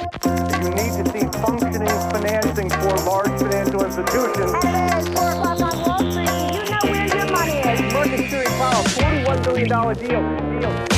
You 0.00 0.70
need 0.70 0.92
to 0.96 1.04
see 1.12 1.26
functioning 1.44 1.88
financing 2.12 2.70
for 2.70 2.94
large 3.10 3.34
financial 3.38 3.84
institutions. 3.84 4.52
Hello, 4.62 4.98
it's 4.98 5.08
4 5.08 5.28
o'clock 5.28 5.60
on 5.60 5.74
Wall 5.84 5.98
Street. 6.10 6.30
You 6.56 6.70
know 6.70 6.84
where 6.90 7.06
your 7.16 7.26
money 7.36 7.58
is. 7.72 7.92
Market 7.92 8.30
Theory 8.30 8.46
Powell, 8.60 8.84
$41 8.84 9.44
billion 9.44 9.68
deal. 9.68 10.60
deal. 10.60 10.90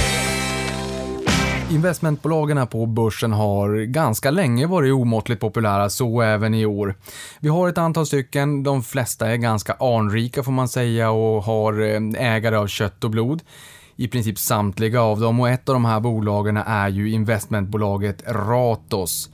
Investmentbolagen 1.70 2.66
på 2.66 2.86
börsen 2.86 3.32
har 3.32 3.84
ganska 3.84 4.30
länge 4.30 4.66
varit 4.66 4.92
omåttligt 4.92 5.40
populära, 5.40 5.90
så 5.90 6.20
även 6.20 6.54
i 6.54 6.66
år. 6.66 6.94
Vi 7.40 7.48
har 7.48 7.68
ett 7.68 7.78
antal 7.78 8.06
stycken, 8.06 8.62
de 8.62 8.82
flesta 8.82 9.28
är 9.28 9.36
ganska 9.36 9.72
anrika 9.72 10.42
får 10.42 10.52
man 10.52 10.68
säga 10.68 11.10
och 11.10 11.42
har 11.42 11.80
eh, 11.80 12.34
ägare 12.34 12.56
av 12.56 12.66
kött 12.66 13.04
och 13.04 13.10
blod. 13.10 13.42
I 13.96 14.08
princip 14.08 14.38
samtliga 14.38 15.02
av 15.02 15.20
dem 15.20 15.40
och 15.40 15.48
ett 15.48 15.68
av 15.68 15.72
de 15.72 15.84
här 15.84 16.00
bolagen 16.00 16.56
är 16.56 16.88
ju 16.88 17.10
investmentbolaget 17.10 18.22
Ratos. 18.26 19.30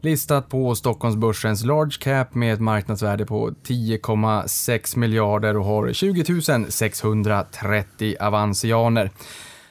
Listat 0.00 0.48
på 0.48 0.74
Stockholmsbörsens 0.74 1.64
large 1.64 1.96
cap 2.00 2.34
med 2.34 2.54
ett 2.54 2.60
marknadsvärde 2.60 3.26
på 3.26 3.50
10,6 3.50 4.98
miljarder 4.98 5.56
och 5.56 5.64
har 5.64 5.92
20 5.92 6.70
630 6.70 8.16
avansianer. 8.20 9.10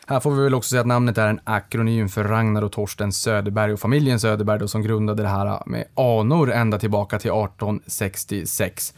Här 0.08 0.20
får 0.20 0.32
vi 0.32 0.44
väl 0.44 0.54
också 0.54 0.70
säga 0.70 0.82
att 0.82 0.88
namnet 0.88 1.18
är 1.18 1.28
en 1.28 1.40
akronym 1.44 2.10
för 2.10 2.24
Ragnar 2.24 2.62
och 2.62 2.72
Torsten 2.72 3.12
Söderberg 3.12 3.74
och 3.74 3.80
familjen 3.80 4.20
Söderberg 4.20 4.60
då, 4.60 4.68
som 4.68 4.82
grundade 4.82 5.24
det 5.24 5.30
här 5.30 5.64
med 5.66 5.86
anor 5.96 6.52
ända 6.52 6.80
tillbaka 6.80 7.20
till 7.20 7.32
1866 7.32 8.94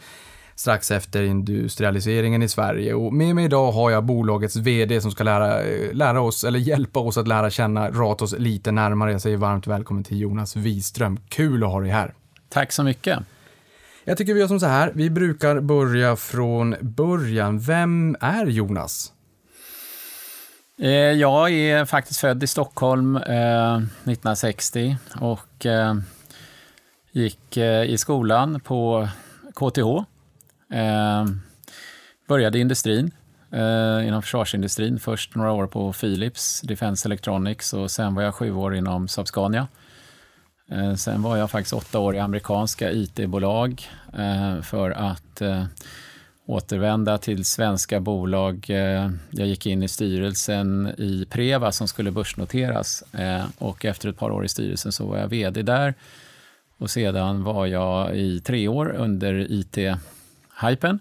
strax 0.58 0.90
efter 0.90 1.22
industrialiseringen 1.22 2.42
i 2.42 2.48
Sverige. 2.48 2.94
Och 2.94 3.12
med 3.12 3.34
mig 3.34 3.44
idag 3.44 3.72
har 3.72 3.90
jag 3.90 4.04
bolagets 4.04 4.56
VD 4.56 5.00
som 5.00 5.10
ska 5.10 5.24
lära, 5.24 5.62
lära 5.92 6.20
oss, 6.20 6.44
eller 6.44 6.58
hjälpa 6.58 7.00
oss 7.00 7.18
att 7.18 7.28
lära 7.28 7.50
känna 7.50 7.90
Ratos 7.90 8.34
lite 8.38 8.72
närmare. 8.72 9.12
Jag 9.12 9.20
säger 9.20 9.36
varmt 9.36 9.66
välkommen 9.66 10.04
till 10.04 10.20
Jonas 10.20 10.56
Wiström. 10.56 11.20
Kul 11.28 11.64
att 11.64 11.70
ha 11.70 11.80
dig 11.80 11.90
här. 11.90 12.14
Tack 12.48 12.72
så 12.72 12.82
mycket. 12.82 13.18
Jag 14.04 14.18
tycker 14.18 14.34
vi 14.34 14.40
gör 14.40 14.48
som 14.48 14.60
så 14.60 14.66
här, 14.66 14.92
vi 14.94 15.10
brukar 15.10 15.60
börja 15.60 16.16
från 16.16 16.76
början. 16.80 17.58
Vem 17.58 18.16
är 18.20 18.46
Jonas? 18.46 19.12
Eh, 20.80 20.90
jag 20.90 21.50
är 21.50 21.84
faktiskt 21.84 22.20
född 22.20 22.42
i 22.42 22.46
Stockholm 22.46 23.16
eh, 23.16 23.76
1960 23.76 24.96
och 25.20 25.66
eh, 25.66 25.94
gick 27.12 27.56
eh, 27.56 27.82
i 27.82 27.98
skolan 27.98 28.60
på 28.60 29.08
KTH. 29.54 30.17
Eh, 30.70 31.26
började 32.28 32.58
i 32.58 32.60
industrin, 32.60 33.10
eh, 33.52 34.08
inom 34.08 34.22
försvarsindustrin. 34.22 34.98
Först 34.98 35.34
några 35.34 35.52
år 35.52 35.66
på 35.66 35.92
Philips 35.92 36.60
Defense 36.60 37.08
Electronics 37.08 37.72
och 37.72 37.90
sen 37.90 38.14
var 38.14 38.22
jag 38.22 38.34
sju 38.34 38.52
år 38.52 38.76
inom 38.76 39.06
Saab-Scania. 39.06 39.66
Eh, 40.70 40.94
sen 40.94 41.22
var 41.22 41.36
jag 41.36 41.50
faktiskt 41.50 41.72
åtta 41.72 41.98
år 41.98 42.16
i 42.16 42.18
amerikanska 42.18 42.92
IT-bolag 42.92 43.88
eh, 44.18 44.62
för 44.62 44.90
att 44.90 45.40
eh, 45.40 45.64
återvända 46.46 47.18
till 47.18 47.44
svenska 47.44 48.00
bolag. 48.00 48.66
Eh, 48.70 49.10
jag 49.30 49.48
gick 49.48 49.66
in 49.66 49.82
i 49.82 49.88
styrelsen 49.88 50.94
i 50.98 51.26
Preva 51.30 51.72
som 51.72 51.88
skulle 51.88 52.10
börsnoteras 52.10 53.04
eh, 53.12 53.44
och 53.58 53.84
efter 53.84 54.08
ett 54.08 54.18
par 54.18 54.30
år 54.30 54.44
i 54.44 54.48
styrelsen 54.48 54.92
så 54.92 55.06
var 55.06 55.18
jag 55.18 55.28
vd 55.28 55.62
där. 55.62 55.94
Och 56.78 56.90
sedan 56.90 57.44
var 57.44 57.66
jag 57.66 58.16
i 58.16 58.40
tre 58.40 58.68
år 58.68 58.94
under 58.96 59.52
it 59.52 59.78
hypen 60.60 61.00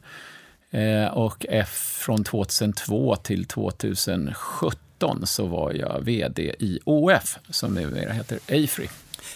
Eh, 0.72 1.08
och 1.08 1.46
från 1.68 2.24
2002 2.24 3.16
till 3.16 3.46
2017 3.46 5.22
så 5.24 5.46
var 5.46 5.72
jag 5.72 6.02
vd 6.02 6.56
i 6.60 6.80
OF 6.86 7.38
som 7.50 7.74
numera 7.74 8.12
heter 8.14 8.38
Afry. 8.38 8.88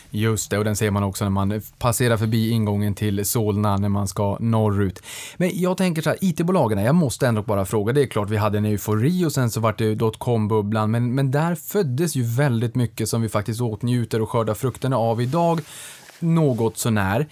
Just 0.09 0.51
det, 0.51 0.57
och 0.57 0.63
den 0.63 0.75
ser 0.75 0.91
man 0.91 1.03
också 1.03 1.25
när 1.25 1.29
man 1.29 1.61
passerar 1.77 2.17
förbi 2.17 2.49
ingången 2.49 2.95
till 2.95 3.25
Solna 3.25 3.77
när 3.77 3.89
man 3.89 4.07
ska 4.07 4.37
norrut. 4.39 5.03
Men 5.37 5.51
jag 5.53 5.77
tänker 5.77 6.01
så 6.01 6.09
här, 6.09 6.17
IT-bolagen, 6.21 6.83
jag 6.83 6.95
måste 6.95 7.27
ändå 7.27 7.41
bara 7.41 7.65
fråga, 7.65 7.93
det 7.93 8.01
är 8.01 8.05
klart 8.05 8.29
vi 8.29 8.37
hade 8.37 8.57
en 8.57 8.65
eufori 8.65 9.25
och 9.25 9.31
sen 9.31 9.49
så 9.49 9.59
vart 9.59 9.77
det 9.77 9.95
dotcom-bubblan, 9.95 10.91
men, 10.91 11.15
men 11.15 11.31
där 11.31 11.55
föddes 11.55 12.15
ju 12.15 12.23
väldigt 12.23 12.75
mycket 12.75 13.09
som 13.09 13.21
vi 13.21 13.29
faktiskt 13.29 13.61
åtnjuter 13.61 14.21
och 14.21 14.29
skördar 14.29 14.53
frukterna 14.53 14.97
av 14.97 15.21
idag 15.21 15.61
något 16.21 16.77
sånär. 16.77 17.27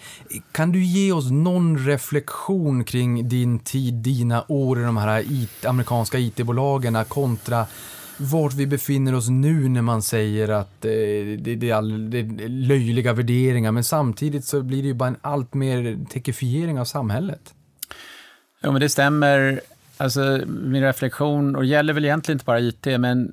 Kan 0.52 0.72
du 0.72 0.84
ge 0.84 1.12
oss 1.12 1.30
någon 1.30 1.86
reflektion 1.86 2.84
kring 2.84 3.28
din 3.28 3.58
tid, 3.58 3.94
dina 3.94 4.44
år 4.48 4.80
i 4.80 4.84
de 4.84 4.96
här 4.96 5.32
IT, 5.32 5.64
amerikanska 5.64 6.18
IT-bolagen 6.18 7.04
kontra 7.04 7.66
vart 8.20 8.54
vi 8.54 8.66
befinner 8.66 9.14
oss 9.14 9.28
nu 9.28 9.68
när 9.68 9.82
man 9.82 10.02
säger 10.02 10.48
att 10.48 10.84
eh, 10.84 10.90
det, 11.38 11.54
det, 11.56 11.70
är 11.70 11.74
all, 11.74 12.10
det 12.10 12.18
är 12.18 12.48
löjliga 12.48 13.12
värderingar, 13.12 13.72
men 13.72 13.84
samtidigt 13.84 14.44
så 14.44 14.62
blir 14.62 14.82
det 14.82 14.88
ju 14.88 14.94
bara 14.94 15.08
en 15.08 15.16
allt 15.20 15.54
mer 15.54 15.98
tekifiering 16.10 16.80
av 16.80 16.84
samhället. 16.84 17.54
Ja, 18.60 18.70
men 18.70 18.80
det 18.80 18.88
stämmer. 18.88 19.60
Alltså, 19.96 20.40
min 20.46 20.82
reflektion, 20.82 21.56
och 21.56 21.62
det 21.62 21.68
gäller 21.68 21.92
väl 21.92 22.04
egentligen 22.04 22.36
inte 22.36 22.44
bara 22.44 22.60
IT, 22.60 22.86
men 22.86 23.32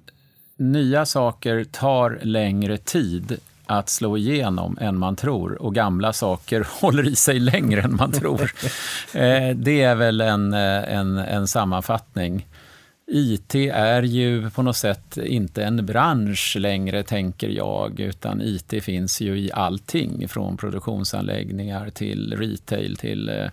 nya 0.58 1.06
saker 1.06 1.64
tar 1.64 2.20
längre 2.24 2.78
tid 2.78 3.40
att 3.68 3.90
slå 3.90 4.18
igenom 4.18 4.78
än 4.82 4.98
man 4.98 5.16
tror 5.16 5.62
och 5.62 5.76
gamla 5.76 6.14
saker 6.14 6.68
håller 6.82 7.08
i 7.08 7.16
sig 7.16 7.40
längre 7.40 7.82
än 7.82 7.96
man 7.96 8.12
tror. 8.12 8.52
Eh, 9.14 9.56
det 9.56 9.82
är 9.82 9.96
väl 9.96 10.22
en, 10.22 10.54
eh, 10.54 10.94
en, 10.94 11.18
en 11.18 11.48
sammanfattning. 11.48 12.48
IT 13.12 13.56
är 13.74 14.04
ju 14.04 14.50
på 14.50 14.62
något 14.62 14.78
sätt 14.78 15.18
inte 15.18 15.64
en 15.64 15.86
bransch 15.86 16.56
längre, 16.60 17.04
tänker 17.04 17.50
jag, 17.50 18.00
utan 18.00 18.42
IT 18.42 18.84
finns 18.84 19.22
ju 19.22 19.40
i 19.40 19.52
allting, 19.52 20.28
från 20.28 20.58
produktionsanläggningar 20.58 21.90
till 21.90 22.38
retail 22.38 22.98
till 22.98 23.30
eh, 23.30 23.48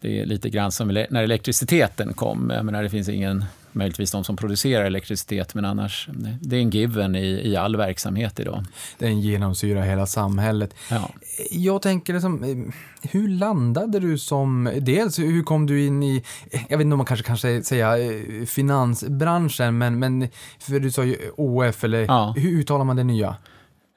det 0.00 0.20
är 0.20 0.26
lite 0.26 0.50
grann 0.50 0.72
som 0.72 0.88
när 0.88 1.22
elektriciteten 1.22 2.14
kom. 2.14 2.50
Jag 2.54 2.64
menar, 2.64 2.82
det 2.82 2.90
finns 2.90 3.08
ingen, 3.08 3.44
möjligtvis 3.72 4.10
de 4.10 4.24
som 4.24 4.36
producerar 4.36 4.84
elektricitet, 4.84 5.54
men 5.54 5.64
annars, 5.64 6.08
det 6.40 6.56
är 6.56 6.60
en 6.60 6.70
given 6.70 7.16
i, 7.16 7.48
i 7.48 7.56
all 7.56 7.76
verksamhet 7.76 8.40
idag. 8.40 8.64
Den 8.98 9.20
genomsyrar 9.20 9.82
hela 9.82 10.06
samhället. 10.06 10.74
Ja. 10.90 11.10
Jag 11.50 11.82
tänker, 11.82 12.12
liksom, 12.12 12.72
hur 13.02 13.28
landade 13.28 14.00
du 14.00 14.18
som, 14.18 14.70
dels 14.80 15.18
hur 15.18 15.42
kom 15.42 15.66
du 15.66 15.86
in 15.86 16.02
i, 16.02 16.24
jag 16.68 16.78
vet 16.78 16.84
inte 16.84 16.94
om 16.94 16.98
man 16.98 17.06
kanske 17.06 17.26
kan 17.26 17.62
säga 17.62 17.96
finansbranschen, 18.46 19.78
men, 19.78 19.98
men 19.98 20.28
för 20.58 20.80
du 20.80 20.90
sa 20.90 21.04
ju 21.04 21.16
OF, 21.36 21.84
eller 21.84 21.98
ja. 21.98 22.34
hur 22.36 22.50
uttalar 22.50 22.84
man 22.84 22.96
det 22.96 23.04
nya? 23.04 23.36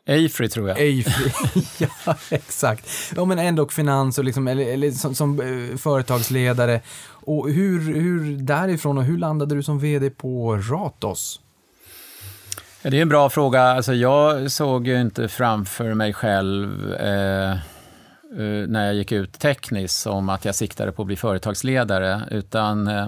Afry 0.07 0.49
tror 0.49 0.69
jag. 0.69 0.77
Afry, 0.77 1.61
ja 2.05 2.15
exakt. 2.29 2.89
Ja 3.15 3.25
men 3.25 3.39
ändå 3.39 3.67
finans 3.67 4.17
och 4.17 4.23
liksom, 4.23 4.47
eller, 4.47 4.73
eller 4.73 4.91
som, 4.91 5.15
som 5.15 5.39
uh, 5.39 5.77
företagsledare. 5.77 6.81
Och 7.07 7.49
hur, 7.49 7.93
hur 7.93 8.37
därifrån 8.37 8.97
och 8.97 9.03
hur 9.03 9.17
landade 9.17 9.55
du 9.55 9.63
som 9.63 9.79
vd 9.79 10.09
på 10.09 10.57
Ratos? 10.57 11.39
Ja, 12.81 12.89
det 12.89 12.97
är 12.97 13.01
en 13.01 13.09
bra 13.09 13.29
fråga. 13.29 13.61
Alltså, 13.61 13.93
jag 13.93 14.51
såg 14.51 14.87
ju 14.87 15.01
inte 15.01 15.27
framför 15.27 15.93
mig 15.93 16.13
själv 16.13 16.93
eh, 16.93 17.51
eh, 17.51 18.67
när 18.67 18.85
jag 18.85 18.95
gick 18.95 19.11
ut 19.11 19.39
tekniskt 19.39 20.01
som 20.01 20.29
att 20.29 20.45
jag 20.45 20.55
siktade 20.55 20.91
på 20.91 21.01
att 21.01 21.07
bli 21.07 21.15
företagsledare, 21.15 22.21
utan 22.31 22.87
eh, 22.87 23.07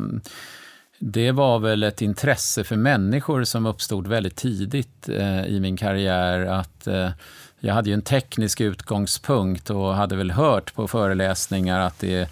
det 1.00 1.32
var 1.32 1.60
väl 1.60 1.84
ett 1.84 2.02
intresse 2.02 2.64
för 2.64 2.76
människor 2.76 3.44
som 3.44 3.66
uppstod 3.66 4.08
väldigt 4.08 4.36
tidigt 4.36 5.10
eh, 5.10 5.46
i 5.46 5.60
min 5.60 5.78
karriär. 5.78 6.40
Att, 6.46 6.88
eh, 6.88 7.10
jag 7.60 7.74
hade 7.74 7.90
ju 7.90 7.94
en 7.94 8.02
teknisk 8.02 8.62
utgångspunkt 8.62 9.70
och 9.70 9.96
hade 9.96 10.16
väl 10.16 10.32
hört 10.32 10.76
på 10.76 10.88
föreläsningar 10.88 11.80
att 11.80 12.00
det 12.00 12.16
är 12.16 12.28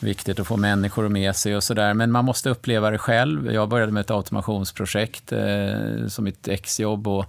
viktigt 0.00 0.40
att 0.40 0.46
få 0.46 0.56
människor 0.56 1.08
med 1.08 1.36
sig 1.36 1.56
och 1.56 1.64
sådär. 1.64 1.94
Men 1.94 2.10
man 2.10 2.24
måste 2.24 2.50
uppleva 2.50 2.90
det 2.90 2.98
själv. 2.98 3.52
Jag 3.52 3.68
började 3.68 3.92
med 3.92 4.00
ett 4.00 4.10
automationsprojekt 4.10 5.32
eh, 5.32 6.06
som 6.08 6.24
mitt 6.24 6.48
exjobb 6.48 7.08
och 7.08 7.26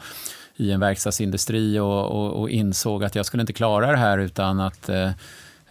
i 0.55 0.71
en 0.71 0.79
verkstadsindustri 0.79 1.79
och, 1.79 2.05
och, 2.05 2.41
och, 2.41 2.49
insåg 2.49 3.03
att 3.03 3.15
jag 3.15 3.25
skulle 3.25 3.41
inte 3.41 3.53
klara 3.53 3.91
det 3.91 3.97
här 3.97 4.17
utan 4.17 4.59
att 4.59 4.89
eh, 4.89 5.09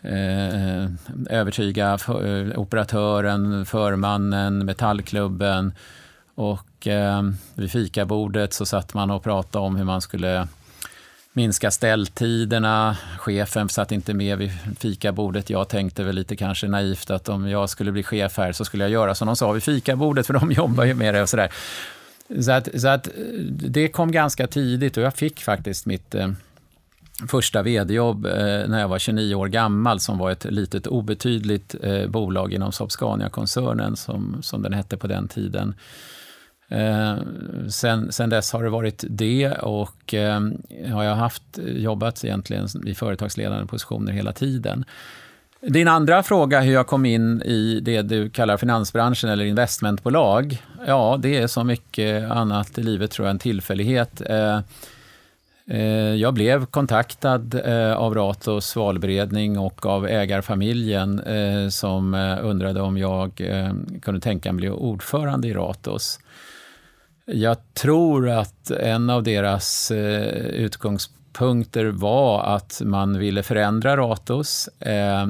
Eh, 0.02 0.82
eh, 0.82 0.88
övertyga 1.30 1.98
för, 1.98 2.50
eh, 2.50 2.58
operatören, 2.58 3.66
förmannen, 3.66 4.64
metallklubben. 4.64 5.72
Och 6.34 6.86
eh, 6.86 7.22
vid 7.54 7.70
fikabordet 7.70 8.52
så 8.52 8.66
satt 8.66 8.94
man 8.94 9.10
och 9.10 9.22
pratade 9.22 9.64
om 9.64 9.76
hur 9.76 9.84
man 9.84 10.00
skulle 10.00 10.48
minska 11.32 11.70
ställtiderna. 11.70 12.96
Chefen 13.18 13.68
satt 13.68 13.92
inte 13.92 14.14
med 14.14 14.38
vid 14.38 14.50
fikabordet. 14.78 15.50
Jag 15.50 15.68
tänkte 15.68 16.04
väl 16.04 16.14
lite 16.14 16.36
kanske 16.36 16.68
naivt 16.68 17.10
att 17.10 17.28
om 17.28 17.48
jag 17.48 17.70
skulle 17.70 17.92
bli 17.92 18.02
chef 18.02 18.38
här 18.38 18.52
så 18.52 18.64
skulle 18.64 18.84
jag 18.84 18.90
göra 18.90 19.14
som 19.14 19.26
de 19.26 19.36
sa 19.36 19.52
vid 19.52 19.62
fikabordet, 19.62 20.26
för 20.26 20.34
de 20.34 20.52
jobbar 20.56 20.84
ju 20.84 20.94
med 20.94 21.14
det 21.14 21.22
och 21.22 21.28
sådär. 21.28 21.52
Så 22.40 22.52
att, 22.52 22.68
så 22.80 22.88
att 22.88 23.08
det 23.48 23.88
kom 23.88 24.12
ganska 24.12 24.46
tidigt 24.46 24.96
och 24.96 25.02
jag 25.02 25.14
fick 25.14 25.40
faktiskt 25.40 25.86
mitt 25.86 26.14
eh, 26.14 26.30
första 27.28 27.62
vd-jobb 27.62 28.26
eh, 28.26 28.32
när 28.68 28.80
jag 28.80 28.88
var 28.88 28.98
29 28.98 29.34
år 29.34 29.48
gammal 29.48 30.00
som 30.00 30.18
var 30.18 30.30
ett 30.30 30.44
litet 30.44 30.86
obetydligt 30.86 31.74
eh, 31.82 32.06
bolag 32.06 32.52
inom 32.52 32.72
Saab 32.72 32.90
Scania-koncernen 32.90 33.96
som, 33.96 34.38
som 34.42 34.62
den 34.62 34.72
hette 34.72 34.96
på 34.96 35.06
den 35.06 35.28
tiden. 35.28 35.74
Eh, 36.68 37.16
sen, 37.68 38.12
sen 38.12 38.30
dess 38.30 38.52
har 38.52 38.64
det 38.64 38.70
varit 38.70 39.04
det 39.08 39.52
och 39.52 40.14
eh, 40.14 40.40
har 40.92 41.04
jag 41.04 41.14
haft 41.14 41.58
eh, 41.58 41.64
jobbat 41.64 42.24
egentligen 42.24 42.66
i 42.86 42.94
företagsledande 42.94 43.66
positioner 43.66 44.12
hela 44.12 44.32
tiden. 44.32 44.84
Din 45.60 45.88
andra 45.88 46.22
fråga, 46.22 46.60
hur 46.60 46.72
jag 46.72 46.86
kom 46.86 47.06
in 47.06 47.42
i 47.42 47.80
det 47.82 48.02
du 48.02 48.30
kallar 48.30 48.56
finansbranschen 48.56 49.30
eller 49.30 49.44
investmentbolag. 49.44 50.62
Ja, 50.86 51.18
det 51.22 51.38
är 51.38 51.46
så 51.46 51.64
mycket 51.64 52.30
annat 52.30 52.78
i 52.78 52.82
livet 52.82 53.10
tror 53.10 53.26
jag, 53.26 53.30
en 53.30 53.38
tillfällighet. 53.38 54.22
Eh, 54.26 54.36
eh, 54.36 54.60
Eh, 55.70 56.14
jag 56.14 56.34
blev 56.34 56.66
kontaktad 56.66 57.60
eh, 57.64 57.92
av 57.92 58.14
Ratos 58.14 58.76
valberedning 58.76 59.58
och 59.58 59.86
av 59.86 60.06
ägarfamiljen 60.06 61.20
eh, 61.20 61.68
som 61.68 62.14
undrade 62.42 62.80
om 62.80 62.98
jag 62.98 63.32
kunde 64.02 64.20
tänka 64.20 64.52
mig 64.52 64.56
bli 64.56 64.70
ordförande 64.70 65.48
i 65.48 65.54
Ratos. 65.54 66.20
Jag 67.26 67.56
tror 67.74 68.28
att 68.28 68.70
en 68.70 69.10
av 69.10 69.22
deras 69.22 69.92
utgångspunkter 70.52 71.84
var 71.84 72.42
att 72.42 72.82
man 72.84 73.18
ville 73.18 73.42
förändra 73.42 73.96
Ratos 73.96 74.68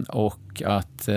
och 0.09 0.63
att 0.67 1.09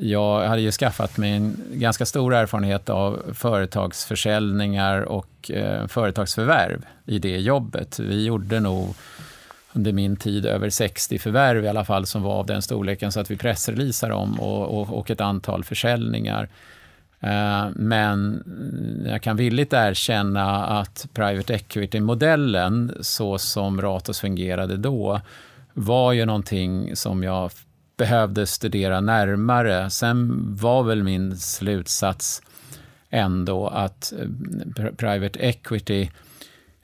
jag 0.00 0.48
hade 0.48 0.62
ju 0.62 0.70
skaffat 0.70 1.16
mig 1.16 1.32
en 1.32 1.56
ganska 1.72 2.06
stor 2.06 2.34
erfarenhet 2.34 2.88
av 2.88 3.22
företagsförsäljningar 3.34 5.02
och 5.02 5.50
eh, 5.50 5.86
företagsförvärv 5.86 6.86
i 7.06 7.18
det 7.18 7.38
jobbet. 7.38 7.98
Vi 7.98 8.24
gjorde 8.24 8.60
nog 8.60 8.94
under 9.72 9.92
min 9.92 10.16
tid 10.16 10.46
över 10.46 10.70
60 10.70 11.18
förvärv 11.18 11.64
i 11.64 11.68
alla 11.68 11.84
fall 11.84 12.06
som 12.06 12.22
var 12.22 12.34
av 12.34 12.46
den 12.46 12.62
storleken 12.62 13.12
så 13.12 13.20
att 13.20 13.30
vi 13.30 13.36
pressreleasar 13.36 14.10
om 14.10 14.40
och, 14.40 14.80
och, 14.80 14.98
och 14.98 15.10
ett 15.10 15.20
antal 15.20 15.64
försäljningar. 15.64 16.48
Eh, 17.20 17.66
men 17.74 18.42
jag 19.06 19.22
kan 19.22 19.36
villigt 19.36 19.72
erkänna 19.72 20.66
att 20.66 21.08
private 21.14 21.54
equity-modellen 21.54 22.94
så 23.00 23.38
som 23.38 23.80
Ratos 23.80 24.20
fungerade 24.20 24.76
då 24.76 25.20
var 25.74 26.12
ju 26.12 26.26
någonting 26.26 26.96
som 26.96 27.22
jag 27.22 27.50
behövde 27.98 28.46
studera 28.46 29.00
närmare. 29.00 29.90
Sen 29.90 30.46
var 30.56 30.82
väl 30.82 31.02
min 31.02 31.36
slutsats 31.36 32.42
ändå 33.10 33.66
att 33.66 34.12
eh, 34.18 34.26
private 34.96 35.38
equity 35.38 36.10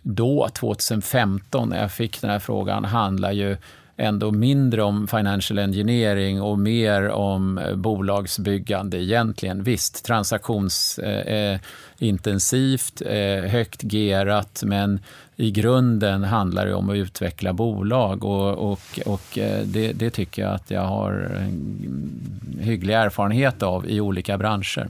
då, 0.03 0.49
2015, 0.49 1.69
när 1.69 1.81
jag 1.81 1.93
fick 1.93 2.21
den 2.21 2.31
här 2.31 2.39
frågan, 2.39 2.85
handlar 2.85 3.33
ju 3.33 3.57
ändå 3.97 4.31
mindre 4.31 4.83
om 4.83 5.09
financial 5.09 5.59
engineering 5.59 6.43
och 6.43 6.59
mer 6.59 7.09
om 7.09 7.59
eh, 7.59 7.75
bolagsbyggande 7.75 9.03
egentligen. 9.03 9.63
Visst, 9.63 10.05
transaktionsintensivt, 10.05 13.03
eh, 13.03 13.13
eh, 13.13 13.45
eh 13.45 13.51
högt 13.51 13.83
gerat, 13.83 14.63
men 14.67 15.01
i 15.37 15.51
grunden 15.51 16.25
handlar 16.25 16.67
det 16.67 16.75
om 16.75 16.91
att 16.91 16.97
utveckla 16.97 17.53
bolag 17.53 18.25
och, 18.25 18.73
och, 18.73 18.81
och 19.07 19.39
eh, 19.39 19.65
det, 19.65 19.93
det, 19.93 20.11
tycker 20.11 20.43
jag 20.43 20.55
att 20.55 20.71
jag 20.71 20.81
har 20.81 21.13
en 21.13 22.59
hygglig 22.61 22.95
erfarenhet 22.95 23.63
av 23.63 23.89
i 23.89 24.01
olika 24.01 24.39
branscher. 24.39 24.89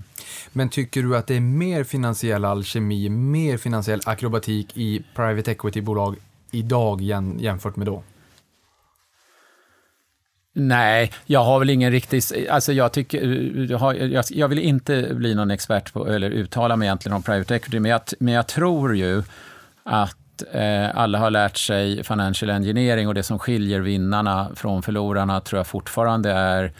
Men 0.52 0.68
tycker 0.68 1.02
du 1.02 1.16
att 1.16 1.26
det 1.26 1.36
är 1.36 1.40
mer 1.40 1.84
finansiell 1.84 2.44
alkemi, 2.44 3.08
mer 3.08 3.56
finansiell 3.56 4.00
akrobatik 4.04 4.76
i 4.76 5.02
private 5.14 5.50
equity-bolag 5.50 6.16
idag 6.50 7.00
jämfört 7.00 7.76
med 7.76 7.86
då? 7.86 8.02
Nej, 10.56 11.12
jag 11.26 11.44
har 11.44 11.58
väl 11.58 11.70
ingen 11.70 11.90
riktig... 11.90 12.22
Alltså 12.50 12.72
jag, 12.72 12.92
tycker, 12.92 13.22
jag, 13.70 14.24
jag 14.30 14.48
vill 14.48 14.58
inte 14.58 15.10
bli 15.14 15.34
någon 15.34 15.50
expert 15.50 15.92
på, 15.92 16.08
eller 16.08 16.30
uttala 16.30 16.76
mig 16.76 16.86
egentligen 16.86 17.16
om 17.16 17.22
private 17.22 17.56
equity, 17.56 17.80
men 17.80 17.90
jag, 17.90 18.00
men 18.18 18.34
jag 18.34 18.46
tror 18.46 18.96
ju 18.96 19.22
att 19.82 20.16
eh, 20.42 20.96
alla 20.96 21.18
har 21.18 21.30
lärt 21.30 21.56
sig 21.56 22.04
financial 22.04 22.50
engineering 22.50 23.08
och 23.08 23.14
det 23.14 23.22
som 23.22 23.38
skiljer 23.38 23.80
vinnarna 23.80 24.50
från 24.54 24.82
förlorarna 24.82 25.40
tror 25.40 25.58
jag 25.58 25.66
fortfarande 25.66 26.30
är 26.30 26.72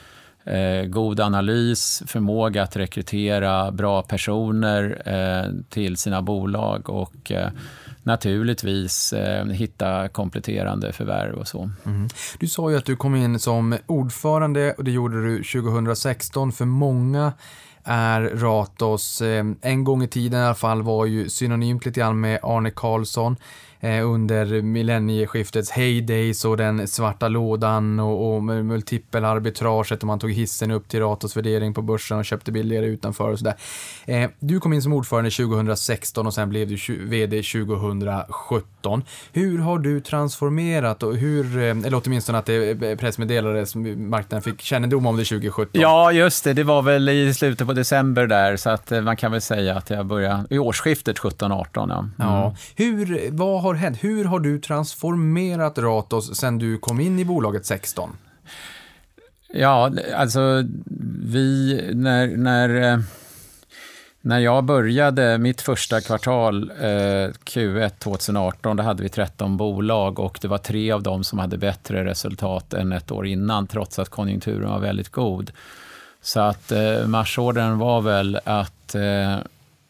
eh, 0.44 0.86
god 0.86 1.20
analys, 1.20 2.02
förmåga 2.06 2.62
att 2.62 2.76
rekrytera 2.76 3.70
bra 3.70 4.02
personer 4.02 5.02
eh, 5.06 5.52
till 5.68 5.96
sina 5.96 6.22
bolag 6.22 6.90
och 6.90 7.32
eh, 7.32 7.48
naturligtvis 8.02 9.12
eh, 9.12 9.46
hitta 9.46 10.08
kompletterande 10.08 10.92
förvärv 10.92 11.34
och 11.34 11.48
så. 11.48 11.70
Mm. 11.86 12.08
Du 12.38 12.46
sa 12.46 12.70
ju 12.70 12.76
att 12.76 12.84
du 12.84 12.96
kom 12.96 13.16
in 13.16 13.38
som 13.38 13.76
ordförande 13.86 14.72
och 14.72 14.84
det 14.84 14.90
gjorde 14.90 15.22
du 15.22 15.42
2016. 15.42 16.52
För 16.52 16.64
många 16.64 17.32
är 17.84 18.22
Ratos, 18.22 19.20
eh, 19.20 19.44
en 19.60 19.84
gång 19.84 20.02
i 20.02 20.08
tiden 20.08 20.40
i 20.40 20.44
alla 20.44 20.54
fall, 20.54 20.82
var 20.82 21.06
ju 21.06 21.28
synonymt 21.28 21.86
lite 21.86 22.00
grann 22.00 22.20
med 22.20 22.38
Arne 22.42 22.70
Karlsson 22.70 23.36
under 23.84 24.62
millennieskiftets 24.62 25.70
heydays 25.70 26.44
och 26.44 26.56
den 26.56 26.88
svarta 26.88 27.28
lådan 27.28 28.00
och, 28.00 28.34
och 28.34 28.42
multipelarbitraget 28.42 30.00
och 30.00 30.06
man 30.06 30.18
tog 30.18 30.32
hissen 30.32 30.70
upp 30.70 30.88
till 30.88 31.00
Ratos 31.00 31.36
värdering 31.36 31.74
på 31.74 31.82
börsen 31.82 32.18
och 32.18 32.24
köpte 32.24 32.52
billigare 32.52 32.86
utanför 32.86 33.30
och 33.30 33.38
sådär. 33.38 33.54
Eh, 34.06 34.30
du 34.38 34.60
kom 34.60 34.72
in 34.72 34.82
som 34.82 34.92
ordförande 34.92 35.30
2016 35.30 36.26
och 36.26 36.34
sen 36.34 36.48
blev 36.48 36.68
du 36.68 36.76
VD 36.98 37.42
2017. 37.42 39.02
Hur 39.32 39.58
har 39.58 39.78
du 39.78 40.00
transformerat 40.00 41.02
och 41.02 41.16
hur, 41.16 41.58
eh, 41.58 41.62
eller 41.62 42.02
åtminstone 42.04 42.38
att 42.38 42.46
det 42.46 42.96
pressmeddelades, 42.96 43.74
marknaden 43.96 44.42
fick 44.42 44.60
kännedom 44.60 45.06
om 45.06 45.16
det 45.16 45.24
2017? 45.24 45.80
Ja, 45.80 46.12
just 46.12 46.44
det. 46.44 46.52
Det 46.52 46.64
var 46.64 46.82
väl 46.82 47.08
i 47.08 47.34
slutet 47.34 47.66
på 47.66 47.72
december 47.72 48.26
där, 48.26 48.56
så 48.56 48.70
att 48.70 48.92
eh, 48.92 49.00
man 49.00 49.16
kan 49.16 49.32
väl 49.32 49.40
säga 49.40 49.76
att 49.76 49.90
jag 49.90 50.06
började 50.06 50.44
i 50.50 50.58
årsskiftet 50.58 51.18
17-18. 51.18 51.66
Ja. 51.74 51.98
Mm. 51.98 52.10
ja. 52.18 52.56
Hur, 52.76 53.28
vad 53.30 53.62
har 53.62 53.73
hänt? 53.74 54.04
Hur 54.04 54.24
har 54.24 54.40
du 54.40 54.58
transformerat 54.58 55.78
Ratos 55.78 56.36
sen 56.36 56.58
du 56.58 56.78
kom 56.78 57.00
in 57.00 57.18
i 57.18 57.24
bolaget 57.24 57.66
16? 57.66 58.10
Ja, 59.52 59.92
alltså 60.16 60.64
vi, 61.24 61.80
när, 61.94 62.36
när, 62.36 62.92
eh, 62.92 62.98
när 64.20 64.38
jag 64.38 64.64
började 64.64 65.38
mitt 65.38 65.60
första 65.60 66.00
kvartal, 66.00 66.70
eh, 66.80 67.30
Q1 67.44 67.90
2018, 67.98 68.76
då 68.76 68.82
hade 68.82 69.02
vi 69.02 69.08
13 69.08 69.56
bolag 69.56 70.18
och 70.18 70.38
det 70.42 70.48
var 70.48 70.58
tre 70.58 70.92
av 70.92 71.02
dem 71.02 71.24
som 71.24 71.38
hade 71.38 71.58
bättre 71.58 72.04
resultat 72.04 72.74
än 72.74 72.92
ett 72.92 73.10
år 73.10 73.26
innan, 73.26 73.66
trots 73.66 73.98
att 73.98 74.08
konjunkturen 74.08 74.70
var 74.70 74.78
väldigt 74.78 75.08
god. 75.08 75.52
Så 76.22 76.40
att 76.40 76.72
eh, 76.72 77.06
marsordern 77.06 77.78
var 77.78 78.00
väl 78.00 78.38
att 78.44 78.94
eh, 78.94 79.36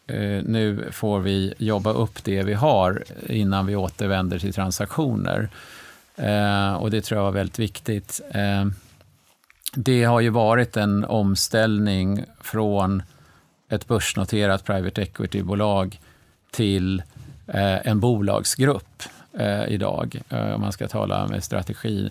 Eh, 0.07 0.43
nu 0.45 0.89
får 0.93 1.21
vi 1.21 1.55
jobba 1.59 1.91
upp 1.91 2.25
det 2.25 2.43
vi 2.43 2.55
har 2.55 3.05
innan 3.27 3.67
vi 3.67 3.77
återvänder 3.77 4.39
till 4.39 4.55
transaktioner. 4.55 5.49
Eh, 6.17 6.75
och 6.75 6.91
det 6.91 7.01
tror 7.01 7.19
jag 7.19 7.25
var 7.25 7.33
väldigt 7.33 7.59
viktigt. 7.59 8.21
Eh, 8.31 8.67
det 9.75 10.05
har 10.05 10.21
ju 10.21 10.31
varit 10.31 10.77
en 10.77 11.05
omställning 11.05 12.25
från 12.41 13.03
ett 13.69 13.89
börsnoterat 13.89 14.65
private 14.65 15.03
equity-bolag 15.03 16.01
till 16.51 17.03
eh, 17.47 17.87
en 17.87 18.01
bolagsgrupp 18.01 19.03
eh, 19.39 19.65
idag, 19.69 20.21
eh, 20.29 20.55
om 20.55 20.61
man 20.61 20.73
ska 20.73 20.89
tala 20.89 21.27
med 21.27 21.45
strategi. 21.45 22.11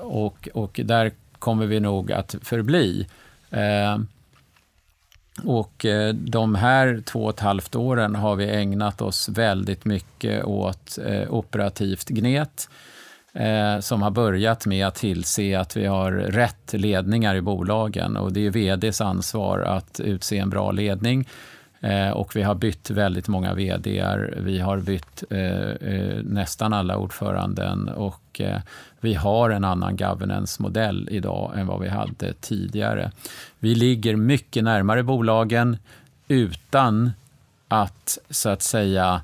och, 0.00 0.48
och 0.54 0.80
där 0.84 1.12
kommer 1.38 1.66
vi 1.66 1.80
nog 1.80 2.12
att 2.12 2.36
förbli. 2.42 3.06
Och 5.42 5.84
eh, 5.84 6.14
de 6.14 6.54
här 6.54 7.02
två 7.06 7.24
och 7.24 7.30
ett 7.30 7.40
halvt 7.40 7.76
åren 7.76 8.14
har 8.14 8.36
vi 8.36 8.50
ägnat 8.50 9.02
oss 9.02 9.28
väldigt 9.28 9.84
mycket 9.84 10.44
åt 10.44 10.98
eh, 11.06 11.34
operativt 11.34 12.08
gnet 12.08 12.68
eh, 13.32 13.80
som 13.80 14.02
har 14.02 14.10
börjat 14.10 14.66
med 14.66 14.86
att 14.86 14.94
tillse 14.94 15.58
att 15.58 15.76
vi 15.76 15.86
har 15.86 16.12
rätt 16.12 16.72
ledningar 16.72 17.34
i 17.34 17.40
bolagen. 17.40 18.16
Och 18.16 18.32
det 18.32 18.46
är 18.46 18.50
vds 18.50 19.00
ansvar 19.00 19.58
att 19.58 20.00
utse 20.00 20.38
en 20.38 20.50
bra 20.50 20.70
ledning. 20.70 21.28
Eh, 21.84 22.10
och 22.10 22.36
vi 22.36 22.42
har 22.42 22.54
bytt 22.54 22.90
väldigt 22.90 23.28
många 23.28 23.54
vd 23.54 24.16
Vi 24.36 24.58
har 24.58 24.78
bytt 24.78 25.24
eh, 25.30 25.70
eh, 25.70 26.22
nästan 26.22 26.72
alla 26.72 26.96
ordföranden 26.96 27.88
och 27.88 28.40
eh, 28.40 28.60
vi 29.00 29.14
har 29.14 29.50
en 29.50 29.64
annan 29.64 29.96
governance-modell 29.96 31.08
idag 31.10 31.58
än 31.58 31.66
vad 31.66 31.80
vi 31.80 31.88
hade 31.88 32.32
tidigare. 32.40 33.10
Vi 33.58 33.74
ligger 33.74 34.16
mycket 34.16 34.64
närmare 34.64 35.02
bolagen 35.02 35.76
utan 36.28 37.12
att, 37.68 38.18
så 38.30 38.48
att 38.48 38.62
säga, 38.62 39.22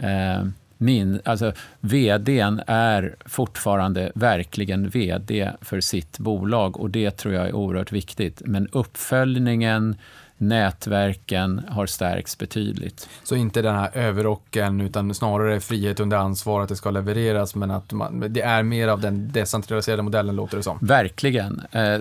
eh, 0.00 0.44
min, 0.78 1.20
alltså, 1.24 1.52
vdn 1.80 2.60
är 2.66 3.16
fortfarande 3.24 4.12
verkligen 4.14 4.88
vd 4.88 5.50
för 5.60 5.80
sitt 5.80 6.18
bolag 6.18 6.80
och 6.80 6.90
det 6.90 7.10
tror 7.10 7.34
jag 7.34 7.46
är 7.48 7.54
oerhört 7.54 7.92
viktigt. 7.92 8.42
Men 8.44 8.68
uppföljningen, 8.72 9.96
nätverken 10.38 11.60
har 11.68 11.86
stärkts 11.86 12.38
betydligt. 12.38 13.08
Så 13.22 13.36
inte 13.36 13.62
den 13.62 13.74
här 13.74 13.90
överrocken 13.94 14.80
utan 14.80 15.14
snarare 15.14 15.60
frihet 15.60 16.00
under 16.00 16.16
ansvar 16.16 16.60
att 16.60 16.68
det 16.68 16.76
ska 16.76 16.90
levereras 16.90 17.54
men 17.54 17.70
att 17.70 17.92
man, 17.92 18.24
det 18.28 18.40
är 18.40 18.62
mer 18.62 18.88
av 18.88 19.00
den 19.00 19.32
decentraliserade 19.32 20.02
modellen 20.02 20.36
låter 20.36 20.56
det 20.56 20.62
som. 20.62 20.78
Verkligen. 20.80 21.62
Eh, 21.72 21.82
eh, 21.82 22.00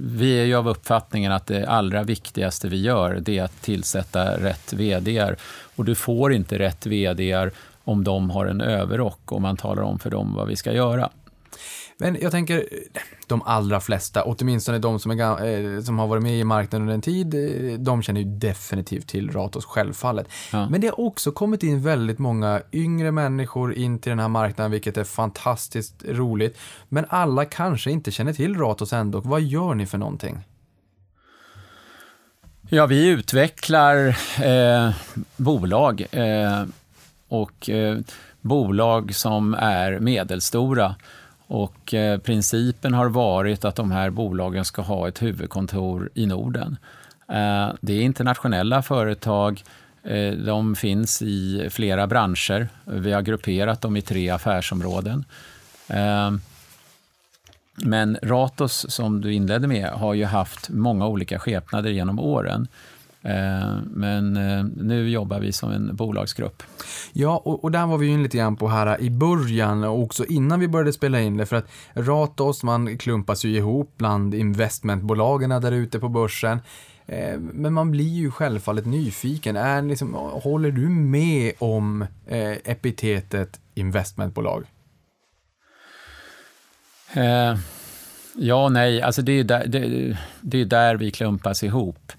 Vi 0.00 0.40
är 0.40 0.44
ju 0.44 0.54
av 0.54 0.68
uppfattningen 0.68 1.32
att 1.32 1.46
det 1.46 1.66
allra 1.66 2.02
viktigaste 2.02 2.68
vi 2.68 2.80
gör 2.80 3.18
det 3.20 3.38
är 3.38 3.44
att 3.44 3.62
tillsätta 3.62 4.36
rätt 4.38 4.72
vd 4.72 5.34
och 5.76 5.84
du 5.84 5.94
får 5.94 6.32
inte 6.32 6.58
rätt 6.58 6.86
vd 6.86 7.50
om 7.84 8.04
de 8.04 8.30
har 8.30 8.46
en 8.46 8.60
överrock 8.60 9.32
och 9.32 9.42
man 9.42 9.56
talar 9.56 9.82
om 9.82 9.98
för 9.98 10.10
dem 10.10 10.34
vad 10.34 10.48
vi 10.48 10.56
ska 10.56 10.72
göra. 10.72 11.10
Men 12.02 12.18
jag 12.20 12.32
tänker, 12.32 12.68
de 13.26 13.42
allra 13.42 13.80
flesta, 13.80 14.22
åtminstone 14.22 14.78
de 14.78 14.98
som, 14.98 15.10
är, 15.10 15.76
eh, 15.76 15.82
som 15.82 15.98
har 15.98 16.06
varit 16.06 16.22
med 16.22 16.38
i 16.38 16.44
marknaden 16.44 16.82
under 16.82 16.94
en 16.94 17.00
tid, 17.00 17.34
eh, 17.34 17.78
de 17.78 18.02
känner 18.02 18.20
ju 18.20 18.26
definitivt 18.26 19.08
till 19.08 19.30
Ratos 19.30 19.64
självfallet. 19.64 20.28
Ja. 20.52 20.68
Men 20.68 20.80
det 20.80 20.86
har 20.86 21.00
också 21.00 21.32
kommit 21.32 21.62
in 21.62 21.82
väldigt 21.82 22.18
många 22.18 22.62
yngre 22.72 23.12
människor 23.12 23.74
in 23.74 23.98
till 23.98 24.10
den 24.10 24.18
här 24.18 24.28
marknaden, 24.28 24.70
vilket 24.70 24.96
är 24.96 25.04
fantastiskt 25.04 26.04
roligt. 26.08 26.58
Men 26.88 27.04
alla 27.08 27.44
kanske 27.44 27.90
inte 27.90 28.10
känner 28.10 28.32
till 28.32 28.56
Ratos 28.56 28.92
ändå. 28.92 29.20
Vad 29.20 29.42
gör 29.42 29.74
ni 29.74 29.86
för 29.86 29.98
någonting? 29.98 30.38
Ja, 32.68 32.86
vi 32.86 33.06
utvecklar 33.06 34.16
eh, 34.42 34.94
bolag 35.36 36.06
eh, 36.10 36.64
och 37.28 37.70
eh, 37.70 37.98
bolag 38.40 39.14
som 39.14 39.54
är 39.54 39.98
medelstora. 39.98 40.94
Och 41.52 41.94
eh, 41.94 42.18
principen 42.18 42.94
har 42.94 43.08
varit 43.08 43.64
att 43.64 43.76
de 43.76 43.90
här 43.90 44.10
bolagen 44.10 44.64
ska 44.64 44.82
ha 44.82 45.08
ett 45.08 45.22
huvudkontor 45.22 46.10
i 46.14 46.26
Norden. 46.26 46.76
Eh, 47.28 47.68
det 47.80 47.92
är 47.92 48.00
internationella 48.00 48.82
företag. 48.82 49.62
Eh, 50.02 50.32
de 50.32 50.76
finns 50.76 51.22
i 51.22 51.68
flera 51.70 52.06
branscher. 52.06 52.68
Vi 52.84 53.12
har 53.12 53.22
grupperat 53.22 53.80
dem 53.80 53.96
i 53.96 54.02
tre 54.02 54.30
affärsområden. 54.30 55.24
Eh, 55.88 56.30
men 57.74 58.18
Ratos, 58.22 58.90
som 58.90 59.20
du 59.20 59.32
inledde 59.32 59.66
med, 59.66 59.88
har 59.88 60.14
ju 60.14 60.24
haft 60.24 60.68
många 60.68 61.06
olika 61.06 61.38
skepnader 61.38 61.90
genom 61.90 62.18
åren. 62.18 62.68
Eh, 63.24 63.76
Men 63.86 64.36
eh, 64.36 64.64
nu 64.76 65.10
jobbar 65.10 65.40
vi 65.40 65.52
som 65.52 65.70
en 65.70 65.96
bolagsgrupp. 65.96 66.62
Ja, 67.12 67.42
och, 67.44 67.64
och 67.64 67.70
där 67.70 67.86
var 67.86 67.98
vi 67.98 68.06
ju 68.06 68.12
in 68.12 68.22
lite 68.22 68.36
grann 68.36 68.56
på 68.56 68.68
här 68.68 69.00
i 69.00 69.10
början 69.10 69.84
och 69.84 70.02
också 70.02 70.24
innan 70.24 70.60
vi 70.60 70.68
började 70.68 70.92
spela 70.92 71.20
in 71.20 71.36
det 71.36 71.46
för 71.46 71.56
att 71.56 71.68
Ratos, 71.94 72.62
man 72.62 72.98
klumpas 72.98 73.44
ju 73.44 73.56
ihop 73.56 73.94
bland 73.96 74.34
investmentbolagen 74.34 75.50
där 75.50 75.72
ute 75.72 75.98
på 75.98 76.08
börsen. 76.08 76.58
Eh, 77.06 77.38
Men 77.38 77.72
man 77.72 77.90
blir 77.90 78.08
ju 78.14 78.30
självfallet 78.30 78.86
nyfiken. 78.86 79.56
Är 79.56 79.82
liksom, 79.82 80.14
håller 80.14 80.70
du 80.70 80.88
med 80.88 81.52
om 81.58 82.06
epitetet 82.64 83.60
investmentbolag? 83.74 84.64
Eh, 87.14 87.56
Ja 88.34 88.64
och 88.64 88.72
nej, 88.72 89.02
alltså 89.02 89.22
det 89.22 89.32
är 89.32 89.44
där, 89.44 89.66
det, 89.66 90.16
det 90.40 90.60
är 90.60 90.64
där 90.64 90.96
vi 90.96 91.10
klumpas 91.10 91.62
ihop. 91.62 92.12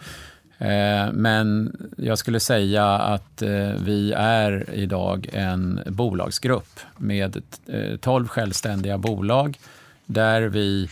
Eh, 0.64 1.12
men 1.14 1.78
jag 1.98 2.18
skulle 2.18 2.40
säga 2.40 2.86
att 2.86 3.42
eh, 3.42 3.72
vi 3.86 4.14
är 4.18 4.70
idag 4.74 5.30
en 5.34 5.80
bolagsgrupp 5.86 6.80
med 6.98 7.42
eh, 7.68 7.98
12 7.98 8.28
självständiga 8.28 8.98
bolag 8.98 9.58
där 10.06 10.42
vi 10.42 10.90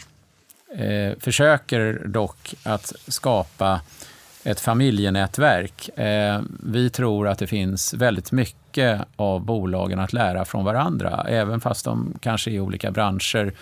försöker 1.20 2.02
dock 2.06 2.54
att 2.64 2.94
skapa 3.08 3.82
ett 4.44 4.60
familjenätverk. 4.60 5.90
Vi 6.64 6.90
tror 6.90 7.28
att 7.28 7.40
det 7.40 7.48
finns 7.48 7.94
väldigt 7.94 8.32
mycket 8.32 9.02
av 9.16 9.46
bolagen 9.46 10.00
att 10.00 10.14
lära 10.14 10.46
från 10.46 10.66
varandra, 10.66 11.26
även 11.30 11.62
fast 11.62 11.86
de 11.86 12.14
kanske 12.22 12.52
är 12.52 12.54
i 12.54 12.60
olika 12.60 12.92
branscher. 12.92 13.54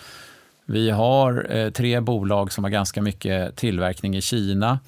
Vi 0.66 0.90
har 0.90 1.70
tre 1.70 2.00
bolag 2.00 2.52
som 2.52 2.64
har 2.64 2.70
ganska 2.70 3.02
mycket 3.02 3.56
tillverkning 3.56 4.16
i 4.16 4.20
Kina. 4.20 4.78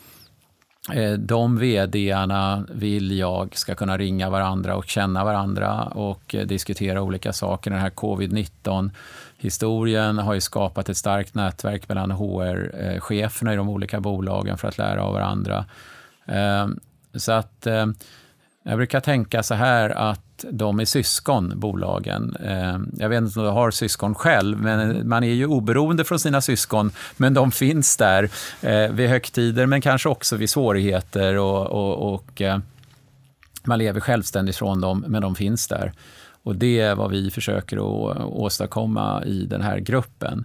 Eh, 0.90 1.12
de 1.12 1.58
vdarna 1.58 2.66
vill 2.70 3.18
jag 3.18 3.56
ska 3.56 3.74
kunna 3.74 3.98
ringa 3.98 4.30
varandra 4.30 4.76
och 4.76 4.86
känna 4.86 5.24
varandra 5.24 5.84
och 5.84 6.34
eh, 6.34 6.46
diskutera 6.46 7.02
olika 7.02 7.32
saker. 7.32 7.70
Den 7.70 7.80
här 7.80 7.90
covid-19-historien 7.90 10.18
har 10.18 10.34
ju 10.34 10.40
skapat 10.40 10.88
ett 10.88 10.96
starkt 10.96 11.34
nätverk 11.34 11.88
mellan 11.88 12.10
HR-cheferna 12.10 13.52
i 13.52 13.56
de 13.56 13.68
olika 13.68 14.00
bolagen 14.00 14.58
för 14.58 14.68
att 14.68 14.78
lära 14.78 15.04
av 15.04 15.12
varandra. 15.12 15.64
Eh, 16.26 16.68
så 17.14 17.32
att 17.32 17.66
jag 18.62 18.76
brukar 18.76 19.00
tänka 19.00 19.42
så 19.42 19.54
här 19.54 19.90
att 19.90 20.44
de 20.50 20.80
är 20.80 20.84
syskon, 20.84 21.52
bolagen. 21.60 22.36
Eh, 22.44 22.78
jag 22.92 23.08
vet 23.08 23.22
inte 23.22 23.38
om 23.38 23.44
du 23.44 23.50
har 23.50 23.70
syskon 23.70 24.14
själv, 24.14 24.58
men 24.58 25.08
man 25.08 25.24
är 25.24 25.32
ju 25.32 25.46
oberoende 25.46 26.04
från 26.04 26.18
sina 26.18 26.40
syskon, 26.40 26.90
men 27.16 27.34
de 27.34 27.52
finns 27.52 27.96
där 27.96 28.30
eh, 28.60 28.90
vid 28.90 29.08
högtider, 29.08 29.66
men 29.66 29.80
kanske 29.80 30.08
också 30.08 30.36
vid 30.36 30.50
svårigheter 30.50 31.38
och, 31.38 31.66
och, 31.66 32.14
och 32.14 32.42
eh, 32.42 32.58
man 33.64 33.78
lever 33.78 34.00
självständigt 34.00 34.56
från 34.56 34.80
dem, 34.80 35.04
men 35.08 35.22
de 35.22 35.34
finns 35.34 35.68
där. 35.68 35.92
Och 36.44 36.56
det 36.56 36.80
är 36.80 36.94
vad 36.94 37.10
vi 37.10 37.30
försöker 37.30 37.76
att 37.76 38.20
åstadkomma 38.24 39.24
i 39.24 39.46
den 39.46 39.62
här 39.62 39.78
gruppen. 39.78 40.44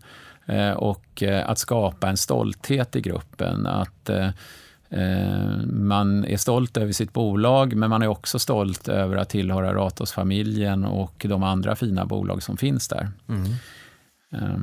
Och 0.75 1.23
att 1.45 1.57
skapa 1.57 2.09
en 2.09 2.17
stolthet 2.17 2.95
i 2.95 3.01
gruppen. 3.01 3.65
Att 3.65 4.09
man 5.65 6.25
är 6.25 6.37
stolt 6.37 6.77
över 6.77 6.91
sitt 6.91 7.13
bolag, 7.13 7.75
men 7.75 7.89
man 7.89 8.01
är 8.01 8.07
också 8.07 8.39
stolt 8.39 8.87
över 8.87 9.17
att 9.17 9.29
tillhöra 9.29 9.73
Ratos-familjen 9.73 10.85
och 10.85 11.25
de 11.29 11.43
andra 11.43 11.75
fina 11.75 12.05
bolag 12.05 12.43
som 12.43 12.57
finns 12.57 12.87
där. 12.87 13.11
Eh, 14.31 14.57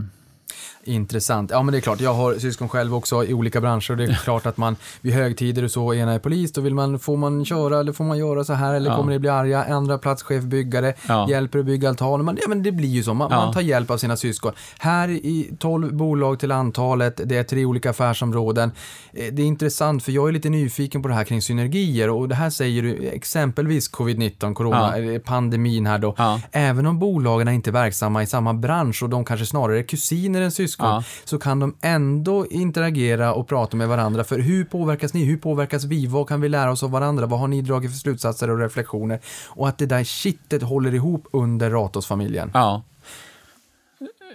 Intressant. 0.87 1.51
Ja, 1.51 1.63
men 1.63 1.73
det 1.73 1.79
är 1.79 1.81
klart. 1.81 2.01
Jag 2.01 2.15
har 2.15 2.35
syskon 2.35 2.69
själv 2.69 2.95
också 2.95 3.25
i 3.25 3.35
olika 3.35 3.61
branscher 3.61 3.91
och 3.91 3.97
det 3.97 4.05
är 4.05 4.15
klart 4.25 4.47
att 4.47 4.57
man 4.57 4.77
vid 5.01 5.15
högtider 5.15 5.63
och 5.65 5.71
så, 5.71 5.95
ena 5.95 6.13
är 6.13 6.19
polis, 6.19 6.53
då 6.53 6.61
vill 6.61 6.75
man, 6.75 6.99
får 6.99 7.17
man 7.17 7.45
köra 7.45 7.81
eller 7.81 7.93
får 7.93 8.05
man 8.05 8.19
göra 8.19 8.45
så 8.45 8.53
här 8.53 8.75
eller 8.75 8.91
Ja. 8.91 8.97
kommer 8.97 9.13
det 9.13 9.19
bli 9.19 9.29
arga, 9.29 9.65
andra 9.65 9.99
platschef 9.99 10.43
byggare, 10.45 10.95
Ja. 11.09 11.27
hjälper 11.31 11.59
att 11.59 11.65
bygga 11.67 11.89
altan. 11.89 12.25
Man, 12.25 12.39
ja, 12.43 12.49
men 12.49 12.63
det 12.63 12.73
blir 12.73 12.89
ju 12.89 13.03
så, 13.03 13.15
man, 13.15 13.29
Ja. 13.31 13.37
man 13.37 13.55
tar 13.55 13.61
hjälp 13.61 13.91
av 13.91 13.97
sina 13.99 14.17
syskon. 14.17 14.53
Här 14.79 15.09
i 15.09 15.51
12 15.59 15.95
bolag 15.95 16.39
till 16.39 16.53
antalet, 16.53 17.21
det 17.25 17.37
är 17.37 17.43
tre 17.45 17.65
olika 17.65 17.91
affärsområden. 17.91 18.71
Eh, 19.13 19.25
Det 19.33 19.43
är 19.43 19.47
intressant 19.47 20.03
för 20.03 20.13
jag 20.13 20.29
är 20.29 20.33
lite 20.33 20.49
nyfiken 20.49 21.03
på 21.03 21.09
det 21.09 21.15
här 21.15 21.25
kring 21.25 21.43
synergier 21.43 22.11
och 22.11 22.29
det 22.29 22.35
här 22.35 22.51
säger 22.51 22.83
du 22.83 23.09
exempelvis 23.09 23.91
covid-19, 23.91 24.55
corona, 24.55 24.77
Ja. 24.93 24.97
eller 24.97 25.19
pandemin 25.19 25.87
här 25.87 25.99
då. 25.99 26.15
Även 26.53 26.87
om 26.87 26.99
bolagen 26.99 27.49
är 27.49 27.53
inte 27.53 27.71
verksamma 27.71 28.23
i 28.23 28.27
samma 28.27 28.55
bransch 28.55 29.03
och 29.03 29.09
de 29.09 29.25
kanske 29.25 29.47
snarare 29.47 29.79
är 29.79 29.83
kusiner 29.83 30.41
än 30.41 30.51
syskon, 30.51 30.74
Ja. 30.83 31.05
så 31.25 31.39
kan 31.39 31.61
de 31.61 31.77
ändå 31.81 32.47
interagera 32.47 33.35
och 33.35 33.49
prata 33.49 33.77
med 33.77 33.89
varandra. 33.89 34.25
För 34.25 34.39
hur 34.39 34.65
påverkas 34.65 35.15
ni? 35.15 35.25
Hur 35.25 35.37
påverkas 35.37 35.85
vi? 35.85 36.07
Vad 36.07 36.29
kan 36.29 36.41
vi 36.41 36.49
lära 36.49 36.73
oss 36.73 36.83
av 36.83 36.91
varandra? 36.91 37.27
Vad 37.27 37.41
har 37.41 37.49
ni 37.49 37.63
dragit 37.63 37.91
för 37.91 37.99
slutsatser 37.99 38.51
och 38.51 38.59
reflektioner? 38.59 39.21
Och 39.49 39.69
att 39.69 39.79
det 39.79 39.87
där 39.87 40.05
kittet 40.05 40.63
håller 40.63 40.95
ihop 40.95 41.27
under 41.33 41.71
Ratos-familjen. 41.71 42.51
Ja. 42.55 42.83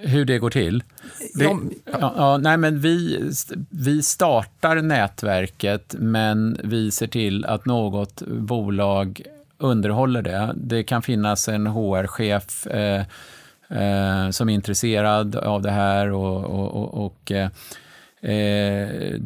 Hur 0.02 0.26
det 0.26 0.40
går 0.40 0.50
till? 0.50 0.84
Det, 1.34 1.44
Ja, 1.44 1.60
ja, 1.86 2.14
ja, 2.18 2.38
nej, 2.38 2.58
men 2.58 2.80
vi, 2.80 3.24
vi 3.70 4.04
startar 4.04 4.76
nätverket, 4.76 5.96
men 6.00 6.60
vi 6.64 6.92
ser 6.92 7.08
till 7.08 7.46
att 7.46 7.66
något 7.66 8.22
bolag 8.28 9.22
underhåller 9.58 10.22
det. 10.22 10.54
Det 10.56 10.84
kan 10.84 11.02
finnas 11.02 11.48
en 11.48 11.68
HR-chef 11.68 12.68
eh, 12.68 13.04
eh, 13.70 14.30
som 14.30 14.50
är 14.50 14.54
intresserad 14.54 15.36
av 15.36 15.62
det 15.62 15.72
här 15.72 16.12
och, 16.12 16.44
och, 16.44 17.06
och, 17.06 17.32
eh, 17.32 17.50
eh 18.22 19.20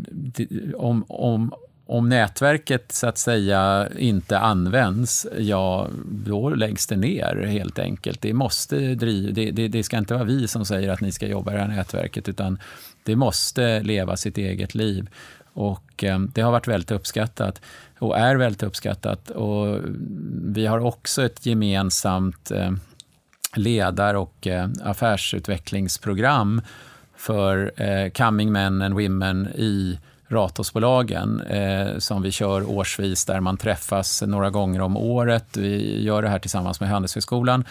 om, 0.75 1.05
om, 1.07 1.53
om 1.85 2.09
nätverket 2.09 2.91
så 2.91 3.07
att 3.07 3.17
säga 3.17 3.89
inte 3.97 4.39
används, 4.39 5.27
ja, 5.37 5.87
då 6.05 6.49
läggs 6.49 6.87
det 6.87 6.95
ner 6.95 7.45
helt 7.47 7.79
enkelt. 7.79 8.21
Det, 8.21 8.33
måste 8.33 8.95
driv, 8.95 9.33
det, 9.33 9.51
det, 9.51 9.67
det 9.67 9.83
ska 9.83 9.97
inte 9.97 10.13
vara 10.13 10.23
vi 10.23 10.47
som 10.47 10.65
säger 10.65 10.89
att 10.89 11.01
ni 11.01 11.11
ska 11.11 11.27
jobba 11.27 11.51
i 11.51 11.55
det 11.55 11.61
här 11.61 11.67
nätverket, 11.67 12.29
utan 12.29 12.59
det 13.03 13.15
måste 13.15 13.83
leva 13.83 14.17
sitt 14.17 14.37
eget 14.37 14.75
liv. 14.75 15.09
Och 15.53 16.03
eh, 16.03 16.19
det 16.19 16.41
har 16.41 16.51
varit 16.51 16.67
väldigt 16.67 16.91
uppskattat 16.91 17.61
och 17.99 18.17
är 18.17 18.35
väldigt 18.35 18.63
uppskattat. 18.63 19.29
Och 19.29 19.79
vi 20.43 20.65
har 20.65 20.79
också 20.79 21.25
ett 21.25 21.45
gemensamt 21.45 22.51
eh, 22.51 22.71
ledar 23.53 24.13
och 24.13 24.47
eh, 24.47 24.69
affärsutvecklingsprogram 24.83 26.61
för 27.15 27.71
eh, 27.81 28.09
coming 28.09 28.51
men 28.51 28.81
and 28.81 28.93
women 28.93 29.47
i 29.47 29.99
Ratosbolagen 30.27 31.41
eh, 31.41 31.97
som 31.97 32.21
vi 32.21 32.31
kör 32.31 32.69
årsvis 32.69 33.25
där 33.25 33.39
man 33.39 33.57
träffas 33.57 34.21
några 34.21 34.49
gånger 34.49 34.81
om 34.81 34.97
året. 34.97 35.57
Vi 35.57 36.03
gör 36.03 36.21
det 36.21 36.29
här 36.29 36.39
tillsammans 36.39 36.79
med 36.79 36.89
Handelshögskolan. 36.89 37.63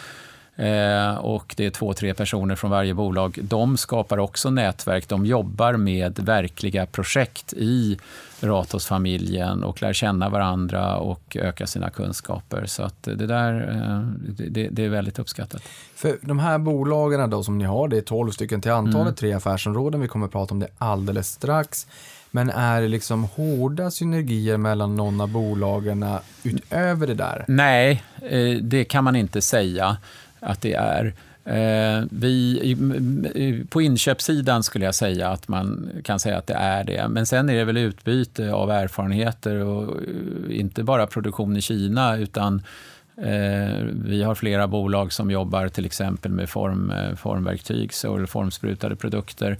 Eh, 0.55 1.15
och 1.15 1.53
det 1.57 1.65
är 1.65 1.69
två, 1.69 1.93
tre 1.93 2.13
personer 2.13 2.55
från 2.55 2.71
varje 2.71 2.93
bolag. 2.93 3.39
De 3.41 3.77
skapar 3.77 4.17
också 4.17 4.49
nätverk. 4.49 5.07
De 5.07 5.25
jobbar 5.25 5.73
med 5.73 6.19
verkliga 6.19 6.85
projekt 6.85 7.53
i 7.53 7.97
Ratos-familjen 8.39 9.63
och 9.63 9.81
lär 9.81 9.93
känna 9.93 10.29
varandra 10.29 10.97
och 10.97 11.37
öka 11.39 11.67
sina 11.67 11.89
kunskaper. 11.89 12.65
Så 12.65 12.83
att 12.83 13.03
det 13.03 13.27
där 13.27 13.53
eh, 13.71 14.25
det, 14.49 14.69
det 14.71 14.85
är 14.85 14.89
väldigt 14.89 15.19
uppskattat. 15.19 15.61
För 15.95 16.17
de 16.21 16.39
här 16.39 16.57
bolagen 16.57 17.29
då 17.29 17.43
som 17.43 17.57
ni 17.57 17.65
har, 17.65 17.87
det 17.87 17.97
är 17.97 18.01
12 18.01 18.31
stycken 18.31 18.61
till 18.61 18.71
antalet, 18.71 19.17
tre 19.17 19.33
affärsområden. 19.33 20.01
Vi 20.01 20.07
kommer 20.07 20.25
att 20.25 20.31
prata 20.31 20.53
om 20.53 20.59
det 20.59 20.67
alldeles 20.77 21.31
strax. 21.31 21.87
Men 22.35 22.49
är 22.49 22.81
det 22.81 22.87
liksom 22.87 23.23
hårda 23.23 23.91
synergier 23.91 24.57
mellan 24.57 24.95
någon 24.95 25.21
av 25.21 25.29
bolagen 25.29 26.05
utöver 26.43 27.07
det 27.07 27.13
där? 27.13 27.45
Nej, 27.47 28.03
eh, 28.21 28.57
det 28.61 28.83
kan 28.83 29.03
man 29.03 29.15
inte 29.15 29.41
säga 29.41 29.97
att 30.43 30.61
det 30.61 30.73
är. 30.73 31.13
Eh, 31.45 32.03
vi, 32.11 33.65
på 33.69 33.81
inköpssidan 33.81 34.63
skulle 34.63 34.85
jag 34.85 34.95
säga 34.95 35.29
att 35.29 35.47
man 35.47 35.89
kan 36.03 36.19
säga 36.19 36.37
att 36.37 36.47
det 36.47 36.53
är 36.53 36.83
det. 36.83 37.07
Men 37.09 37.25
sen 37.25 37.49
är 37.49 37.55
det 37.55 37.63
väl 37.63 37.77
utbyte 37.77 38.53
av 38.53 38.71
erfarenheter 38.71 39.55
och 39.55 39.97
eh, 39.97 40.59
inte 40.59 40.83
bara 40.83 41.07
produktion 41.07 41.57
i 41.57 41.61
Kina 41.61 42.17
utan 42.17 42.61
eh, 43.17 43.83
vi 44.05 44.23
har 44.23 44.35
flera 44.35 44.67
bolag 44.67 45.13
som 45.13 45.31
jobbar 45.31 45.67
till 45.67 45.85
exempel 45.85 46.31
med 46.31 46.49
form, 46.49 46.93
formverktyg 47.17 47.91
eller 48.03 48.25
formsprutade 48.25 48.95
produkter 48.95 49.57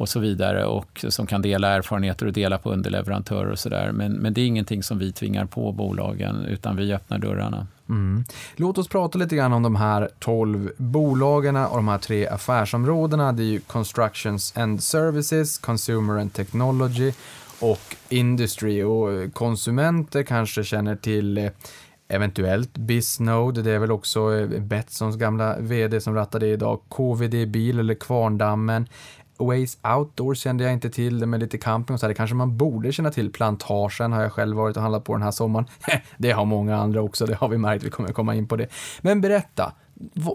och 0.00 0.08
så 0.08 0.20
vidare 0.20 0.64
och 0.64 1.04
som 1.08 1.26
kan 1.26 1.42
dela 1.42 1.68
erfarenheter 1.68 2.26
och 2.26 2.32
dela 2.32 2.58
på 2.58 2.72
underleverantörer 2.72 3.50
och 3.50 3.58
sådär. 3.58 3.92
Men, 3.92 4.12
men 4.12 4.34
det 4.34 4.40
är 4.40 4.46
ingenting 4.46 4.82
som 4.82 4.98
vi 4.98 5.12
tvingar 5.12 5.44
på 5.44 5.72
bolagen 5.72 6.44
utan 6.44 6.76
vi 6.76 6.94
öppnar 6.94 7.18
dörrarna. 7.18 7.66
Mm. 7.88 8.24
Låt 8.56 8.78
oss 8.78 8.88
prata 8.88 9.18
lite 9.18 9.36
grann 9.36 9.52
om 9.52 9.62
de 9.62 9.76
här 9.76 10.08
12 10.18 10.70
bolagen 10.76 11.56
och 11.56 11.76
de 11.76 11.88
här 11.88 11.98
tre 11.98 12.26
affärsområdena. 12.26 13.32
Det 13.32 13.42
är 13.42 13.44
ju 13.44 13.60
Constructions 13.60 14.56
and 14.56 14.82
Services, 14.82 15.58
Consumer 15.58 16.18
and 16.18 16.32
Technology 16.32 17.12
och 17.60 17.96
Industry. 18.08 18.82
Och 18.82 19.34
konsumenter 19.34 20.22
kanske 20.22 20.64
känner 20.64 20.96
till 20.96 21.38
eh, 21.38 21.50
eventuellt 22.10 22.78
Bisnode, 22.78 23.62
det 23.62 23.70
är 23.70 23.78
väl 23.78 23.92
också 23.92 24.38
eh, 24.38 24.60
Betssons 24.60 25.16
gamla 25.16 25.56
vd 25.58 26.00
som 26.00 26.14
rattade 26.14 26.46
idag, 26.46 26.80
KVD 26.88 27.48
Bil 27.48 27.78
eller 27.78 27.94
Kvarndammen, 27.94 28.86
Ways 29.40 29.78
Outdoor 29.96 30.34
kände 30.34 30.64
jag 30.64 30.72
inte 30.72 30.90
till, 30.90 31.20
det 31.20 31.26
med 31.26 31.40
lite 31.40 31.58
camping 31.58 31.94
och 31.94 32.00
så 32.00 32.06
här. 32.06 32.08
Det 32.08 32.14
kanske 32.14 32.36
man 32.36 32.56
borde 32.56 32.92
känna 32.92 33.10
till. 33.10 33.32
Plantagen 33.32 34.12
har 34.12 34.22
jag 34.22 34.32
själv 34.32 34.56
varit 34.56 34.76
och 34.76 34.82
handlat 34.82 35.04
på 35.04 35.12
den 35.12 35.22
här 35.22 35.30
sommaren. 35.30 35.66
det 36.16 36.32
har 36.32 36.44
många 36.44 36.76
andra 36.76 37.02
också, 37.02 37.26
det 37.26 37.34
har 37.34 37.48
vi 37.48 37.58
märkt, 37.58 37.84
vi 37.84 37.90
kommer 37.90 38.12
komma 38.12 38.34
in 38.34 38.48
på 38.48 38.56
det. 38.56 38.66
Men 39.00 39.20
berätta, 39.20 39.72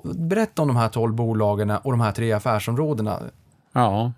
berätta 0.03 0.61
om 0.61 0.67
de 0.67 0.77
här 0.77 0.89
tolv 0.89 1.13
bolagen 1.13 1.69
och 1.69 1.91
de 1.91 2.01
här 2.01 2.11
tre 2.11 2.31
affärsområdena. 2.31 3.19
Ja, 3.71 4.11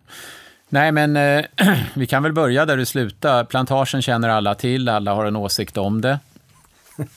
nej 0.70 0.92
men 0.92 1.18
eh, 1.18 1.46
vi 1.94 2.08
kan 2.08 2.24
väl 2.24 2.34
börja 2.34 2.66
där 2.66 2.78
du 2.78 2.86
slutar. 2.86 3.44
Plantagen 3.44 4.02
känner 4.02 4.30
alla 4.30 4.56
till, 4.56 4.90
alla 4.90 5.14
har 5.14 5.26
en 5.26 5.36
åsikt 5.36 5.78
om 5.78 6.02
det. 6.02 6.20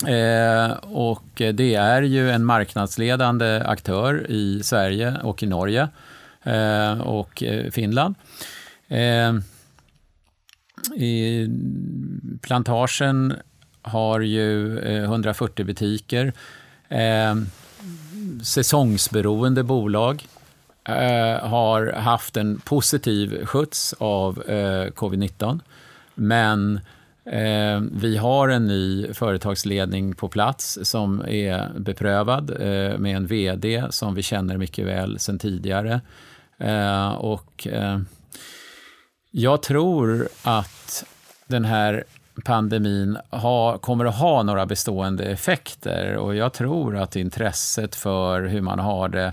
Eh, 0.07 0.71
och 0.83 1.23
det 1.35 1.75
är 1.75 2.03
ju 2.03 2.31
en 2.31 2.45
marknadsledande 2.45 3.62
aktör 3.67 4.31
i 4.31 4.62
Sverige 4.62 5.17
och 5.23 5.43
i 5.43 5.47
Norge. 5.47 5.89
Eh, 6.44 7.00
och 7.00 7.42
eh, 7.42 7.70
Finland. 7.70 8.14
Eh, 8.88 9.32
plantagen 12.42 13.35
har 13.82 14.20
ju 14.20 14.78
eh, 14.78 15.04
140 15.04 15.64
butiker. 15.64 16.32
Eh, 16.88 17.35
säsongsberoende 18.42 19.62
bolag 19.62 20.26
har 21.40 21.92
haft 21.92 22.37
en 22.37 22.61
positiv 22.61 23.44
skjuts 23.44 23.94
av 23.99 24.42
covid-19. 24.94 25.61
Men 26.14 26.80
Eh, 27.25 27.80
vi 27.92 28.16
har 28.16 28.49
en 28.49 28.66
ny 28.66 29.12
företagsledning 29.12 30.14
på 30.14 30.28
plats 30.28 30.78
som 30.82 31.20
är 31.28 31.78
beprövad 31.78 32.50
eh, 32.50 32.99
med 32.99 33.16
en 33.16 33.26
vd 33.26 33.85
som 33.90 34.14
vi 34.14 34.23
känner 34.23 34.56
mycket 34.56 34.87
väl 34.87 35.18
sen 35.18 35.38
tidigare. 35.38 36.00
Eh, 36.61 37.12
och 37.12 37.67
eh, 37.67 37.99
jag 39.31 39.62
tror 39.62 40.29
att 40.43 41.05
den 41.47 41.64
här 41.64 42.05
pandemin 42.45 43.19
ha, 43.31 43.79
kommer 43.79 44.05
att 44.05 44.14
ha 44.14 44.43
några 44.43 44.67
bestående 44.67 45.25
effekter 45.25 46.17
och 46.17 46.35
jag 46.37 46.52
tror 46.52 46.97
att 46.97 47.17
intresset 47.17 47.95
för 47.95 48.43
hur 48.43 48.61
man 48.61 48.79
har 48.79 49.09
det 49.09 49.33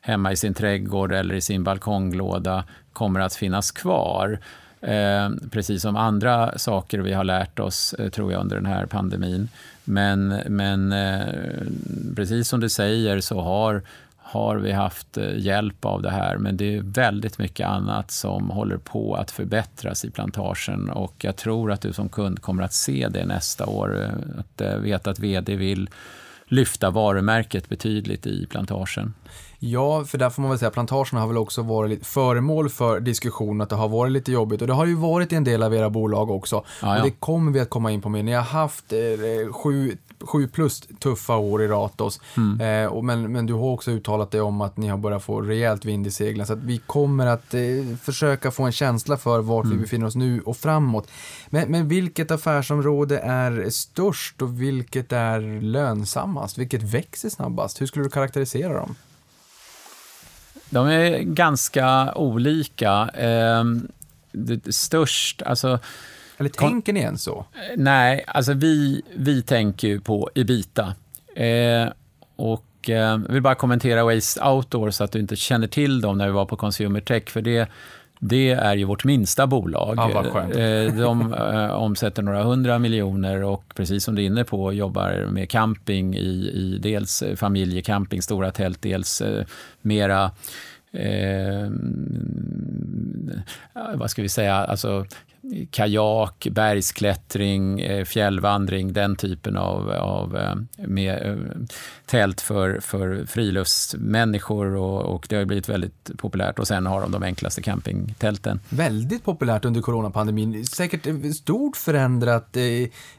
hemma 0.00 0.32
i 0.32 0.36
sin 0.36 0.54
trädgård 0.54 1.12
eller 1.12 1.34
i 1.34 1.40
sin 1.40 1.64
balkonglåda 1.64 2.64
kommer 2.92 3.20
att 3.20 3.34
finnas 3.34 3.70
kvar. 3.70 4.38
Eh, 4.80 5.30
precis 5.50 5.82
som 5.82 5.96
andra 5.96 6.58
saker 6.58 6.98
vi 6.98 7.12
har 7.12 7.24
lärt 7.24 7.58
oss, 7.58 7.94
eh, 7.94 8.10
tror 8.10 8.32
jag, 8.32 8.40
under 8.40 8.56
den 8.56 8.66
här 8.66 8.86
pandemin. 8.86 9.48
Men, 9.84 10.28
men 10.48 10.92
eh, 10.92 11.26
precis 12.16 12.48
som 12.48 12.60
du 12.60 12.68
säger 12.68 13.20
så 13.20 13.40
har 13.40 13.82
har 14.30 14.56
vi 14.56 14.72
haft 14.72 15.16
eh, 15.16 15.38
hjälp 15.38 15.84
av 15.84 16.02
det 16.02 16.10
här, 16.10 16.36
men 16.36 16.56
det 16.56 16.76
är 16.76 16.82
väldigt 16.82 17.38
mycket 17.38 17.66
annat 17.66 18.10
som 18.10 18.50
håller 18.50 18.76
på 18.76 19.14
att 19.14 19.30
förbättras 19.30 20.04
i 20.04 20.10
plantagen 20.10 20.90
och 20.90 21.14
jag 21.18 21.36
tror 21.36 21.72
att 21.72 21.80
du 21.80 21.92
som 21.92 22.08
kund 22.08 22.42
kommer 22.42 22.62
att 22.62 22.72
se 22.72 23.08
det 23.10 23.26
nästa 23.26 23.66
år. 23.66 24.02
Eh, 24.02 24.40
att 24.40 24.60
eh, 24.60 24.76
veta 24.76 25.10
att 25.10 25.18
vd 25.18 25.56
vill 25.56 25.90
lyfta 26.46 26.90
varumärket 26.90 27.68
betydligt 27.68 28.26
i 28.26 28.46
plantagen. 28.46 29.14
Ja, 29.58 30.04
för 30.04 30.18
där 30.18 30.30
får 30.30 30.42
man 30.42 30.50
väl 30.50 30.58
säga 30.58 30.68
att 30.68 30.74
plantagen 30.74 31.20
har 31.20 31.28
väl 31.28 31.36
också 31.36 31.62
varit 31.62 32.06
föremål 32.06 32.68
för 32.68 33.00
diskussion, 33.00 33.60
att 33.60 33.68
det 33.68 33.76
har 33.76 33.88
varit 33.88 34.12
lite 34.12 34.32
jobbigt 34.32 34.60
och 34.60 34.66
det 34.66 34.72
har 34.72 34.86
ju 34.86 34.94
varit 34.94 35.32
i 35.32 35.36
en 35.36 35.44
del 35.44 35.62
av 35.62 35.74
era 35.74 35.90
bolag 35.90 36.30
också. 36.30 36.56
Ja, 36.56 36.62
ja. 36.82 36.98
Och 36.98 37.04
det 37.04 37.10
kommer 37.10 37.52
vi 37.52 37.60
att 37.60 37.70
komma 37.70 37.92
in 37.92 38.00
på 38.00 38.08
mer. 38.08 38.22
Ni 38.22 38.32
har 38.32 38.42
haft 38.42 38.92
eh, 38.92 39.52
sju 39.52 39.96
sju 40.20 40.48
plus 40.48 40.80
tuffa 40.80 41.36
år 41.36 41.62
i 41.62 41.68
Ratos. 41.68 42.20
Mm. 42.36 42.84
Eh, 42.84 42.92
och 42.92 43.04
men, 43.04 43.32
men 43.32 43.46
du 43.46 43.52
har 43.52 43.68
också 43.70 43.90
uttalat 43.90 44.30
dig 44.30 44.40
om 44.40 44.60
att 44.60 44.76
ni 44.76 44.88
har 44.88 44.98
börjat 44.98 45.24
få 45.24 45.40
rejält 45.40 45.84
vind 45.84 46.06
i 46.06 46.10
seglen. 46.10 46.46
Så 46.46 46.52
att 46.52 46.58
vi 46.58 46.78
kommer 46.78 47.26
att 47.26 47.54
eh, 47.54 47.60
försöka 48.02 48.50
få 48.50 48.62
en 48.62 48.72
känsla 48.72 49.16
för 49.16 49.40
vart 49.40 49.64
mm. 49.64 49.76
vi 49.76 49.82
befinner 49.82 50.06
oss 50.06 50.16
nu 50.16 50.40
och 50.40 50.56
framåt. 50.56 51.10
Men, 51.46 51.70
men 51.70 51.88
vilket 51.88 52.30
affärsområde 52.30 53.18
är 53.18 53.70
störst 53.70 54.42
och 54.42 54.62
vilket 54.62 55.12
är 55.12 55.60
lönsammast? 55.60 56.58
Vilket 56.58 56.82
växer 56.82 57.28
snabbast? 57.28 57.80
Hur 57.80 57.86
skulle 57.86 58.04
du 58.04 58.10
karaktärisera 58.10 58.72
dem? 58.72 58.94
De 60.70 60.86
är 60.86 61.18
ganska 61.18 62.14
olika. 62.14 63.10
Eh, 63.14 63.64
det, 64.32 64.74
störst, 64.74 65.42
alltså 65.42 65.78
eller 66.38 66.50
tänker 66.50 66.92
ni 66.92 67.00
än 67.00 67.18
så? 67.18 67.46
Nej, 67.76 68.24
alltså 68.26 68.52
vi, 68.52 69.02
vi 69.16 69.42
tänker 69.42 69.88
ju 69.88 70.00
på 70.00 70.30
Ebita. 70.34 70.94
Eh, 71.34 71.88
och 72.36 72.64
eh, 72.88 72.94
jag 72.94 73.18
vill 73.32 73.42
bara 73.42 73.54
kommentera 73.54 74.04
Waste 74.04 74.44
Outdoor 74.44 74.90
så 74.90 75.04
att 75.04 75.12
du 75.12 75.18
inte 75.18 75.36
känner 75.36 75.66
till 75.66 76.00
dem 76.00 76.18
när 76.18 76.26
vi 76.26 76.32
var 76.32 76.46
på 76.46 76.56
Consumer 76.56 77.00
Tech, 77.00 77.28
för 77.28 77.42
det, 77.42 77.68
det 78.18 78.50
är 78.50 78.76
ju 78.76 78.84
vårt 78.84 79.04
minsta 79.04 79.46
bolag. 79.46 79.94
Ja, 79.96 80.40
eh, 80.60 80.94
de 80.94 81.34
eh, 81.34 81.70
omsätter 81.70 82.22
några 82.22 82.42
hundra 82.42 82.78
miljoner 82.78 83.44
och 83.44 83.64
precis 83.74 84.04
som 84.04 84.14
du 84.14 84.22
är 84.22 84.26
inne 84.26 84.44
på 84.44 84.72
jobbar 84.72 85.26
med 85.30 85.50
camping 85.50 86.16
i, 86.16 86.50
i 86.54 86.78
dels 86.82 87.22
familjecamping, 87.36 88.22
stora 88.22 88.50
tält, 88.50 88.82
dels 88.82 89.20
eh, 89.20 89.44
mera 89.82 90.30
eh, 90.92 91.70
vad 93.94 94.10
ska 94.10 94.22
vi 94.22 94.28
säga, 94.28 94.54
alltså 94.54 95.06
kajak, 95.70 96.46
bergsklättring, 96.50 97.80
eh, 97.80 98.04
fjällvandring, 98.04 98.92
den 98.92 99.16
typen 99.16 99.56
av, 99.56 99.90
av 99.90 100.36
eh, 100.36 100.54
med, 100.86 101.26
eh, 101.26 101.36
tält 102.06 102.40
för, 102.40 102.80
för 102.80 103.24
friluftsmänniskor 103.26 104.76
och, 104.76 105.14
och 105.14 105.26
det 105.28 105.36
har 105.36 105.44
blivit 105.44 105.68
väldigt 105.68 106.10
populärt. 106.18 106.58
Och 106.58 106.68
sen 106.68 106.86
har 106.86 107.00
de 107.00 107.12
de 107.12 107.22
enklaste 107.22 107.62
campingtälten. 107.62 108.60
Väldigt 108.68 109.24
populärt 109.24 109.64
under 109.64 109.80
coronapandemin. 109.80 110.66
Säkert 110.66 111.06
stort 111.36 111.76
förändrat 111.76 112.56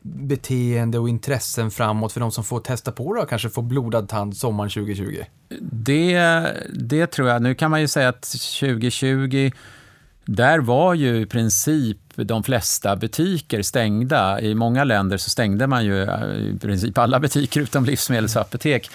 beteende 0.01 0.99
och 0.99 1.09
intressen 1.09 1.71
framåt 1.71 2.11
för 2.11 2.19
de 2.19 2.31
som 2.31 2.43
får 2.43 2.59
testa 2.59 2.91
på 2.91 3.13
det 3.13 3.21
och 3.21 3.29
kanske 3.29 3.49
få 3.49 3.61
blodad 3.61 4.09
tand 4.09 4.37
sommaren 4.37 4.69
2020. 4.69 5.23
Det, 5.61 6.45
det 6.73 7.07
tror 7.07 7.29
jag. 7.29 7.41
Nu 7.41 7.55
kan 7.55 7.71
man 7.71 7.81
ju 7.81 7.87
säga 7.87 8.09
att 8.09 8.21
2020 8.59 9.51
där 10.35 10.59
var 10.59 10.93
ju 10.93 11.21
i 11.21 11.25
princip 11.25 11.97
de 12.27 12.43
flesta 12.43 12.95
butiker 12.95 13.61
stängda. 13.61 14.41
I 14.41 14.55
många 14.55 14.83
länder 14.83 15.17
så 15.17 15.29
stängde 15.29 15.67
man 15.67 15.85
ju 15.85 16.03
eh, 16.03 16.33
i 16.33 16.57
princip 16.61 16.97
alla 16.97 17.19
butiker 17.19 17.61
utom 17.61 17.85
livsmedelsapotek. 17.85 18.89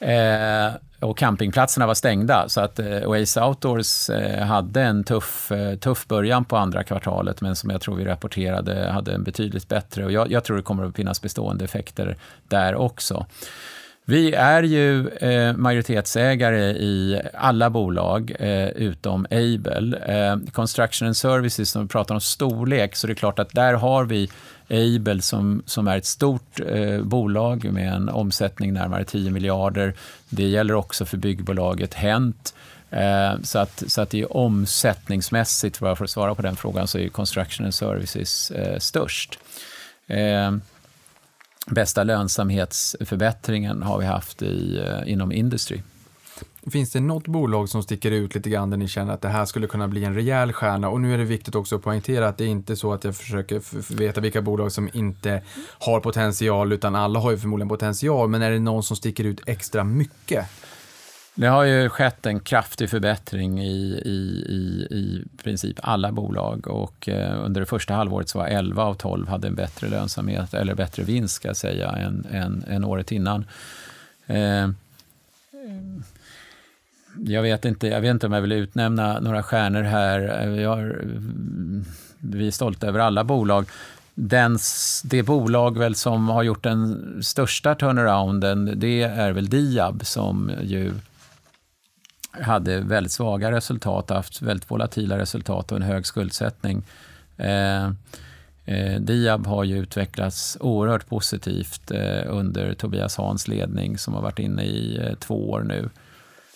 Eh, 0.00 0.70
och 1.00 1.18
campingplatserna 1.18 1.86
var 1.86 1.94
stängda. 1.94 2.48
Så 2.48 2.60
att 2.60 2.78
eh, 2.78 3.08
Oasis 3.08 3.36
Outdoors 3.36 4.10
eh, 4.10 4.44
hade 4.44 4.82
en 4.82 5.04
tuff, 5.04 5.52
eh, 5.52 5.76
tuff 5.76 6.06
början 6.06 6.44
på 6.44 6.56
andra 6.56 6.84
kvartalet 6.84 7.40
men 7.40 7.56
som 7.56 7.70
jag 7.70 7.80
tror 7.80 7.96
vi 7.96 8.04
rapporterade 8.04 8.90
hade 8.90 9.12
en 9.12 9.22
betydligt 9.22 9.68
bättre. 9.68 10.04
Och 10.04 10.12
jag, 10.12 10.30
jag 10.30 10.44
tror 10.44 10.56
det 10.56 10.62
kommer 10.62 10.84
att 10.84 10.96
finnas 10.96 11.22
bestående 11.22 11.64
effekter 11.64 12.16
där 12.48 12.74
också. 12.74 13.26
Vi 14.08 14.32
är 14.32 14.62
ju 14.62 15.08
eh, 15.08 15.56
majoritetsägare 15.56 16.70
i 16.70 17.20
alla 17.34 17.70
bolag 17.70 18.32
eh, 18.38 18.68
utom 18.68 19.26
Able. 19.30 19.98
Eh, 20.06 20.36
Construction 20.52 21.06
and 21.06 21.16
Services, 21.16 21.74
när 21.74 21.82
vi 21.82 21.88
pratar 21.88 22.14
om 22.14 22.20
storlek, 22.20 22.96
så 22.96 23.06
det 23.06 23.12
är 23.12 23.14
klart 23.14 23.38
att 23.38 23.54
där 23.54 23.74
har 23.74 24.04
vi 24.04 24.30
Able 24.68 25.22
som, 25.22 25.62
som 25.66 25.88
är 25.88 25.98
ett 25.98 26.06
stort 26.06 26.60
eh, 26.66 27.00
bolag 27.02 27.72
med 27.72 27.92
en 27.92 28.08
omsättning 28.08 28.72
närmare 28.72 29.04
10 29.04 29.30
miljarder. 29.30 29.94
Det 30.28 30.48
gäller 30.48 30.74
också 30.74 31.04
för 31.04 31.16
byggbolaget 31.16 31.94
Hent. 31.94 32.54
Eh, 32.90 33.40
så, 33.42 33.58
att, 33.58 33.82
så 33.86 34.00
att 34.00 34.10
det 34.10 34.20
är 34.20 34.36
omsättningsmässigt, 34.36 35.76
för 35.76 36.04
att 36.04 36.10
svara 36.10 36.34
på 36.34 36.42
den 36.42 36.56
frågan, 36.56 36.88
så 36.88 36.98
är 36.98 37.08
Construction 37.08 37.64
and 37.64 37.74
Services 37.74 38.50
eh, 38.50 38.78
störst. 38.78 39.38
Eh, 40.06 40.52
Bästa 41.70 42.04
lönsamhetsförbättringen 42.04 43.82
har 43.82 43.98
vi 43.98 44.04
haft 44.04 44.42
i, 44.42 44.78
eh, 44.78 45.12
inom 45.12 45.32
Industry. 45.32 45.82
Finns 46.70 46.92
det 46.92 47.00
något 47.00 47.28
bolag 47.28 47.68
som 47.68 47.82
sticker 47.82 48.10
ut 48.10 48.34
lite 48.34 48.50
grann 48.50 48.70
där 48.70 48.76
ni 48.76 48.88
känner 48.88 49.14
att 49.14 49.22
det 49.22 49.28
här 49.28 49.44
skulle 49.44 49.66
kunna 49.66 49.88
bli 49.88 50.04
en 50.04 50.14
rejäl 50.14 50.52
stjärna? 50.52 50.88
Och 50.88 51.00
nu 51.00 51.14
är 51.14 51.18
det 51.18 51.24
viktigt 51.24 51.54
också 51.54 51.76
att 51.76 51.82
poängtera 51.82 52.28
att 52.28 52.38
det 52.38 52.44
är 52.44 52.48
inte 52.48 52.76
så 52.76 52.92
att 52.92 53.04
jag 53.04 53.16
försöker 53.16 53.94
veta 53.96 54.20
vilka 54.20 54.42
bolag 54.42 54.72
som 54.72 54.90
inte 54.92 55.42
har 55.78 56.00
potential, 56.00 56.72
utan 56.72 56.94
alla 56.94 57.20
har 57.20 57.30
ju 57.30 57.38
förmodligen 57.38 57.68
potential. 57.68 58.28
Men 58.28 58.42
är 58.42 58.50
det 58.50 58.58
någon 58.58 58.82
som 58.82 58.96
sticker 58.96 59.24
ut 59.24 59.40
extra 59.46 59.84
mycket? 59.84 60.46
Det 61.38 61.46
har 61.46 61.64
ju 61.64 61.88
skett 61.88 62.26
en 62.26 62.40
kraftig 62.40 62.90
förbättring 62.90 63.60
i, 63.60 64.02
i, 64.04 64.44
i, 64.48 64.86
i 64.96 65.24
princip 65.42 65.78
alla 65.82 66.12
bolag 66.12 66.68
och 66.68 67.08
eh, 67.08 67.44
under 67.44 67.60
det 67.60 67.66
första 67.66 67.94
halvåret 67.94 68.28
så 68.28 68.38
var 68.38 68.46
11 68.46 68.82
av 68.82 68.94
12 68.94 69.28
hade 69.28 69.48
en 69.48 69.54
bättre 69.54 69.88
lönsamhet, 69.88 70.54
eller 70.54 70.74
bättre 70.74 71.02
vinst 71.02 71.34
ska 71.34 71.48
jag 71.48 71.56
säga, 71.56 71.90
än, 71.90 72.26
än, 72.30 72.64
än 72.68 72.84
året 72.84 73.12
innan. 73.12 73.44
Eh, 74.26 74.68
jag 77.24 77.42
vet, 77.42 77.64
inte, 77.64 77.88
jag 77.88 78.00
vet 78.00 78.10
inte 78.10 78.26
om 78.26 78.32
jag 78.32 78.42
vill 78.42 78.52
utnämna 78.52 79.20
några 79.20 79.42
stjärnor 79.42 79.82
här. 79.82 80.42
Eh, 80.42 80.50
vi, 80.50 80.64
har, 80.64 81.04
vi 82.18 82.46
är 82.46 82.50
stolta 82.50 82.86
över 82.86 82.98
alla 83.00 83.24
bolag. 83.24 83.66
Den, 84.14 84.58
det 85.04 85.22
bolag 85.22 85.78
väl 85.78 85.94
som 85.94 86.28
har 86.28 86.42
gjort 86.42 86.62
den 86.62 87.02
största 87.22 87.74
turnarounden, 87.74 88.72
det 88.76 89.02
är 89.02 89.32
väl 89.32 89.48
Diab 89.48 90.06
som 90.06 90.50
ju 90.62 90.92
hade 92.42 92.80
väldigt 92.80 93.12
svaga 93.12 93.50
resultat, 93.50 94.10
haft 94.10 94.42
väldigt 94.42 94.70
volatila 94.70 95.18
resultat 95.18 95.72
och 95.72 95.76
en 95.76 95.82
hög 95.82 96.06
skuldsättning. 96.06 96.82
Eh, 97.36 97.86
eh, 98.64 99.00
Diab 99.00 99.46
har 99.46 99.64
ju 99.64 99.78
utvecklats 99.78 100.56
oerhört 100.60 101.08
positivt 101.08 101.90
eh, 101.90 102.22
under 102.26 102.74
Tobias 102.74 103.16
Hans 103.16 103.48
ledning 103.48 103.98
som 103.98 104.14
har 104.14 104.22
varit 104.22 104.38
inne 104.38 104.62
i 104.62 104.98
eh, 105.02 105.14
två 105.14 105.50
år 105.50 105.62
nu. 105.62 105.90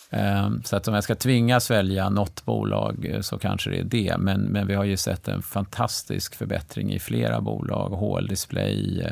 Eh, 0.09 0.49
så 0.63 0.75
att 0.75 0.87
om 0.87 0.93
jag 0.93 1.03
ska 1.03 1.15
tvingas 1.15 1.71
välja 1.71 2.09
något 2.09 2.45
bolag 2.45 3.05
eh, 3.09 3.21
så 3.21 3.37
kanske 3.37 3.69
det 3.69 3.79
är 3.79 3.83
det. 3.83 4.17
Men, 4.17 4.41
men 4.41 4.67
vi 4.67 4.73
har 4.73 4.83
ju 4.83 4.97
sett 4.97 5.27
en 5.27 5.41
fantastisk 5.41 6.35
förbättring 6.35 6.93
i 6.93 6.99
flera 6.99 7.41
bolag. 7.41 7.89
HL 7.89 8.27
Display, 8.27 9.07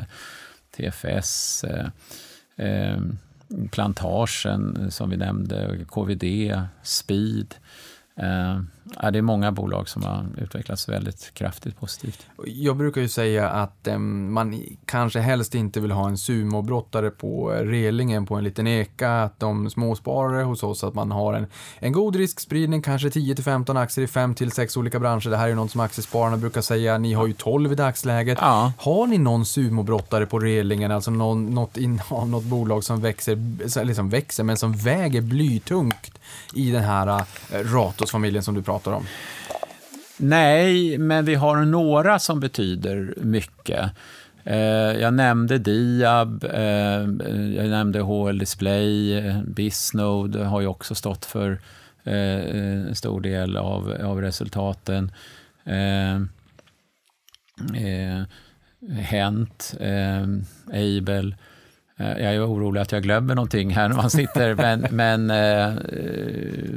TFS, 0.76 1.64
Plantagen 3.70 4.76
eh, 4.76 4.88
som 4.88 5.10
vi 5.10 5.16
nämnde, 5.16 5.84
KVD, 5.88 6.56
Speed. 6.82 7.54
Eh, 8.16 8.60
Eh, 9.02 9.10
det 9.10 9.18
är 9.18 9.22
många 9.22 9.52
bolag 9.52 9.88
som 9.88 10.02
har 10.02 10.26
utvecklats 10.38 10.88
väldigt 10.88 11.34
kraftigt 11.34 11.80
positivt. 11.80 12.26
Jag 12.46 12.76
brukar 12.76 13.00
ju 13.00 13.08
säga 13.08 13.48
att 13.48 13.86
eh, 13.86 13.98
man 13.98 14.62
kanske 14.84 15.20
helst 15.20 15.54
inte 15.54 15.80
vill 15.80 15.90
ha 15.90 16.08
en 16.08 16.18
sumobrottare 16.18 17.10
på 17.10 17.50
relingen 17.50 18.26
på 18.26 18.34
en 18.34 18.44
liten 18.44 18.66
eka, 18.66 19.22
att 19.22 19.40
de 19.40 19.70
småsparare 19.70 20.42
hos 20.42 20.62
oss, 20.62 20.84
att 20.84 20.94
man 20.94 21.10
har 21.10 21.34
en, 21.34 21.46
en 21.78 21.92
god 21.92 22.16
riskspridning, 22.16 22.82
kanske 22.82 23.08
10-15 23.08 23.80
aktier 23.80 24.04
i 24.04 24.08
5-6 24.08 24.78
olika 24.78 24.98
branscher. 24.98 25.30
Det 25.30 25.36
här 25.36 25.48
är 25.48 25.54
något 25.54 25.70
som 25.70 25.80
aktiespararna 25.80 26.36
brukar 26.36 26.60
säga, 26.60 26.98
ni 26.98 27.12
har 27.12 27.26
ju 27.26 27.32
12 27.32 27.72
i 27.72 27.74
dagsläget. 27.74 28.38
Ja. 28.40 28.72
Har 28.78 29.06
ni 29.06 29.18
någon 29.18 29.46
sumobrottare 29.46 30.26
på 30.26 30.38
relingen, 30.38 30.90
alltså 30.90 31.10
någon, 31.10 31.46
något, 31.54 31.76
in, 31.76 32.02
något 32.10 32.44
bolag 32.44 32.84
som 32.84 33.00
växer, 33.00 33.84
liksom 33.84 34.08
växer, 34.08 34.44
men 34.44 34.56
som 34.56 34.72
väger 34.72 35.20
blytungt 35.20 36.20
i 36.54 36.70
den 36.70 36.84
här 36.84 37.06
uh, 37.08 37.24
Ratos-familjen 37.72 38.42
som 38.42 38.54
du 38.54 38.62
pratar 38.70 38.92
om? 38.92 39.06
Nej, 40.16 40.98
men 40.98 41.24
vi 41.24 41.34
har 41.34 41.56
några 41.56 42.18
som 42.18 42.40
betyder 42.40 43.14
mycket. 43.16 43.90
Eh, 44.44 44.56
jag 45.00 45.14
nämnde 45.14 45.58
Diab, 45.58 46.44
eh, 46.44 47.00
jag 47.56 47.68
nämnde 47.68 48.00
HL 48.00 48.38
Display, 48.38 49.22
Bisnode 49.46 50.44
har 50.44 50.60
ju 50.60 50.66
också 50.66 50.94
stått 50.94 51.24
för 51.24 51.58
eh, 52.04 52.14
en 52.14 52.94
stor 52.94 53.20
del 53.20 53.56
av, 53.56 53.96
av 54.04 54.20
resultaten. 54.20 55.12
Hent, 58.98 59.74
Able. 60.66 61.36
Eh, 62.00 62.24
jag 62.24 62.34
är 62.34 62.46
orolig 62.46 62.80
att 62.80 62.92
jag 62.92 63.02
glömmer 63.02 63.34
någonting 63.34 63.70
här 63.70 63.88
när 63.88 63.96
man 63.96 64.10
sitter, 64.10 64.54
men, 64.54 64.86
men 64.90 65.30
eh, 65.30 65.74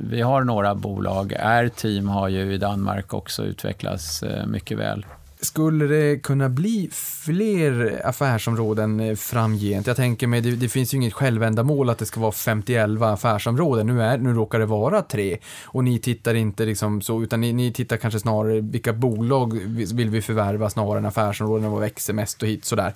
vi 0.10 0.22
har 0.22 0.44
några 0.44 0.76
bolag. 0.76 1.34
R-Team 1.40 2.08
har 2.08 2.30
ju 2.30 2.54
i 2.54 2.58
Danmark 2.58 3.14
också 3.14 3.44
utvecklats 3.44 4.24
eh, 4.24 4.46
mycket 4.46 4.78
väl. 4.78 5.06
Skulle 5.44 5.88
det 5.88 6.20
kunna 6.24 6.50
bli 6.50 6.90
fler 7.26 8.02
affärsområden 8.06 9.00
eh, 9.00 9.16
framgent? 9.16 9.88
Jag 9.88 9.96
tänker 9.96 10.28
mig, 10.28 10.42
det, 10.42 10.52
det 10.52 10.70
finns 10.70 10.94
ju 10.94 10.98
inget 10.98 11.14
självändamål 11.14 11.90
att 11.90 11.98
det 11.98 12.06
ska 12.06 12.20
vara 12.20 12.32
51 12.32 13.02
affärsområden. 13.02 13.88
Nu, 13.88 14.02
är, 14.02 14.18
nu 14.18 14.34
råkar 14.34 14.60
det 14.60 14.66
vara 14.66 15.02
tre. 15.02 15.38
Och 15.66 15.84
ni 15.84 16.00
tittar 16.00 16.34
inte 16.34 16.66
liksom 16.66 17.02
så, 17.02 17.24
utan 17.24 17.42
ni, 17.42 17.54
ni 17.54 17.74
tittar 17.74 17.98
kanske 17.98 18.20
snarare 18.20 18.62
vilka 18.62 18.94
bolag 18.94 19.60
vill 19.94 20.10
vi 20.10 20.22
förvärva 20.22 20.70
snarare 20.70 20.98
än 20.98 21.06
affärsområden 21.06 21.66
och 21.66 21.72
vad 21.72 21.82
växer 21.82 22.14
mest 22.14 22.42
och 22.42 22.48
hit 22.48 22.66
sådär. 22.66 22.94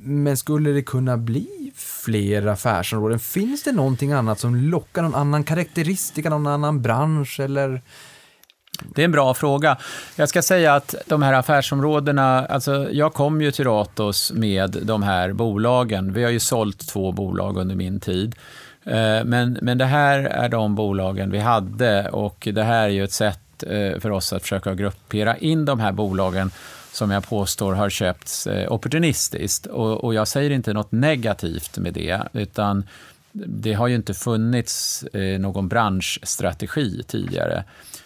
Men 0.00 0.36
skulle 0.36 0.70
det 0.70 0.82
kunna 0.82 1.16
bli 1.16 1.72
fler 1.74 2.46
affärsområden? 2.46 3.18
Finns 3.18 3.62
det 3.62 3.72
någonting 3.72 4.12
annat 4.12 4.40
som 4.40 4.56
lockar, 4.56 5.02
någon 5.02 5.14
annan 5.14 5.44
karaktäristika, 5.44 6.30
någon 6.30 6.46
annan 6.46 6.82
bransch 6.82 7.40
eller? 7.40 7.82
Det 8.94 9.02
är 9.02 9.04
en 9.04 9.12
bra 9.12 9.34
fråga. 9.34 9.76
Jag 10.16 10.28
ska 10.28 10.42
säga 10.42 10.74
att 10.74 10.94
de 11.06 11.22
här 11.22 11.32
affärsområdena, 11.32 12.46
alltså 12.46 12.92
jag 12.92 13.14
kom 13.14 13.42
ju 13.42 13.50
till 13.50 13.64
Ratos 13.64 14.32
med 14.32 14.78
de 14.82 15.02
här 15.02 15.32
bolagen. 15.32 16.12
Vi 16.12 16.24
har 16.24 16.30
ju 16.30 16.40
sålt 16.40 16.88
två 16.88 17.12
bolag 17.12 17.56
under 17.56 17.74
min 17.74 18.00
tid. 18.00 18.34
Eh, 18.84 19.24
men, 19.24 19.58
men 19.62 19.78
det 19.78 19.84
här 19.84 20.18
är 20.18 20.48
de 20.48 20.74
bolagen 20.74 21.30
vi 21.30 21.38
hade 21.38 22.08
och 22.08 22.48
det 22.52 22.62
här 22.62 22.84
är 22.84 22.88
ju 22.88 23.04
ett 23.04 23.12
sätt 23.12 23.62
eh, 23.62 24.00
för 24.00 24.10
oss 24.10 24.32
att 24.32 24.42
försöka 24.42 24.74
gruppera 24.74 25.36
in 25.36 25.64
de 25.64 25.80
här 25.80 25.92
bolagen 25.92 26.50
som 26.96 27.10
jag 27.10 27.28
påstår 27.28 27.74
har 27.74 27.90
köpts 27.90 28.46
eh, 28.46 28.72
opportunistiskt. 28.72 29.66
Och, 29.66 30.04
och, 30.04 30.14
jag 30.14 30.28
säger 30.28 30.50
inte 30.50 30.72
något 30.72 30.92
negativt 30.92 31.78
med 31.78 31.94
det, 31.94 32.22
utan 32.32 32.84
det 33.32 33.72
har 33.72 33.88
ju 33.88 33.94
inte 33.94 34.14
funnits 34.14 35.02
eh, 35.02 35.40
någon 35.40 35.68
branschstrategi 35.68 37.02
tidigare. 37.06 37.64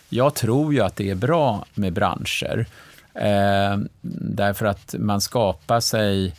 Jag 0.09 0.35
tror 0.35 0.75
ju 0.75 0.81
att 0.81 0.97
det 0.97 1.11
är 1.11 1.15
bra 1.15 1.65
med 1.75 1.93
branscher, 1.93 2.67
eh, 3.15 3.79
därför 4.13 4.67
att 4.67 4.95
man 4.99 5.21
skapar 5.21 5.81
sig 5.81 6.35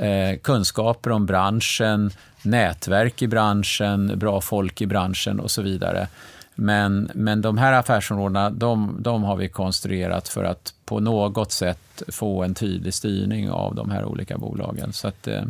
eh, 0.00 0.38
kunskaper 0.42 1.10
om 1.10 1.26
branschen, 1.26 2.10
nätverk 2.42 3.22
i 3.22 3.26
branschen, 3.26 4.18
bra 4.18 4.40
folk 4.40 4.80
i 4.80 4.86
branschen 4.86 5.40
och 5.40 5.50
så 5.50 5.62
vidare. 5.62 6.08
Men, 6.54 7.10
men 7.14 7.42
de 7.42 7.58
här 7.58 7.72
affärsområdena, 7.72 8.50
de, 8.50 8.96
de 9.00 9.22
har 9.22 9.36
vi 9.36 9.48
konstruerat 9.48 10.28
för 10.28 10.44
att 10.44 10.74
på 10.92 11.00
något 11.00 11.52
sätt 11.52 12.02
få 12.08 12.42
en 12.42 12.54
tydlig 12.54 12.94
styrning 12.94 13.50
av 13.50 13.74
de 13.74 13.90
här 13.90 14.04
olika 14.04 14.38
bolagen. 14.38 14.92
Så 14.92 15.08
att, 15.08 15.28
eh, 15.28 15.42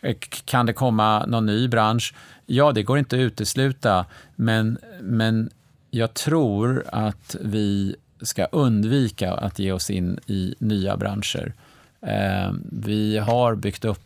eh, 0.00 0.16
kan 0.44 0.66
det 0.66 0.72
komma 0.72 1.26
någon 1.26 1.46
ny 1.46 1.68
bransch? 1.68 2.14
Ja, 2.46 2.72
det 2.72 2.82
går 2.82 2.98
inte 2.98 3.16
att 3.16 3.20
utesluta, 3.20 4.06
men, 4.36 4.78
men 5.00 5.50
jag 5.90 6.14
tror 6.14 6.84
att 6.92 7.36
vi 7.40 7.96
ska 8.22 8.44
undvika 8.44 9.32
att 9.32 9.58
ge 9.58 9.72
oss 9.72 9.90
in 9.90 10.18
i 10.26 10.54
nya 10.58 10.96
branscher. 10.96 11.52
Eh, 12.00 12.52
vi 12.72 13.18
har 13.18 13.54
byggt 13.54 13.84
upp 13.84 14.00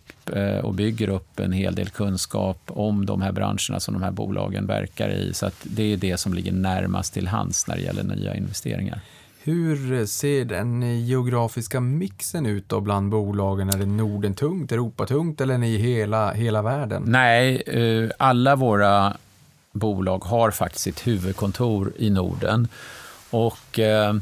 och 0.62 0.74
bygger 0.74 1.08
upp 1.08 1.40
en 1.40 1.52
hel 1.52 1.74
del 1.74 1.88
kunskap 1.88 2.60
om 2.66 3.06
de 3.06 3.22
här 3.22 3.32
branscherna 3.32 3.80
som 3.80 3.94
de 3.94 4.02
här 4.02 4.10
bolagen 4.10 4.66
verkar 4.66 5.08
i. 5.08 5.34
Så 5.34 5.50
det 5.62 5.92
är 5.92 5.96
det 5.96 6.16
som 6.16 6.34
ligger 6.34 6.52
närmast 6.52 7.14
till 7.14 7.28
hands 7.28 7.66
när 7.66 7.76
det 7.76 7.82
gäller 7.82 8.02
nya 8.02 8.34
investeringar. 8.34 9.00
Hur 9.48 10.06
ser 10.06 10.44
den 10.44 11.04
geografiska 11.06 11.80
mixen 11.80 12.46
ut 12.46 12.68
då 12.68 12.80
bland 12.80 13.10
bolagen? 13.10 13.70
Är 13.70 13.78
det 13.78 13.86
Norden 13.86 14.34
tungt, 14.34 14.72
Europa 14.72 15.06
tungt 15.06 15.40
eller 15.40 15.54
är 15.54 15.58
ni 15.58 15.76
hela, 15.76 16.32
hela 16.32 16.62
världen? 16.62 17.02
Nej, 17.06 17.62
eh, 17.66 18.10
alla 18.18 18.56
våra 18.56 19.16
bolag 19.72 20.24
har 20.24 20.50
faktiskt 20.50 20.84
sitt 20.84 21.06
huvudkontor 21.06 21.92
i 21.96 22.10
Norden. 22.10 22.68
Och 23.30 23.78
eh, 23.78 24.14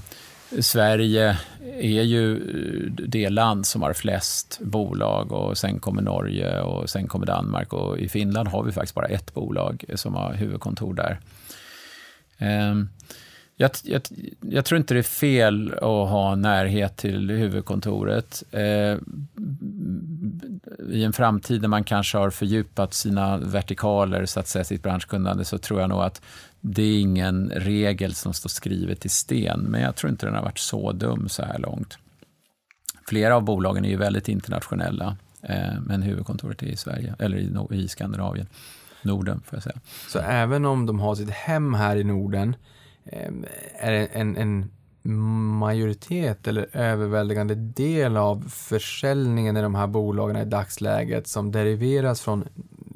Sverige 0.61 1.39
är 1.81 2.03
ju 2.03 2.37
eh, 2.37 2.93
det 2.93 3.31
land 3.31 3.67
som 3.67 3.83
har 3.83 3.93
flest 3.93 4.59
bolag 4.63 5.33
och 5.33 5.59
sen 5.59 5.81
kommer 5.81 6.03
Norge 6.03 6.61
och 6.61 6.91
sen 6.91 7.07
kommer 7.07 7.27
Danmark 7.27 7.73
och 7.73 7.99
i 7.99 8.09
Finland 8.09 8.49
har 8.49 8.63
vi 8.63 8.73
faktiskt 8.73 8.95
bara 8.95 9.07
ett 9.07 9.35
bolag 9.35 9.85
som 9.95 10.15
har 10.15 10.35
huvudkontor 10.35 10.95
där. 10.95 11.21
Eh, 12.39 12.75
jag, 13.57 13.71
jag, 13.85 14.03
jag, 14.41 14.65
tror 14.65 14.79
inte 14.79 14.95
det 14.95 15.01
är 15.01 15.03
fel 15.03 15.73
att 15.73 15.81
ha 16.11 16.35
närhet 16.35 16.97
till 16.97 17.31
huvudkontoret. 17.31 18.43
Eh, 18.51 18.97
I 20.89 21.05
en 21.05 21.13
framtid 21.13 21.63
när 21.63 21.69
man 21.69 21.85
kanske 21.85 22.19
har 22.19 22.31
fördjupat 22.31 22.95
sina 22.95 23.39
vertikaler, 23.39 24.27
så 24.27 24.41
att 24.41 24.49
säga, 24.49 24.65
sitt 24.65 24.83
branschkunnande, 24.83 25.45
så 25.45 25.59
tror 25.59 25.81
jag 25.81 25.89
nog 25.89 26.03
att 26.03 26.23
det 26.61 26.83
är 26.83 27.01
ingen 27.01 27.51
regel 27.51 28.15
som 28.15 28.35
står 28.35 28.49
skrivet 28.49 29.07
i 29.07 29.09
sten, 29.09 29.61
men 29.61 29.81
jag 29.81 29.97
tror 29.97 30.11
inte 30.11 30.27
den 30.27 30.35
har 30.35 30.43
varit 30.43 30.59
så 30.59 30.93
dum 30.93 31.29
så 31.29 31.43
här 31.43 31.59
långt. 31.59 31.99
Flera 33.09 33.37
av 33.37 33.43
bolagen 33.43 33.85
är 33.85 33.89
ju 33.89 33.97
väldigt 33.97 34.29
internationella, 34.29 35.17
eh, 35.43 35.81
men 35.87 36.03
huvudkontoret 36.03 36.63
är 36.63 36.67
i 36.67 36.77
Sverige, 36.77 37.15
eller 37.19 37.37
i, 37.37 37.77
i 37.77 37.89
Skandinavien. 37.89 38.47
Norden, 39.03 39.43
får 39.47 39.57
jag 39.57 39.63
säga. 39.63 39.81
Så 40.09 40.19
även 40.19 40.65
om 40.65 40.87
de 40.87 41.01
har 41.01 41.15
sitt 41.15 41.31
hem 41.31 41.75
här 41.75 41.97
i 41.97 42.05
Norden, 42.05 42.57
är 43.79 43.93
det 43.93 44.07
en, 44.07 44.37
en 44.37 44.71
majoritet 45.59 46.47
eller 46.47 46.77
överväldigande 46.77 47.55
del 47.55 48.17
av 48.17 48.45
försäljningen 48.49 49.57
i 49.57 49.63
de 49.63 49.75
här 49.75 49.87
bolagen 49.87 50.37
i 50.37 50.45
dagsläget 50.45 51.29
som 51.29 51.53
deriveras 51.53 52.21
från 52.21 52.45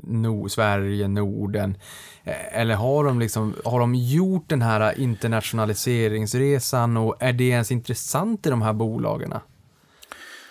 no 0.02 0.48
Sverige, 0.48 1.08
Norden? 1.08 1.76
Eh, 2.24 2.60
eller 2.60 2.74
har 2.74 3.04
de, 3.04 3.20
liksom, 3.20 3.54
har 3.64 3.80
de 3.80 3.94
gjort 3.94 4.48
den 4.48 4.62
här 4.62 5.00
internationaliseringsresan 5.00 6.96
och 6.96 7.16
är 7.20 7.32
det 7.32 7.44
ens 7.44 7.72
intressant 7.72 8.46
i 8.46 8.50
de 8.50 8.62
här 8.62 8.72
bolagen? 8.72 9.34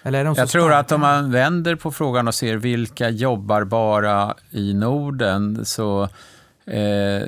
Eller 0.03 0.19
är 0.19 0.25
de 0.25 0.35
så 0.35 0.41
Jag 0.41 0.49
tror 0.49 0.73
att 0.73 0.91
om 0.91 1.01
man 1.01 1.31
vänder 1.31 1.75
på 1.75 1.91
frågan 1.91 2.27
och 2.27 2.35
ser 2.35 2.57
vilka 2.57 3.09
jobbar 3.09 3.63
bara 3.63 4.35
i 4.51 4.73
Norden 4.73 5.65
så 5.65 6.09
eh, 6.69 7.27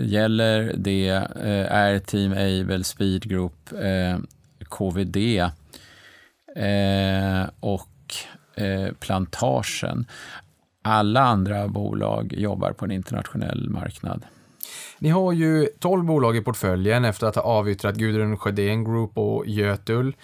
gäller 0.00 0.74
det 0.76 1.08
eh, 1.08 1.76
Air 1.76 1.98
Team, 1.98 2.32
Able, 2.32 2.84
Speed 2.84 3.22
Group, 3.22 3.72
eh, 3.72 4.18
KVD 4.68 5.16
eh, 6.56 7.48
och 7.60 8.14
eh, 8.54 8.92
Plantagen. 9.00 10.06
Alla 10.82 11.20
andra 11.20 11.68
bolag 11.68 12.32
jobbar 12.32 12.72
på 12.72 12.84
en 12.84 12.90
internationell 12.90 13.70
marknad. 13.70 14.24
Ni 14.98 15.08
har 15.08 15.32
ju 15.32 15.68
12 15.78 16.04
bolag 16.04 16.36
i 16.36 16.40
portföljen 16.40 17.04
efter 17.04 17.26
att 17.26 17.36
ha 17.36 17.42
avyttrat 17.42 17.96
Gudrun 17.96 18.36
Sjödén 18.36 18.84
Group 18.84 19.18
och 19.18 19.46
Götul. 19.46 20.16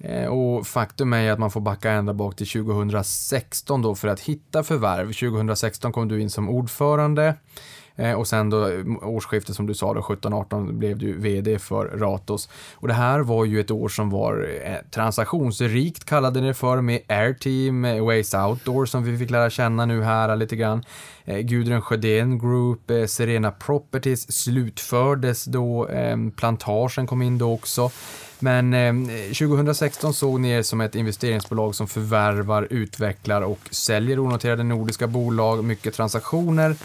Eh, 0.00 0.26
och 0.26 0.66
faktum 0.66 1.12
är 1.12 1.32
att 1.32 1.38
man 1.38 1.50
får 1.50 1.60
backa 1.60 1.90
ända 1.90 2.14
bak 2.14 2.36
till 2.36 2.48
2016 2.48 3.82
då 3.82 3.94
för 3.94 4.08
att 4.08 4.20
hitta 4.20 4.62
förvärv. 4.62 5.06
2016 5.06 5.92
kom 5.92 6.08
du 6.08 6.20
in 6.20 6.30
som 6.30 6.48
ordförande 6.48 7.34
Eh, 7.98 8.12
och 8.12 8.26
sen 8.26 8.50
då 8.50 8.68
eh, 8.68 8.84
årsskiftet 9.02 9.56
som 9.56 9.66
du 9.66 9.74
sa 9.74 9.94
då 9.94 10.00
17-18 10.00 10.72
blev 10.72 10.98
du 10.98 11.12
VD 11.12 11.58
för 11.58 11.86
Ratos. 11.86 12.48
Och 12.74 12.88
det 12.88 12.94
här 12.94 13.20
var 13.20 13.44
ju 13.44 13.60
ett 13.60 13.70
år 13.70 13.88
som 13.88 14.10
var 14.10 14.48
eh, 14.64 14.90
transaktionsrikt 14.90 16.04
kallade 16.04 16.40
ni 16.40 16.46
det 16.46 16.54
för 16.54 16.80
med 16.80 17.00
Airteam, 17.08 17.84
eh, 17.84 18.04
Ways 18.04 18.34
Outdoor 18.34 18.86
som 18.86 19.04
vi 19.04 19.18
fick 19.18 19.30
lära 19.30 19.50
känna 19.50 19.86
nu 19.86 20.02
här 20.02 20.36
lite 20.36 20.56
grann. 20.56 20.84
Gudrun 21.42 21.82
Sjödén 21.82 22.38
Group, 22.38 23.10
Serena 23.10 23.50
Properties 23.50 24.32
slutfördes 24.32 25.44
då, 25.44 25.88
ehm, 25.88 26.30
Plantagen 26.30 27.06
kom 27.06 27.22
in 27.22 27.38
då 27.38 27.52
också. 27.52 27.90
Men 28.38 28.74
eh, 28.74 28.94
2016 29.32 30.14
såg 30.14 30.40
ni 30.40 30.50
er 30.50 30.62
som 30.62 30.80
ett 30.80 30.94
investeringsbolag 30.94 31.74
som 31.74 31.88
förvärvar, 31.88 32.66
utvecklar 32.70 33.42
och 33.42 33.58
säljer 33.70 34.18
onoterade 34.18 34.62
nordiska 34.62 35.06
bolag, 35.06 35.64
mycket 35.64 35.94
transaktioner. 35.94 36.76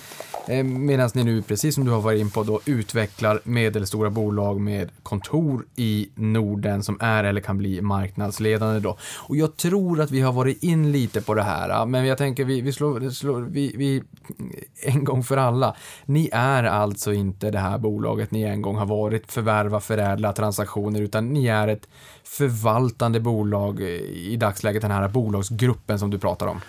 Eh, 0.48 0.64
Medan 0.64 1.10
ni 1.14 1.24
nu, 1.24 1.42
precis 1.42 1.76
som 1.76 1.86
du 1.86 1.92
har 1.92 2.02
varit 2.02 2.22
in 2.22 2.30
på, 2.30 2.44
då, 2.44 2.62
utvecklar 2.66 3.40
medelstora 3.44 4.10
bolag 4.10 4.62
med 4.62 4.90
kontor 5.04 5.66
i 5.76 6.10
Norden 6.16 6.84
som 6.84 6.98
är 7.02 7.24
eller 7.24 7.42
kan 7.42 7.58
bli 7.58 7.82
marknadsledande. 7.82 8.80
Då. 8.80 8.98
Och 9.18 9.36
jag 9.36 9.58
tror 9.58 10.02
att 10.02 10.12
vi 10.12 10.22
har 10.22 10.34
varit 10.34 10.64
in 10.64 10.92
lite 10.92 11.22
på 11.22 11.34
det 11.34 11.44
här, 11.44 11.70
ah, 11.70 11.86
men 11.86 12.06
jag 12.06 12.18
tänker 12.18 12.46
vi, 12.46 12.62
vi 12.62 12.74
slår, 12.74 13.10
slår 13.10 13.42
vi, 13.42 13.74
vi, 13.78 14.04
en 14.94 15.04
gång 15.04 15.24
för 15.24 15.38
alla. 15.38 15.76
Ni 16.06 16.30
är 16.34 16.64
alltså 16.64 17.14
inte 17.14 17.52
det 17.52 17.60
här 17.60 17.78
bolaget 17.78 18.32
ni 18.32 18.42
en 18.42 18.62
gång 18.62 18.76
har 18.76 18.86
varit, 18.86 19.32
förvärva, 19.32 19.80
förädla 19.80 20.34
transaktioner, 20.34 21.02
utan 21.02 21.34
ni 21.34 21.48
är 21.48 21.68
ett 21.68 21.88
förvaltande 22.24 23.20
bolag 23.20 23.82
eh, 23.82 23.88
i 23.88 24.36
dagsläget, 24.36 24.82
den 24.82 24.92
här 24.92 25.08
bolagsgruppen 25.08 26.00
som 26.00 26.10
du 26.10 26.20
pratar 26.20 26.48
om. 26.48 26.62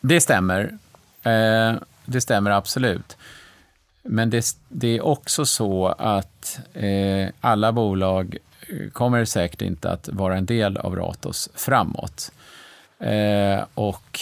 Det 0.00 0.20
stämmer. 0.20 0.78
Eh 1.22 1.74
det 2.04 2.20
stämmer 2.20 2.50
absolut. 2.50 3.16
Men 4.02 4.30
det, 4.30 4.56
det 4.68 4.96
är 4.96 5.06
också 5.06 5.46
så 5.46 5.88
att 5.88 6.60
eh, 6.72 7.28
alla 7.40 7.72
bolag 7.72 8.36
eh, 8.68 8.90
kommer 8.90 9.24
säkert 9.24 9.62
inte 9.62 9.90
att 9.90 10.08
vara 10.08 10.36
en 10.36 10.46
del 10.46 10.76
av 10.76 10.96
Ratos 10.96 11.48
framåt. 11.54 12.32
Eh, 12.98 13.64
och 13.74 14.20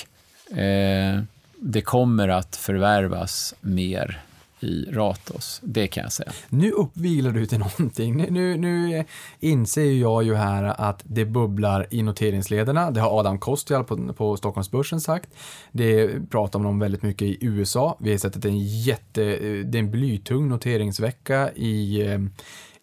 eh, 0.59 1.21
det 1.57 1.83
kommer 1.83 2.29
att 2.29 2.57
förvärvas 2.57 3.55
mer 3.61 4.21
i 4.61 4.85
Ratos. 4.93 5.61
Det 5.65 5.87
kan 5.87 6.03
jag 6.03 6.13
säga. 6.13 6.33
Nu 6.49 6.71
uppvilar 6.71 7.31
du 7.31 7.47
till 7.47 7.59
någonting. 7.59 8.17
Nu, 8.17 8.57
nu, 8.57 9.05
inser 9.41 9.93
jag 9.93 10.25
ju 10.25 10.35
här 10.35 10.65
att 10.65 11.03
det 11.05 11.25
bubblar 11.25 11.87
i 11.91 12.03
noteringslederna. 12.03 12.91
Det 12.91 13.01
har 13.01 13.21
Adam 13.21 13.39
Kostial 13.39 13.85
på, 13.85 14.13
på 14.13 14.37
Stockholmsbörsen 14.37 15.01
sagt. 15.01 15.31
Det 15.73 16.11
pratar 16.31 16.59
man 16.59 16.69
om 16.69 16.79
väldigt 16.79 17.03
mycket 17.03 17.29
i 17.29 17.39
USA. 17.41 17.97
Vi 18.01 18.11
har 18.11 18.19
sett 18.19 18.37
att 18.37 18.43
det 18.43 18.49
är 18.49 18.53
en 18.53 18.83
jätte, 18.83 19.25
eh, 19.25 19.65
det 19.65 19.79
är 19.79 19.83
en 19.83 19.91
blytung 19.91 20.49
noteringsvecka 20.49 21.53
i 21.53 22.07
eh, 22.07 22.19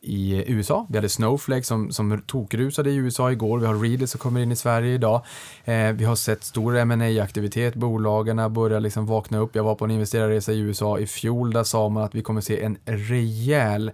i 0.07 0.43
USA. 0.47 0.85
Vi 0.89 0.97
hade 0.97 1.09
Snowflake 1.09 1.63
som, 1.63 1.91
som 1.91 2.21
tokrusade 2.27 2.91
i 2.91 2.95
USA 2.95 3.31
igår. 3.31 3.59
Vi 3.59 3.65
har 3.65 3.75
Reader 3.75 4.05
som 4.05 4.19
kommer 4.19 4.41
in 4.41 4.51
i 4.51 4.55
Sverige 4.55 4.93
idag. 4.93 5.21
Eh, 5.65 5.91
vi 5.91 6.05
har 6.05 6.15
sett 6.15 6.43
stor 6.43 6.85
ma 6.85 7.23
aktivitet 7.23 7.75
Bolagen 7.75 8.53
börjar 8.53 8.79
liksom 8.79 9.05
vakna 9.05 9.37
upp. 9.37 9.55
Jag 9.55 9.63
var 9.63 9.75
på 9.75 9.85
en 9.85 9.91
investerarresa 9.91 10.51
i 10.51 10.59
USA 10.59 10.99
i 10.99 11.07
fjol. 11.07 11.53
Där 11.53 11.63
sa 11.63 11.89
man 11.89 12.03
att 12.03 12.15
vi 12.15 12.21
kommer 12.21 12.41
se 12.41 12.63
en 12.63 12.77
rejäl 12.85 13.91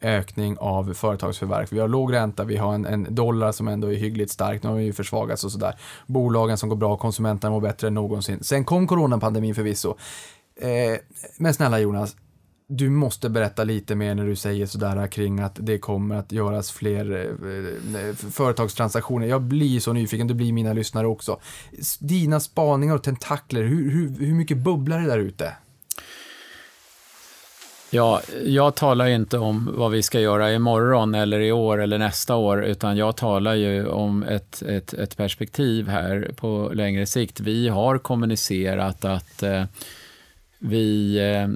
ökning 0.00 0.56
av 0.58 0.94
företagsförvärv. 0.94 1.66
Vi 1.70 1.78
har 1.78 1.88
låg 1.88 2.12
ränta, 2.12 2.44
vi 2.44 2.56
har 2.56 2.74
en, 2.74 2.86
en, 2.86 3.14
dollar 3.14 3.52
som 3.52 3.68
ändå 3.68 3.92
är 3.92 3.96
hyggligt 3.96 4.30
stark, 4.30 4.62
nu 4.62 4.68
har 4.68 4.76
vi 4.76 4.84
ju 4.84 4.92
försvagats 4.92 5.44
och 5.44 5.52
sådär. 5.52 5.78
Bolagen 6.06 6.58
som 6.58 6.68
går 6.68 6.76
bra, 6.76 6.96
konsumenterna 6.96 7.50
mår 7.50 7.60
bättre 7.60 7.86
än 7.86 7.94
någonsin. 7.94 8.38
Sen 8.42 8.64
kom 8.64 8.86
coronapandemin 8.86 9.54
förvisso. 9.54 9.96
Eh, 10.60 10.98
men 11.38 11.54
snälla 11.54 11.78
Jonas, 11.78 12.16
du 12.68 12.90
måste 12.90 13.28
berätta 13.28 13.64
lite 13.64 13.94
mer 13.94 14.14
när 14.14 14.26
du 14.26 14.36
säger 14.36 14.66
sådär 14.66 15.06
kring 15.06 15.40
att 15.40 15.56
det 15.60 15.78
kommer 15.78 16.16
att 16.16 16.32
göras 16.32 16.70
fler 16.70 17.12
eh, 17.12 18.00
eh, 18.08 18.14
företagstransaktioner. 18.14 19.26
Jag 19.26 19.42
blir 19.42 19.80
så 19.80 19.92
nyfiken, 19.92 20.26
det 20.26 20.34
blir 20.34 20.52
mina 20.52 20.72
lyssnare 20.72 21.06
också. 21.06 21.40
Dina 22.00 22.40
spaningar 22.40 22.94
och 22.94 23.02
tentakler, 23.02 23.62
hur, 23.62 23.90
hur, 23.90 24.26
hur 24.26 24.34
mycket 24.34 24.56
bubblar 24.56 25.00
det 25.00 25.06
där 25.06 25.18
ute? 25.18 25.52
Ja, 27.90 28.20
jag 28.44 28.74
talar 28.74 29.06
inte 29.06 29.38
om 29.38 29.70
vad 29.74 29.90
vi 29.90 30.02
ska 30.02 30.20
göra 30.20 30.52
imorgon 30.52 31.14
eller 31.14 31.40
i 31.40 31.52
år 31.52 31.82
eller 31.82 31.98
nästa 31.98 32.36
år, 32.36 32.64
utan 32.64 32.96
jag 32.96 33.16
talar 33.16 33.54
ju 33.54 33.86
om 33.86 34.22
ett, 34.22 34.62
ett, 34.62 34.92
ett 34.94 35.16
perspektiv 35.16 35.88
här 35.88 36.30
på 36.36 36.70
längre 36.74 37.06
sikt. 37.06 37.40
Vi 37.40 37.68
har 37.68 37.98
kommunicerat 37.98 39.04
att 39.04 39.42
eh, 39.42 39.64
vi 40.58 41.18
eh, 41.18 41.48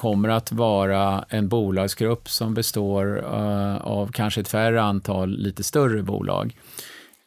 kommer 0.00 0.28
att 0.28 0.52
vara 0.52 1.24
en 1.28 1.48
bolagsgrupp 1.48 2.28
som 2.28 2.54
består 2.54 3.18
uh, 3.18 3.76
av 3.76 4.12
kanske 4.12 4.40
ett 4.40 4.48
färre 4.48 4.82
antal 4.82 5.38
lite 5.38 5.62
större 5.62 6.02
bolag 6.02 6.56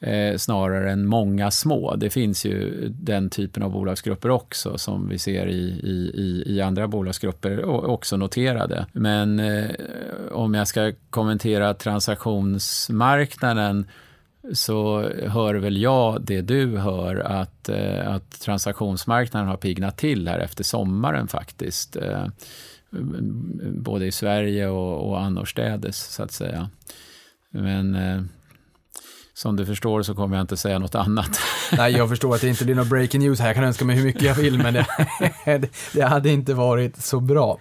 eh, 0.02 0.38
snarare 0.38 0.92
än 0.92 1.06
många 1.06 1.52
små. 1.52 1.96
Det 1.96 2.10
finns 2.10 2.46
ju 2.46 2.88
den 2.90 3.30
typen 3.30 3.64
av 3.64 3.72
bolagsgrupper 3.72 4.30
också 4.30 4.78
som 4.78 5.10
vi 5.10 5.20
ser 5.20 5.48
i, 5.48 5.64
i, 6.14 6.44
i 6.46 6.62
andra 6.62 6.88
bolagsgrupper, 6.88 7.66
också 7.66 8.18
noterade. 8.18 8.86
Men 8.92 9.40
eh, 9.40 9.70
om 10.32 10.54
jag 10.54 10.68
ska 10.68 10.92
kommentera 11.10 11.74
transaktionsmarknaden 11.74 13.86
så 14.54 15.10
hör 15.28 15.56
väl 15.56 15.78
jag 15.82 16.22
det 16.22 16.42
du 16.42 16.78
hör, 16.78 17.16
att, 17.16 17.70
eh, 17.70 18.14
att 18.14 18.40
transaktionsmarknaden 18.42 19.50
har 19.50 19.58
pignat 19.58 19.98
till 19.98 20.28
här 20.28 20.40
efter 20.40 20.64
sommaren 20.64 21.28
faktiskt. 21.28 21.96
Eh, 21.96 22.26
både 23.72 24.06
i 24.06 24.12
Sverige 24.12 24.68
och, 24.68 25.10
och 25.10 25.22
annorstädes, 25.22 25.98
så 25.98 26.24
att 26.24 26.32
säga. 26.32 26.70
Men 27.52 27.96
eh, 27.96 28.22
som 29.34 29.56
du 29.56 29.66
förstår 29.66 30.02
så 30.04 30.16
kommer 30.16 30.36
jag 30.38 30.44
inte 30.44 30.58
säga 30.58 30.80
något 30.80 30.96
annat. 30.96 31.40
Nej, 31.78 31.94
jag 31.94 32.10
förstår 32.10 32.36
att 32.36 32.42
det 32.42 32.48
inte 32.48 32.66
blir 32.66 32.76
någon 32.76 32.90
breaking 32.90 33.22
news 33.22 33.40
här. 33.40 33.48
Jag 33.48 33.56
kan 33.56 33.64
önska 33.64 33.86
mig 33.86 33.96
hur 33.96 34.04
mycket 34.04 34.22
jag 34.22 34.36
vill, 34.36 34.58
men 34.58 34.74
det, 34.74 34.88
det 35.94 36.02
hade 36.02 36.30
inte 36.30 36.54
varit 36.54 36.98
så 36.98 37.20
bra. 37.20 37.60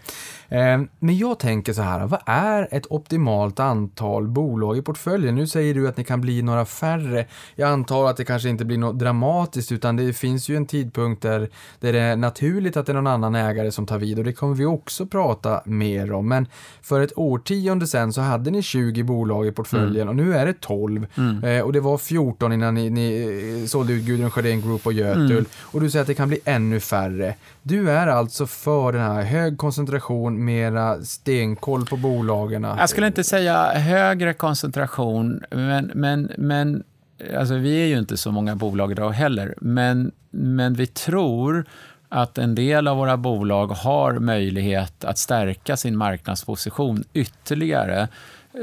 Eh, 0.52 0.80
Men 0.98 1.18
jag 1.18 1.38
tänker 1.38 1.72
så 1.72 1.82
här, 1.82 2.06
vad 2.06 2.20
är 2.26 2.68
ett 2.70 2.86
optimalt 2.90 3.60
antal 3.60 4.28
bolag 4.28 4.78
i 4.78 4.82
portföljen? 4.82 5.34
Nu 5.34 5.46
säger 5.46 5.74
du 5.74 5.88
att 5.88 5.96
ni 5.96 6.04
kan 6.04 6.20
bli 6.20 6.42
några 6.42 6.64
färre. 6.64 7.26
Jag 7.54 7.68
antar 7.70 8.10
att 8.10 8.16
det 8.16 8.24
kanske 8.24 8.48
inte 8.48 8.64
blir 8.64 8.78
något 8.78 8.98
dramatiskt, 8.98 9.72
utan 9.72 9.96
det 9.96 10.12
finns 10.12 10.48
ju 10.48 10.56
en 10.56 10.66
tidpunkt 10.66 11.22
där, 11.22 11.48
där 11.80 11.92
det 11.92 12.00
är 12.00 12.16
naturligt 12.16 12.76
att 12.76 12.86
det 12.86 12.92
är 12.92 12.94
någon 12.94 13.06
annan 13.06 13.34
ägare 13.34 13.72
som 13.72 13.86
tar 13.86 13.98
vid 13.98 14.18
och 14.18 14.24
det 14.24 14.32
kommer 14.32 14.54
vi 14.54 14.64
också 14.64 15.06
prata 15.06 15.62
mer 15.64 16.12
om. 16.12 16.28
Men 16.28 16.46
för 16.82 17.00
ett 17.00 17.12
årtionde 17.16 17.86
sedan 17.86 18.12
så 18.12 18.20
hade 18.20 18.50
ni 18.50 18.62
20 18.62 19.02
bolag 19.02 19.46
i 19.46 19.52
portföljen 19.52 20.08
och 20.08 20.16
nu 20.16 20.34
är 20.34 20.46
det 20.46 20.60
12. 20.60 21.06
Eh, 21.44 21.60
och 21.60 21.72
det 21.72 21.80
var 21.80 21.98
14 21.98 22.52
innan 22.52 22.74
ni, 22.74 22.90
ni 22.90 23.60
eh, 23.62 23.66
sålde 23.66 23.92
ut 23.92 24.02
Gudrun 24.04 24.30
Sjödén 24.30 24.60
Group 24.60 24.86
och 24.86 24.92
Götul. 24.92 25.44
Och 25.60 25.80
du 25.80 25.90
säger 25.90 26.00
att 26.00 26.06
det 26.06 26.14
kan 26.14 26.28
bli 26.28 26.38
ännu 26.44 26.80
färre. 26.80 27.34
Du 27.62 27.90
är 27.90 28.06
alltså 28.06 28.46
för 28.46 28.92
den 28.92 29.02
här 29.02 29.22
hög 29.22 29.58
koncentration, 29.58 30.41
mera 30.44 31.02
stenkoll 31.02 31.86
på 31.86 31.96
bolagen. 31.96 32.62
Jag 32.62 32.88
skulle 32.88 33.06
inte 33.06 33.24
säga 33.24 33.72
högre 33.72 34.34
koncentration, 34.34 35.42
men, 35.50 35.90
men, 35.94 36.32
men 36.38 36.82
alltså 37.38 37.54
vi 37.54 37.82
är 37.82 37.86
ju 37.86 37.98
inte 37.98 38.16
så 38.16 38.32
många 38.32 38.56
bolag 38.56 38.92
idag 38.92 39.10
heller. 39.10 39.54
Men, 39.60 40.12
men 40.30 40.74
vi 40.74 40.86
tror 40.86 41.64
att 42.08 42.38
en 42.38 42.54
del 42.54 42.88
av 42.88 42.96
våra 42.96 43.16
bolag 43.16 43.66
har 43.66 44.12
möjlighet 44.12 45.04
att 45.04 45.18
stärka 45.18 45.76
sin 45.76 45.96
marknadsposition 45.96 47.04
ytterligare. 47.12 48.08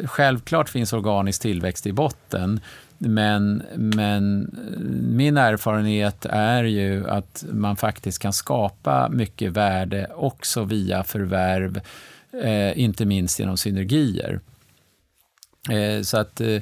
Självklart 0.06 0.70
finns 0.70 0.94
organisk 0.94 1.42
tillväxt 1.42 1.88
i 1.88 1.94
botten, 1.94 2.60
men, 3.02 3.64
men 3.76 4.56
min 5.16 5.38
erfarenhet 5.38 6.26
är 6.30 6.64
ju 6.64 7.10
att 7.10 7.46
man 7.52 7.76
faktiskt 7.76 8.20
kan 8.20 8.34
skapa 8.34 9.10
mycket 9.10 9.52
värde 9.52 10.08
också 10.16 10.64
via 10.64 11.04
förvärv, 11.04 11.82
eh, 12.44 12.80
inte 12.80 13.06
minst 13.06 13.40
genom 13.40 13.58
synergier. 13.58 14.40
Eh, 15.70 16.02
så 16.02 16.18
att 16.18 16.42
eh, 16.42 16.62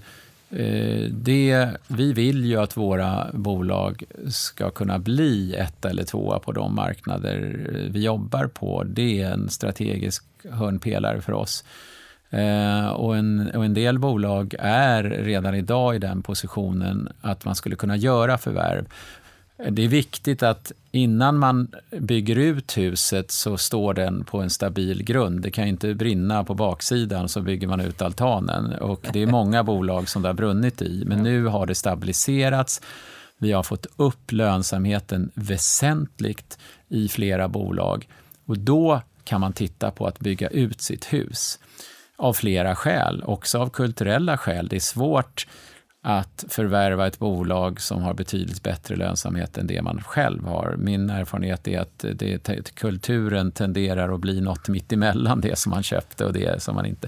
eh 0.49 1.09
det, 1.09 1.69
vi 1.87 2.13
vill 2.13 2.45
ju 2.45 2.57
att 2.57 2.77
våra 2.77 3.27
bolag 3.33 4.03
ska 4.29 4.69
kunna 4.69 4.99
bli 4.99 5.55
ett 5.55 5.85
eller 5.85 6.03
tvåa 6.03 6.39
på 6.39 6.51
de 6.51 6.75
marknader 6.75 7.69
eh, 7.73 7.91
vi 7.91 8.03
jobbar 8.03 8.47
på. 8.47 8.83
Det 8.83 9.21
är 9.21 9.31
en 9.31 9.49
strategisk 9.49 10.23
hörnpelare 10.51 11.21
för 11.21 11.33
oss. 11.33 11.63
Eh, 12.29 12.87
och, 12.87 13.17
en, 13.17 13.51
och 13.55 13.65
en 13.65 13.73
del 13.73 13.99
bolag 13.99 14.55
är 14.59 15.03
redan 15.03 15.55
idag 15.55 15.95
i 15.95 15.99
den 15.99 16.21
positionen 16.21 17.09
att 17.21 17.45
man 17.45 17.55
skulle 17.55 17.75
kunna 17.75 17.95
göra 17.95 18.37
förvärv. 18.37 18.85
Det 19.69 19.83
är 19.83 19.87
viktigt 19.87 20.43
att 20.43 20.71
innan 20.91 21.37
man 21.37 21.67
bygger 21.99 22.35
ut 22.35 22.77
huset 22.77 23.31
så 23.31 23.57
står 23.57 23.93
den 23.93 24.23
på 24.23 24.41
en 24.41 24.49
stabil 24.49 25.03
grund. 25.03 25.41
Det 25.41 25.51
kan 25.51 25.67
inte 25.67 25.93
brinna 25.93 26.43
på 26.43 26.53
baksidan 26.53 27.29
så 27.29 27.41
bygger 27.41 27.67
man 27.67 27.79
ut 27.79 28.01
altanen. 28.01 28.73
Och 28.73 29.07
det 29.13 29.21
är 29.21 29.27
många 29.27 29.63
bolag 29.63 30.09
som 30.09 30.21
det 30.21 30.29
har 30.29 30.33
brunnit 30.33 30.81
i. 30.81 31.03
Men 31.05 31.23
nu 31.23 31.45
har 31.45 31.65
det 31.65 31.75
stabiliserats. 31.75 32.81
Vi 33.37 33.51
har 33.51 33.63
fått 33.63 33.85
upp 33.95 34.31
lönsamheten 34.31 35.31
väsentligt 35.33 36.57
i 36.87 37.07
flera 37.07 37.47
bolag. 37.47 38.07
Och 38.45 38.57
då 38.57 39.01
kan 39.23 39.41
man 39.41 39.53
titta 39.53 39.91
på 39.91 40.07
att 40.07 40.19
bygga 40.19 40.47
ut 40.47 40.81
sitt 40.81 41.13
hus. 41.13 41.59
Av 42.17 42.33
flera 42.33 42.75
skäl, 42.75 43.23
också 43.25 43.59
av 43.59 43.69
kulturella 43.69 44.37
skäl. 44.37 44.67
Det 44.67 44.75
är 44.75 44.79
svårt 44.79 45.47
att 46.09 46.45
förvärva 46.47 47.07
ett 47.07 47.19
bolag 47.19 47.81
som 47.81 48.01
har 48.01 48.13
betydligt 48.13 48.63
bättre 48.63 48.95
lönsamhet 48.95 49.57
än 49.57 49.67
det 49.67 49.81
man 49.81 50.01
själv 50.01 50.45
har. 50.45 50.75
Min 50.77 51.09
erfarenhet 51.09 51.67
är 51.67 51.79
att 51.79 52.05
det, 52.13 52.75
kulturen 52.75 53.51
tenderar 53.51 54.13
att 54.13 54.19
bli 54.19 54.41
något 54.41 54.67
mittemellan 54.67 55.41
det 55.41 55.57
som 55.57 55.69
man 55.69 55.83
köpte 55.83 56.25
och 56.25 56.33
det 56.33 56.63
som 56.63 56.75
man 56.75 56.85
inte... 56.85 57.07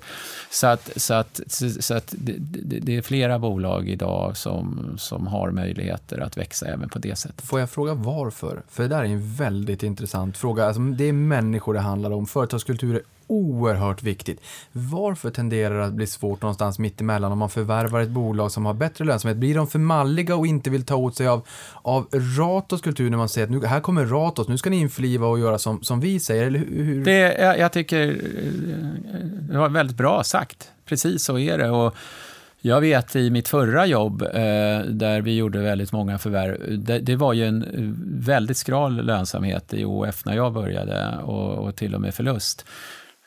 Så 0.52 0.68
att, 0.68 0.92
så 0.96 1.14
att, 1.14 1.42
så 1.80 1.94
att 1.94 2.14
det, 2.18 2.80
det 2.80 2.98
är 2.98 3.02
flera 3.02 3.40
bolag 3.40 3.90
idag 3.90 4.38
som, 4.38 4.94
som 4.98 5.28
har 5.28 5.52
möjligheter 5.52 6.20
att 6.20 6.38
växa 6.38 6.68
även 6.68 6.90
på 6.90 7.00
det 7.00 7.16
sättet. 7.16 7.42
Får 7.42 7.60
jag 7.60 7.70
fråga 7.70 7.94
varför? 7.94 8.62
För 8.70 8.84
det 8.84 8.90
där 8.90 9.00
är 9.00 9.06
en 9.06 9.34
väldigt 9.34 9.84
intressant 9.84 10.38
fråga. 10.38 10.66
Alltså, 10.66 10.82
det 10.82 11.04
är 11.04 11.14
människor 11.14 11.74
det 11.74 11.80
handlar 11.80 12.12
om. 12.12 12.26
Företagskultur 12.26 12.96
är 12.96 13.02
oerhört 13.30 14.04
viktigt. 14.04 14.42
Varför 14.72 15.30
tenderar 15.30 15.80
det 15.80 15.86
att 15.86 15.94
bli 15.94 16.08
svårt 16.08 16.42
någonstans 16.42 16.80
mittemellan 16.80 17.32
om 17.32 17.38
man 17.38 17.50
förvärvar 17.50 18.00
ett 18.00 18.10
bolag 18.10 18.52
som 18.52 18.66
har 18.66 18.74
bättre 18.74 19.06
lönsamhet? 19.06 19.38
Blir 19.38 19.56
de 19.56 19.68
för 19.68 19.80
malliga 19.80 20.36
och 20.36 20.48
inte 20.48 20.70
vill 20.70 20.86
ta 20.86 20.96
åt 20.96 21.16
sig 21.16 21.28
av, 21.28 21.48
av 21.82 22.08
Ratos 22.38 22.82
kultur 22.82 23.10
när 23.10 23.18
man 23.18 23.30
säger 23.30 23.48
att 23.48 23.52
nu, 23.52 23.66
här 23.66 23.80
kommer 23.80 24.06
Ratos, 24.06 24.48
nu 24.48 24.58
ska 24.58 24.70
ni 24.70 24.80
införliva 24.80 25.28
och 25.28 25.40
göra 25.40 25.58
som, 25.58 25.84
som 25.84 26.00
vi 26.00 26.20
säger, 26.20 26.48
eller 26.48 26.60
hur? 26.60 27.06
Det, 27.06 27.38
jag, 27.40 27.60
jag 27.60 27.74
tycker 27.74 28.08
eh, 28.08 28.16
det 29.52 29.58
var 29.58 29.70
väldigt 29.70 29.98
bra 29.98 30.24
sagt. 30.24 30.72
Precis 30.86 31.24
så 31.24 31.38
är 31.40 31.58
det. 31.58 31.70
Och 31.70 31.96
jag 32.62 32.82
vet 32.82 33.16
i 33.16 33.30
mitt 33.30 33.48
förra 33.48 33.86
jobb, 33.86 34.22
eh, 34.22 34.82
där 34.88 35.22
vi 35.22 35.36
gjorde 35.36 35.60
väldigt 35.60 35.92
många 35.92 36.18
förvärv, 36.18 36.80
det, 37.04 37.16
var 37.16 37.34
ju 37.34 37.46
en 37.46 37.64
eh, 37.64 38.26
väldigt 38.26 38.58
skral 38.58 39.06
lönsamhet 39.06 39.74
i 39.74 39.86
OF 39.86 40.26
när 40.26 40.36
jag 40.36 40.54
började 40.54 41.18
och 41.18 41.76
till 41.76 41.96
och 41.96 42.02
med 42.02 42.14
förlust. 42.14 42.66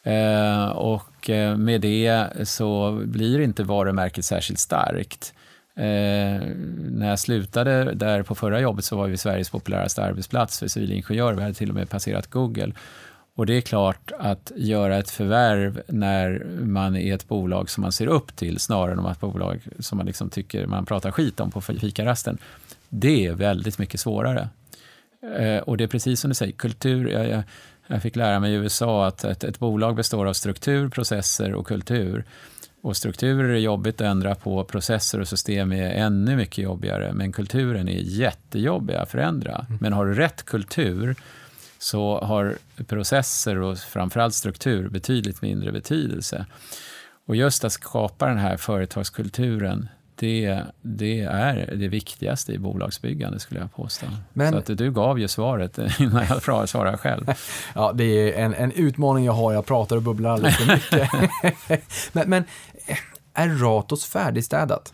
Eh, 0.03 0.69
och 0.69 1.31
eh, 1.31 1.57
med 1.57 1.81
det 1.81 2.29
så 2.45 3.01
blir 3.05 3.41
inte 3.41 3.65
varumärket 3.65 4.25
särskilt 4.25 4.59
starkt. 4.59 5.35
Eh, 5.77 6.41
när 6.91 7.09
jag 7.09 7.19
slutade 7.19 7.95
där 7.95 8.23
på 8.23 8.35
förra 8.35 8.61
jobbet 8.61 8.85
så 8.85 8.97
var 8.97 9.09
vi 9.09 9.17
Sveriges 9.17 9.51
populäraste 9.51 10.03
arbetsplats 10.03 10.59
för 10.59 10.69
civilingenjörer. 10.69 11.35
Vi 11.35 11.43
hade 11.43 11.55
till 11.55 11.69
och 11.69 11.75
med 11.75 11.91
passerat 11.91 12.27
Google. 12.27 12.73
Och 13.35 13.47
det 13.47 13.57
är 13.57 13.61
klart 13.61 14.13
att 14.19 14.53
göra 14.57 14.99
ett 14.99 15.11
förvärv 15.11 15.83
när 15.89 16.47
man 16.61 16.97
är 16.97 17.15
ett 17.15 17.29
bolag 17.29 17.71
som 17.71 17.83
man 17.83 17.93
ser 17.93 18.07
upp 18.07 18.37
till 18.37 18.59
snarare 18.59 18.93
än 18.93 19.07
ett 19.07 19.21
bolag 19.21 19.61
som 19.79 19.99
man 19.99 20.07
liksom 20.07 20.31
tycker 20.31 20.67
man 20.67 20.87
pratar 20.87 21.11
skit 21.11 21.41
om 21.41 21.51
på 21.51 21.61
fikarasten. 21.61 22.39
Det 22.89 23.27
är 23.27 23.33
väldigt 23.33 23.79
mycket 23.79 24.01
svårare. 24.01 24.49
Eh, 25.39 25.59
och 25.59 25.77
det 25.77 25.85
är 25.85 25.89
precis 25.89 26.21
som 26.21 26.29
du 26.29 26.35
säger, 26.35 26.53
kultur. 26.53 27.09
Jag, 27.09 27.29
jag, 27.29 27.43
jag 27.93 28.03
fick 28.03 28.17
lära 28.17 28.41
mig 28.41 28.53
i 28.53 28.55
USA 28.55 29.07
att 29.07 29.25
ett, 29.25 29.45
ett 29.45 29.59
bolag 29.59 29.97
består 29.97 30.27
av 30.27 30.33
struktur, 30.33 30.89
processer 30.89 31.55
och 31.55 31.67
kultur. 31.67 32.25
Och 32.83 32.97
strukturer 32.97 33.49
är 33.49 33.59
jobbigt 33.59 34.01
att 34.01 34.07
ändra 34.07 34.35
på, 34.35 34.65
processer 34.65 35.21
och 35.21 35.29
system 35.29 35.73
är 35.73 35.91
ännu 35.91 36.37
mycket 36.37 36.65
jobbigare, 36.65 37.13
men 37.13 37.33
kulturen 37.33 37.89
är 37.89 37.99
jättejobbiga 37.99 39.01
att 39.01 39.11
förändra. 39.11 39.67
Mm. 39.69 39.79
Men 39.81 39.93
har 39.93 40.07
du 40.07 40.15
rätt 40.15 40.45
kultur 40.45 41.17
så 41.79 42.21
har 42.21 42.57
processer 42.87 43.59
och 43.59 43.79
framförallt 43.79 44.35
struktur 44.35 44.89
betydligt 44.89 45.43
mindre 45.43 45.73
betydelse. 45.73 46.47
Och 47.27 47.37
just 47.37 47.65
att 47.65 47.73
skapa 47.73 48.27
den 48.27 48.39
här 48.39 48.57
företagskulturen, 48.57 49.89
det, 50.23 50.63
det 50.83 51.21
är 51.21 51.75
det 51.77 51.89
viktigaste 51.89 52.53
i 52.53 52.59
bolagsbyggande 52.59 53.39
skulle 53.39 53.61
jag 53.61 53.75
påstå. 53.75 54.07
Men, 54.33 54.53
så 54.53 54.59
att 54.59 54.79
du 54.79 54.93
gav 54.93 55.21
ju 55.21 55.29
svaret 55.29 55.79
innan 56.01 56.27
jag 56.47 56.69
svarade 56.69 56.97
själv. 56.97 57.27
ja, 57.75 57.93
det 57.93 58.05
är 58.05 58.45
en, 58.45 58.55
en 58.55 58.73
utmaning 58.73 59.25
jag 59.25 59.33
har. 59.33 59.53
Jag 59.53 59.67
pratar 59.67 59.97
och 59.97 60.03
bubblar 60.03 60.31
alldeles 60.31 60.57
för 60.57 60.75
mycket. 60.75 61.11
men, 62.13 62.31
men 62.31 62.45
är 63.35 63.49
Ratos 63.49 64.05
färdigstädat? 64.05 64.93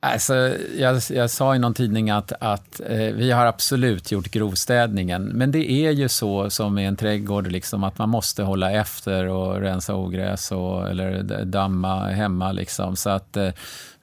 Alltså, 0.00 0.56
jag, 0.76 1.00
jag 1.10 1.30
sa 1.30 1.54
i 1.54 1.58
någon 1.58 1.74
tidning 1.74 2.10
att, 2.10 2.32
att 2.40 2.80
eh, 2.86 2.96
vi 2.96 3.30
har 3.30 3.46
absolut 3.46 4.12
gjort 4.12 4.30
grovstädningen, 4.30 5.24
men 5.24 5.52
det 5.52 5.70
är 5.70 5.90
ju 5.90 6.08
så 6.08 6.50
som 6.50 6.78
i 6.78 6.84
en 6.84 6.96
trädgård, 6.96 7.46
liksom, 7.46 7.84
att 7.84 7.98
man 7.98 8.08
måste 8.08 8.42
hålla 8.42 8.72
efter 8.72 9.26
och 9.26 9.60
rensa 9.60 9.94
ogräs 9.94 10.52
och, 10.52 10.88
eller 10.88 11.44
damma 11.44 12.08
hemma. 12.08 12.52
Liksom, 12.52 12.96
så 12.96 13.10
att 13.10 13.36
eh, 13.36 13.50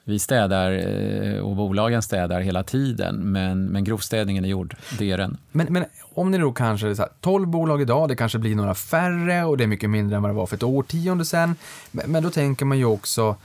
vi 0.04 0.20
städar 0.20 0.72
eh, 0.72 1.40
och 1.40 1.56
bolagen 1.56 2.02
städar 2.02 2.40
hela 2.40 2.64
tiden, 2.64 3.16
men, 3.16 3.66
men 3.66 3.84
grovstädningen 3.84 4.46
är 4.46 4.50
gjord. 4.50 4.76
Det 5.00 5.12
är 5.12 5.18
den. 5.18 5.38
Men, 5.52 5.68
men 5.70 5.86
om 6.14 6.32
ni 6.32 6.38
då 6.38 6.52
kanske, 6.52 6.96
så 6.96 7.02
här, 7.02 7.12
12 7.22 7.48
bolag 7.48 7.82
idag, 7.82 8.10
det 8.10 8.16
kanske 8.16 8.38
blir 8.38 8.56
några 8.56 8.76
färre 8.76 9.46
och 9.46 9.58
det 9.58 9.64
är 9.64 9.68
mycket 9.68 9.90
mindre 9.90 10.16
än 10.16 10.22
vad 10.22 10.32
det 10.32 10.36
var 10.36 10.46
för 10.46 10.56
ett 10.56 10.64
årtionde 10.64 11.26
sedan. 11.26 11.56
Men, 11.92 12.12
men 12.12 12.24
då 12.24 12.30
tänker 12.30 12.66
man 12.66 12.78
ju 12.78 12.86
också, 12.86 13.36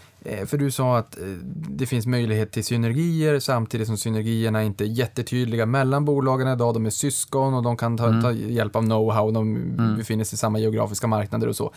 för 0.46 0.58
du 0.58 0.70
sa 0.70 0.98
att 0.98 1.18
eh, 1.18 1.24
det 1.68 1.86
finns 1.86 2.06
möjlighet 2.06 2.52
till 2.52 2.64
synergier 2.64 3.38
samtidigt 3.38 3.86
som 3.86 3.96
synergierna 3.96 4.62
inte 4.62 4.84
är 4.84 4.88
jättetydliga 4.88 5.66
mellan 5.66 6.04
bolagen 6.04 6.48
idag. 6.48 6.74
De 6.74 6.86
är 6.86 6.90
syskon 6.90 7.54
och 7.54 7.62
de 7.62 7.76
kan 7.76 7.96
ta, 7.96 8.06
mm. 8.06 8.22
ta 8.22 8.32
hjälp 8.32 8.76
av 8.76 8.82
know-how, 8.82 9.32
de 9.32 9.56
mm. 9.56 9.96
befinner 9.96 10.24
sig 10.24 10.36
i 10.36 10.38
samma 10.38 10.58
geografiska 10.58 11.06
marknader 11.06 11.48
och 11.48 11.56
så. 11.56 11.72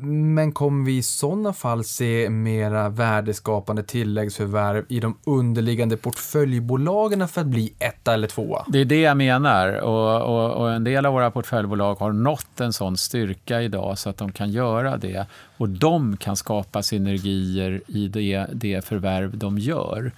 Men 0.00 0.52
kommer 0.52 0.86
vi 0.86 0.96
i 0.96 1.02
sådana 1.02 1.52
fall 1.52 1.84
se 1.84 2.30
mera 2.30 2.88
värdeskapande 2.88 3.82
tilläggsförvärv 3.82 4.84
i 4.88 5.00
de 5.00 5.16
underliggande 5.24 5.96
portföljbolagen 5.96 7.28
för 7.28 7.40
att 7.40 7.46
bli 7.46 7.74
etta 7.78 8.14
eller 8.14 8.28
tvåa? 8.28 8.64
Det 8.68 8.78
är 8.78 8.84
det 8.84 9.00
jag 9.00 9.16
menar. 9.16 9.72
Och, 9.80 10.22
och, 10.22 10.52
och, 10.52 10.72
en 10.72 10.84
del 10.84 11.06
av 11.06 11.12
våra 11.12 11.30
portföljbolag 11.30 11.94
har 11.94 12.12
nått 12.12 12.60
en 12.60 12.72
sån 12.72 12.96
styrka 12.96 13.62
idag 13.62 13.98
så 13.98 14.10
att 14.10 14.16
de 14.16 14.32
kan 14.32 14.50
göra 14.50 14.96
det. 14.96 15.26
Och 15.56 15.68
de 15.68 16.16
kan 16.16 16.36
skapa 16.36 16.82
synergier 16.82 17.80
i 17.86 18.08
det, 18.08 18.46
det 18.52 18.84
förvärv 18.84 19.38
de 19.38 19.58
gör. 19.58 20.12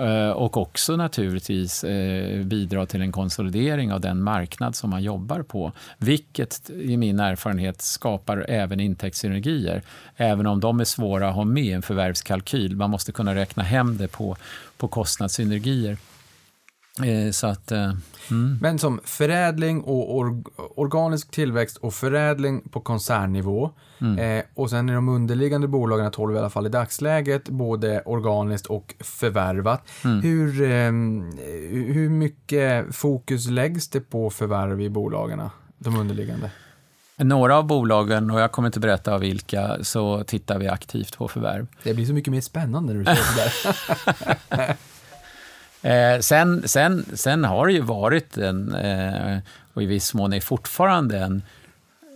Eh, 0.00 0.30
och 0.30 0.56
också 0.56 0.96
naturligtvis 0.96 1.84
eh, 1.84 2.44
bidra 2.44 2.86
till 2.86 3.02
en 3.02 3.12
konsolidering 3.12 3.92
av 3.92 4.00
den 4.00 4.22
marknad 4.22 4.76
som 4.76 4.90
man 4.90 5.02
jobbar 5.02 5.42
på. 5.42 5.72
Vilket 5.98 6.70
i 6.70 6.96
min 6.96 7.20
erfarenhet 7.20 7.82
skapar 7.82 8.46
även 8.48 8.80
intäktssynergier. 8.80 9.82
Även 10.16 10.46
om 10.46 10.60
de 10.60 10.80
är 10.80 10.84
svåra 10.84 11.28
att 11.28 11.34
ha 11.34 11.44
med 11.44 11.64
i 11.64 11.72
en 11.72 11.82
förvärvskalkyl. 11.82 12.76
Man 12.76 12.90
måste 12.90 13.12
kunna 13.12 13.34
räkna 13.34 13.62
hem 13.62 13.96
det 13.96 14.08
på, 14.08 14.36
på 14.76 14.88
kostnadssynergier. 14.88 15.96
Eh, 16.98 17.30
så 17.30 17.46
att, 17.46 17.72
eh, 17.72 17.92
mm. 18.30 18.58
Men 18.60 18.78
som 18.78 19.00
förädling 19.04 19.80
och 19.80 20.16
or 20.16 20.42
organisk 20.76 21.30
tillväxt 21.30 21.76
och 21.76 21.94
förädling 21.94 22.68
på 22.68 22.80
koncernnivå 22.80 23.70
Mm. 24.02 24.38
eh, 24.38 24.44
och 24.54 24.70
sen 24.70 24.88
är 24.88 24.94
de 24.94 25.08
underliggande 25.08 25.68
bolagen 25.68 26.10
12 26.10 26.36
i 26.36 26.38
alla 26.38 26.50
fall 26.50 26.66
i 26.66 26.68
dagsläget, 26.68 27.48
både 27.48 28.02
organiskt 28.02 28.66
och 28.66 28.94
förvärvat. 29.00 29.88
Mm. 30.04 30.20
Hur, 30.20 30.62
eh, 30.62 30.92
hur 31.94 32.08
mycket 32.08 32.96
fokus 32.96 33.46
läggs 33.48 33.88
det 33.88 34.00
på 34.00 34.30
förvärv 34.30 34.80
i 34.80 34.90
bolagen, 34.90 35.40
de 35.78 35.96
underliggande? 35.96 36.50
Några 37.16 37.56
av 37.56 37.66
bolagen, 37.66 38.30
och 38.30 38.40
jag 38.40 38.52
kommer 38.52 38.68
inte 38.68 38.80
berätta 38.80 39.14
av 39.14 39.20
vilka, 39.20 39.84
så 39.84 40.24
tittar 40.24 40.58
vi 40.58 40.68
aktivt 40.68 41.18
på 41.18 41.28
förvärv. 41.28 41.66
Det 41.82 41.94
blir 41.94 42.06
så 42.06 42.12
mycket 42.12 42.30
mer 42.32 42.40
spännande 42.40 42.92
när 42.92 43.00
du 43.00 43.04
säger 43.04 43.48
sådär. 43.48 44.76
Eh, 45.82 46.20
sen, 46.20 46.68
sen, 46.68 47.04
sen 47.14 47.44
har 47.44 47.66
det 47.66 47.72
ju 47.72 47.80
varit 47.80 48.38
en, 48.38 48.74
eh, 48.74 49.38
och 49.72 49.82
i 49.82 49.86
viss 49.86 50.14
mån 50.14 50.32
är 50.32 50.40
fortfarande 50.40 51.18
en 51.18 51.42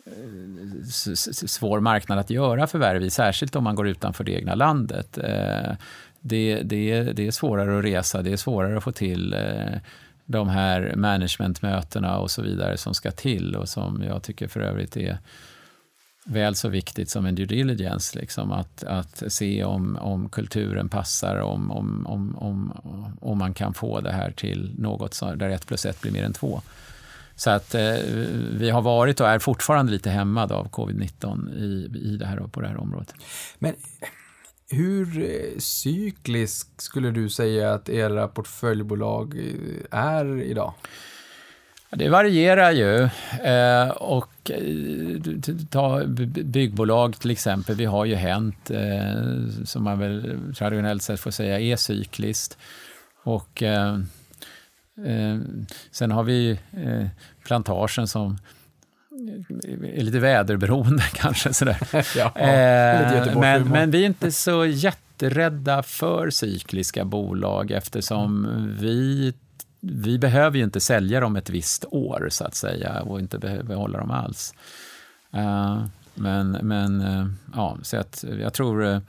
eh, 0.06 1.14
svår 1.46 1.80
marknad 1.80 2.18
att 2.18 2.30
göra 2.30 2.66
förvärv 2.66 3.02
i, 3.02 3.10
särskilt 3.10 3.56
om 3.56 3.64
man 3.64 3.74
går 3.74 3.88
utanför 3.88 4.24
det 4.24 4.32
egna 4.32 4.54
landet. 4.54 5.18
Eh, 5.18 5.72
det, 6.20 6.62
det, 6.62 7.02
det 7.02 7.26
är 7.26 7.30
svårare 7.30 7.78
att 7.78 7.84
resa, 7.84 8.22
det 8.22 8.32
är 8.32 8.36
svårare 8.36 8.76
att 8.76 8.84
få 8.84 8.92
till 8.92 9.32
eh, 9.32 9.78
de 10.24 10.48
här 10.48 10.92
managementmötena 10.96 12.18
och 12.18 12.30
så 12.30 12.42
vidare 12.42 12.76
som 12.76 12.94
ska 12.94 13.10
till 13.10 13.56
och 13.56 13.68
som 13.68 14.02
jag 14.08 14.22
tycker 14.22 14.48
för 14.48 14.60
övrigt 14.60 14.96
är 14.96 15.18
väl 16.24 16.54
så 16.54 16.68
viktigt 16.68 17.10
som 17.10 17.26
en 17.26 17.34
due 17.34 17.46
diligence. 17.46 18.18
Liksom, 18.18 18.52
att, 18.52 18.84
att 18.84 19.22
se 19.28 19.64
om, 19.64 19.96
om 19.96 20.28
kulturen 20.28 20.88
passar, 20.88 21.36
om, 21.36 21.70
om, 21.70 22.06
om, 22.06 22.36
om, 22.36 22.72
om 23.20 23.38
man 23.38 23.54
kan 23.54 23.74
få 23.74 24.00
det 24.00 24.12
här 24.12 24.30
till 24.30 24.74
något 24.78 25.14
så, 25.14 25.34
där 25.34 25.50
ett 25.50 25.66
plus 25.66 25.86
ett 25.86 26.00
blir 26.00 26.12
mer 26.12 26.24
än 26.24 26.32
två. 26.32 26.62
Så 27.36 27.50
att 27.50 27.74
eh, 27.74 27.94
vi 28.52 28.70
har 28.70 28.82
varit 28.82 29.20
och 29.20 29.28
är 29.28 29.38
fortfarande 29.38 29.92
lite 29.92 30.10
hämmade 30.10 30.54
av 30.54 30.70
covid-19 30.70 31.54
i, 31.54 31.98
i 32.12 32.16
det 32.16 32.26
här, 32.26 32.36
på 32.36 32.60
det 32.60 32.68
här 32.68 32.76
området. 32.76 33.14
Men 33.58 33.74
hur 34.70 35.22
eh, 35.22 35.58
cyklisk 35.58 36.68
skulle 36.76 37.10
du 37.10 37.28
säga 37.28 37.74
att 37.74 37.88
era 37.88 38.28
portföljbolag 38.28 39.38
eh, 39.38 39.98
är 39.98 40.42
idag? 40.42 40.74
Det 41.90 42.08
varierar 42.08 42.70
ju. 42.70 43.08
Eh, 43.50 43.88
och 43.90 44.33
ta 45.70 46.04
b- 46.06 46.26
b- 46.26 46.42
byggbolag 46.42 47.18
till 47.18 47.30
exempel. 47.30 47.74
Vi 47.76 47.84
har 47.84 48.04
ju 48.04 48.14
Hänt, 48.14 48.70
eh, 48.70 49.64
som 49.64 49.84
man 49.84 49.98
väl 49.98 50.38
traditionellt 50.56 51.02
sett 51.02 51.20
får 51.20 51.30
säga 51.30 51.60
är 51.60 51.76
cykliskt. 51.76 52.58
Och 53.24 53.62
eh, 53.62 53.98
eh, 55.06 55.38
sen 55.90 56.10
har 56.10 56.22
vi 56.22 56.50
eh, 56.72 57.06
plantagen 57.46 58.06
som 58.08 58.38
är 59.82 60.02
lite 60.02 60.18
väderberoende 60.18 61.02
kanske. 61.14 61.54
Sådär. 61.54 61.78
Ja, 62.16 62.32
Eh, 62.36 63.36
men, 63.40 63.68
men 63.68 63.90
vi 63.90 64.02
är 64.02 64.06
inte 64.06 64.32
så 64.32 64.66
jätterädda 64.66 65.82
för 65.82 66.30
cykliska 66.30 67.04
bolag 67.04 67.70
eftersom 67.70 68.46
vi, 68.80 69.32
vi 69.86 70.18
behöver 70.18 70.58
ju 70.58 70.64
inte 70.64 70.80
sälja 70.80 71.20
dem 71.20 71.36
ett 71.36 71.50
visst 71.50 71.84
år 71.90 72.28
så 72.30 72.44
att 72.44 72.54
säga 72.54 73.02
och 73.02 73.20
inte 73.20 73.38
behöver 73.38 73.74
hålla 73.74 73.98
dem 73.98 74.10
alls. 74.10 74.54
Eh, 75.32 75.84
men 76.14 76.50
men 76.50 77.00
eh, 77.00 77.26
ja, 77.54 77.78
så 77.82 77.96
att 77.96 78.24
jag 78.40 78.52
tror 78.52 78.86
eh, 78.86 79.00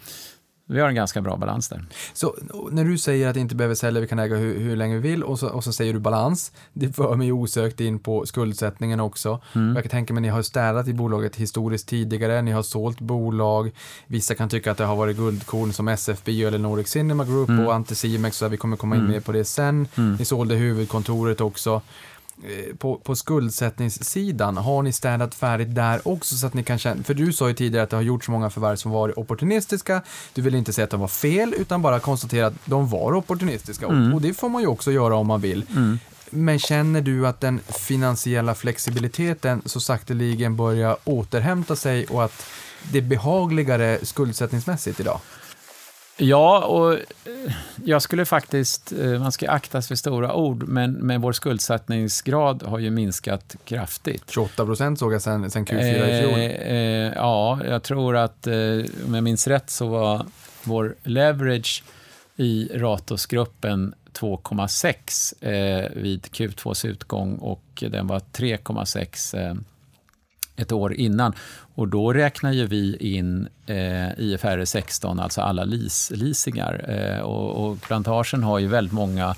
vi 0.68 0.80
har 0.80 0.90
en 0.90 0.96
ganska 0.96 1.22
bra 1.22 1.38
balans 1.38 1.70
där. 1.70 1.86
Så 2.14 2.36
när 2.72 2.86
du 2.86 2.98
säger 2.98 3.28
att 3.28 3.36
vi 3.36 3.40
inte 3.40 3.56
behöver 3.56 3.76
sälja, 3.76 4.02
vi 4.02 4.08
kan 4.08 4.20
äga 4.20 4.36
hur, 4.36 4.60
hur 4.60 4.76
länge 4.76 4.96
vi 4.96 5.10
vill 5.10 5.24
och 5.24 5.40
så, 5.40 5.48
och 5.50 5.64
så 5.64 5.74
säger 5.74 5.94
du 5.94 6.00
balans. 6.00 6.52
Det 6.74 6.94
för 6.94 7.16
mig 7.16 7.32
osökt 7.32 7.80
in 7.80 8.00
på 8.00 8.26
skuldsättningen 8.26 9.00
också. 9.00 9.40
Jag 9.54 9.84
kan 9.84 9.90
tänka 9.90 10.14
mig 10.14 10.20
att 10.20 10.22
ni 10.22 10.30
har 10.30 10.42
städat 10.42 10.88
i 10.88 10.94
bolaget 10.94 11.36
historiskt 11.36 11.88
tidigare, 11.88 12.42
ni 12.42 12.52
har 12.52 12.64
sålt 12.64 13.00
bolag. 13.00 13.72
Vissa 14.08 14.36
kan 14.36 14.50
tycka 14.50 14.72
att 14.72 14.78
det 14.78 14.86
har 14.86 14.96
varit 14.96 15.18
guldkorn 15.18 15.74
som 15.74 15.88
SFB 15.88 16.44
eller 16.44 16.58
Nordic 16.58 16.88
Cinema 16.88 17.26
Group 17.26 17.50
och 17.50 17.74
Anticimex, 17.74 18.38
så 18.38 18.48
vi 18.48 18.58
kommer 18.58 18.78
komma 18.78 18.96
in 18.96 19.08
mer 19.08 19.20
på 19.20 19.32
det 19.32 19.46
sen. 19.46 19.88
Ni 20.20 20.26
sålde 20.26 20.56
huvudkontoret 20.56 21.42
också. 21.42 21.82
Eh, 22.44 22.76
På, 22.76 22.96
på 22.98 23.16
skuldsättningssidan, 23.16 24.58
har 24.58 24.82
ni 24.82 24.92
städat 24.92 25.36
färdigt 25.36 25.76
där 25.76 26.08
också 26.08 26.36
så 26.36 26.48
att 26.48 26.54
ni 26.54 26.64
kan 26.64 26.78
känna, 26.80 27.04
för 27.04 27.14
du 27.14 27.34
sa 27.34 27.48
ju 27.48 27.54
tidigare 27.54 27.84
att 27.84 27.90
det 27.90 27.96
har 27.96 28.04
gjorts 28.04 28.28
många 28.30 28.50
förvärv 28.50 28.76
som 28.76 28.92
varit 28.92 29.18
opportunistiska, 29.18 30.02
du 30.34 30.42
vill 30.42 30.56
inte 30.56 30.74
säga 30.74 30.84
att 30.86 30.92
de 30.92 31.00
var 31.00 31.08
fel 31.08 31.54
utan 31.58 31.82
bara 31.82 32.00
konstatera 32.00 32.48
att 32.48 32.54
de 32.66 32.88
var 32.90 33.14
opportunistiska. 33.16 33.88
Och, 33.88 34.14
och 34.14 34.22
det 34.22 34.34
får 34.34 34.50
man 34.50 34.62
ju 34.62 34.68
också 34.68 34.92
göra 34.92 35.16
om 35.16 35.28
man 35.28 35.42
vill. 35.42 35.66
Men 36.30 36.60
känner 36.60 37.02
du 37.02 37.28
att 37.28 37.42
den 37.42 37.60
finansiella 37.68 38.56
flexibiliteten 38.56 39.62
så 39.66 39.80
sakteligen 39.80 40.56
börjar 40.56 40.98
återhämta 41.04 41.76
sig 41.76 42.06
och 42.06 42.24
att 42.24 42.46
det 42.92 42.98
är 42.98 43.02
behagligare 43.02 44.00
skuldsättningsmässigt 44.04 45.00
idag? 45.00 45.20
Ja, 46.18 46.66
och 46.66 46.94
eh, 46.94 47.00
jag 47.86 48.02
skulle 48.02 48.26
faktiskt, 48.26 48.92
eh, 48.92 49.20
man 49.20 49.32
ska 49.32 49.50
aktas 49.50 49.88
för 49.88 49.96
stora 49.96 50.34
ord, 50.34 50.68
men, 50.68 50.94
men 50.94 51.22
vår 51.22 51.32
skuldsättningsgrad 51.32 52.64
har 52.64 52.80
ju 52.80 52.92
minskat 52.92 53.56
kraftigt. 53.66 54.24
28 54.32 54.66
procent 54.66 55.00
såg 55.00 55.14
jag 55.14 55.22
sen, 55.22 55.52
sen 55.52 55.66
Q4 55.66 55.80
i 55.80 56.22
fjol. 56.22 56.40
Eh, 56.40 56.78
eh, 56.78 57.14
ja, 57.16 57.60
jag 57.66 57.84
tror 57.84 58.16
att, 58.16 58.48
eh, 58.48 58.54
om 59.06 59.14
jag 59.14 59.24
minns 59.24 59.48
rätt, 59.48 59.70
så 59.70 59.88
var 59.88 60.26
vår 60.64 60.96
leverage 61.04 61.84
i 62.36 62.70
Ratosgruppen 62.74 63.94
2,6 64.14 65.34
eh, 65.42 66.02
vid 66.02 66.22
Q2s 66.22 66.88
utgång 66.88 67.36
och 67.36 67.84
den 67.90 68.08
var 68.08 68.20
3,6 68.20 69.38
eh, 69.38 69.56
ett 70.56 70.72
år 70.72 70.94
innan. 70.94 71.34
Och 71.76 71.88
då 71.88 72.14
räknar 72.14 72.52
ju 72.52 72.66
vi 72.66 72.98
in 72.98 73.48
eh, 73.66 74.20
IFRS 74.20 74.70
16, 74.70 75.20
alltså 75.20 75.42
alla 75.42 75.64
leas, 75.64 76.12
leasingar. 76.16 76.86
Eh, 76.90 77.20
och, 77.20 77.66
och 77.66 77.82
plantagen 77.82 78.44
har 78.44 78.60
ju 78.60 78.68
väldigt 78.68 78.94
många 78.94 79.36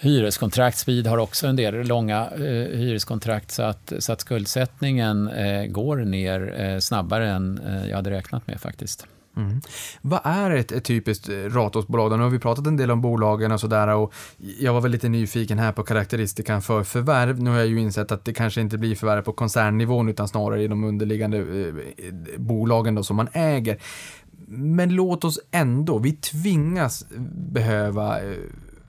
hyreskontrakt. 0.00 0.78
Speed 0.78 1.06
har 1.06 1.18
också 1.18 1.46
en 1.46 1.56
del 1.56 1.86
långa 1.86 2.30
eh, 2.30 2.78
hyreskontrakt 2.78 3.50
så 3.50 3.62
att, 3.62 3.92
så 3.98 4.12
att 4.12 4.20
skuldsättningen 4.20 5.28
eh, 5.28 5.64
går 5.64 5.96
ner 5.96 6.60
eh, 6.60 6.78
snabbare 6.78 7.30
än 7.30 7.60
eh, 7.66 7.88
jag 7.88 7.96
hade 7.96 8.10
räknat 8.10 8.46
med 8.46 8.60
faktiskt. 8.60 9.06
Mm. 9.40 9.60
Vad 10.02 10.20
är 10.24 10.50
ett, 10.50 10.72
ett 10.72 10.84
typiskt 10.84 11.28
eh, 11.28 11.32
Ratosbolag? 11.32 11.60
Ratos-bolag? 11.60 12.18
Nu 12.18 12.22
har 12.22 12.30
vi 12.30 12.38
pratat 12.38 12.66
en 12.66 12.76
del 12.76 12.90
om 12.90 13.00
bolagen 13.00 13.52
och 13.52 13.60
sådär 13.60 13.88
och 13.88 14.14
jag 14.60 14.72
var 14.72 14.80
väl 14.80 14.90
lite 14.90 15.08
nyfiken 15.08 15.58
här 15.58 15.72
på 15.72 15.82
karaktäristikan 15.82 16.62
för 16.62 16.82
förvärv. 16.82 17.42
Nu 17.42 17.50
har 17.50 17.58
jag 17.58 17.66
ju 17.66 17.80
insett 17.80 18.12
att 18.12 18.24
det 18.24 18.32
kanske 18.32 18.60
inte 18.60 18.78
blir 18.78 18.96
förvärv 18.96 19.22
på 19.22 19.32
koncernnivån 19.32 20.08
utan 20.08 20.28
snarare 20.28 20.62
i 20.62 20.68
de 20.68 20.84
underliggande 20.84 21.38
eh, 21.38 21.74
bolagen 22.38 22.94
då 22.94 23.02
som 23.02 23.16
man 23.16 23.28
äger. 23.32 23.78
Men 24.46 24.94
låt 24.94 25.24
oss 25.24 25.40
ändå, 25.50 25.98
vi 25.98 26.12
tvingas 26.12 27.06
behöva 27.52 28.20
eh, 28.20 28.36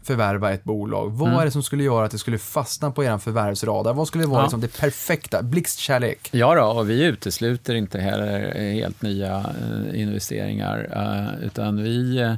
förvärva 0.04 0.52
ett 0.52 0.64
bolag. 0.64 1.10
Vad 1.12 1.28
Mm. 1.30 1.40
är 1.42 1.46
det 1.46 1.52
som 1.52 1.64
skulle 1.64 1.84
göra 1.84 2.06
att 2.06 2.12
det 2.12 2.18
skulle 2.18 2.38
fastna 2.38 2.92
på 2.92 3.04
er 3.04 3.18
förvärvsradar? 3.18 3.94
Vad 3.94 4.08
skulle 4.08 4.26
vara 4.26 4.40
Ja. 4.40 4.44
liksom 4.44 4.62
det 4.62 4.78
perfekta, 4.80 5.42
blixtkärlek? 5.44 6.30
Ja, 6.32 6.56
då, 6.56 6.64
och 6.64 6.90
vi 6.90 7.04
utesluter 7.04 7.76
inte 7.76 8.00
heller 8.00 8.54
eh, 8.56 8.74
helt 8.74 9.02
nya 9.02 9.38
eh, 9.38 10.02
investeringar, 10.02 10.90
eh, 11.40 11.46
utan 11.46 11.84
vi, 11.84 12.36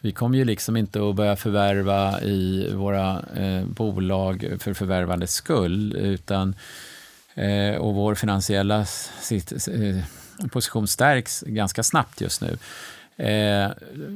vi 0.00 0.12
kommer 0.12 0.38
ju 0.38 0.44
liksom 0.44 0.76
inte 0.76 1.08
att 1.08 1.14
börja 1.16 1.36
förvärva 1.36 2.20
i 2.20 2.70
våra 2.74 3.22
eh, 3.36 3.64
bolag 3.66 4.52
för 4.60 4.74
förvärvandets 4.74 5.34
skull, 5.34 5.96
utan 5.96 6.54
eh, 7.34 7.76
och 7.76 7.94
vår 7.94 8.14
finansiella 8.14 8.84
sitt, 9.20 9.52
eh, 9.68 10.48
position 10.52 10.86
stärks 10.88 11.40
ganska 11.46 11.82
snabbt 11.82 12.20
just 12.20 12.40
nu. 12.40 12.56
Eh, 13.22 13.70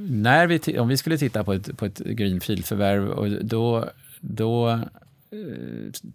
när 0.09 0.47
vi, 0.47 0.79
om 0.79 0.89
vi 0.89 0.97
skulle 0.97 1.19
titta 1.19 1.45
på 1.45 1.53
ett, 1.53 1.79
på 1.79 1.87
ett 1.87 1.99
greenfield-förvärv, 1.99 3.45
då, 3.45 3.85
då 4.21 4.69
eh, 4.69 4.79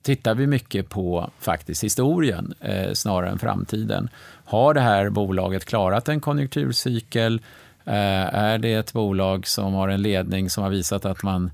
tittar 0.01 0.35
vi 0.35 0.47
mycket 0.47 0.89
på 0.89 1.29
faktiskt 1.39 1.83
historien 1.83 2.53
eh, 2.59 2.93
snarare 2.93 3.29
än 3.29 3.39
framtiden. 3.39 4.09
Har 4.45 4.73
det 4.73 4.81
här 4.81 5.09
bolaget 5.09 5.65
klarat 5.65 6.09
en 6.09 6.19
konjunkturcykel? 6.21 7.41
Eh, 7.85 8.35
är 8.35 8.57
det 8.57 8.73
ett 8.73 8.93
bolag 8.93 9.47
som 9.47 9.73
har 9.73 9.89
en 9.89 10.01
ledning 10.01 10.49
som 10.49 10.63
har 10.63 10.69
visat 10.69 11.05
att 11.05 11.23
man, 11.23 11.51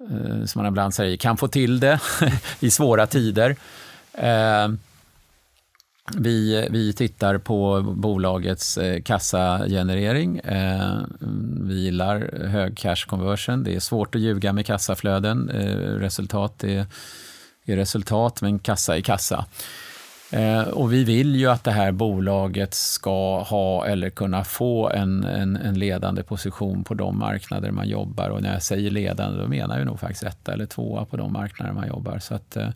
eh, 0.00 0.44
som 0.44 0.62
man 0.62 0.66
ibland 0.68 0.94
säger, 0.94 1.16
kan 1.16 1.36
få 1.36 1.48
till 1.48 1.80
det 1.80 2.00
i 2.60 2.70
svåra 2.70 3.06
tider? 3.06 3.56
Eh, 4.12 4.68
vi, 6.10 6.68
vi 6.70 6.92
tittar 6.92 7.38
på 7.38 7.82
bolagets 7.82 8.78
eh, 8.78 9.02
kassagenerering. 9.02 10.38
Eh, 10.38 10.98
vi 11.60 11.74
gillar 11.74 12.46
hög 12.46 12.76
cash 12.78 13.06
conversion. 13.06 13.64
Det 13.64 13.74
är 13.74 13.80
svårt 13.80 14.14
att 14.14 14.20
ljuga 14.20 14.52
med 14.52 14.66
kassaflöden. 14.66 15.50
Eh, 15.50 15.76
resultat 15.76 16.64
är, 16.64 16.86
är 17.66 17.76
resultat, 17.76 18.42
men 18.42 18.58
kassa 18.58 18.96
är 18.96 19.00
kassa. 19.00 19.46
Och 20.72 20.92
vi 20.92 21.04
vill 21.04 21.36
ju 21.36 21.50
att 21.50 21.64
det 21.64 21.70
här 21.70 21.92
bolaget 21.92 22.74
ska 22.74 23.42
ha 23.42 23.86
eller 23.86 24.10
kunna 24.10 24.44
få 24.44 24.90
en, 24.90 25.24
en, 25.24 25.56
en, 25.56 25.78
ledande 25.78 26.22
position 26.22 26.84
på 26.84 26.94
de 26.94 27.18
marknader 27.18 27.70
man 27.70 27.88
jobbar. 27.88 28.28
Och 28.28 28.42
när 28.42 28.52
jag 28.52 28.62
säger 28.62 28.90
ledande, 28.90 29.42
då 29.42 29.48
menar 29.48 29.78
jag 29.78 29.86
nog 29.86 30.00
faktiskt 30.00 30.22
etta 30.22 30.52
eller 30.52 30.66
tvåa 30.66 31.04
på 31.04 31.16
de 31.16 31.32
marknader 31.32 31.72
man 31.72 31.88
jobbar. 31.88 32.18
Så 32.18 32.34
att, 32.34 32.56
eh 32.56 32.68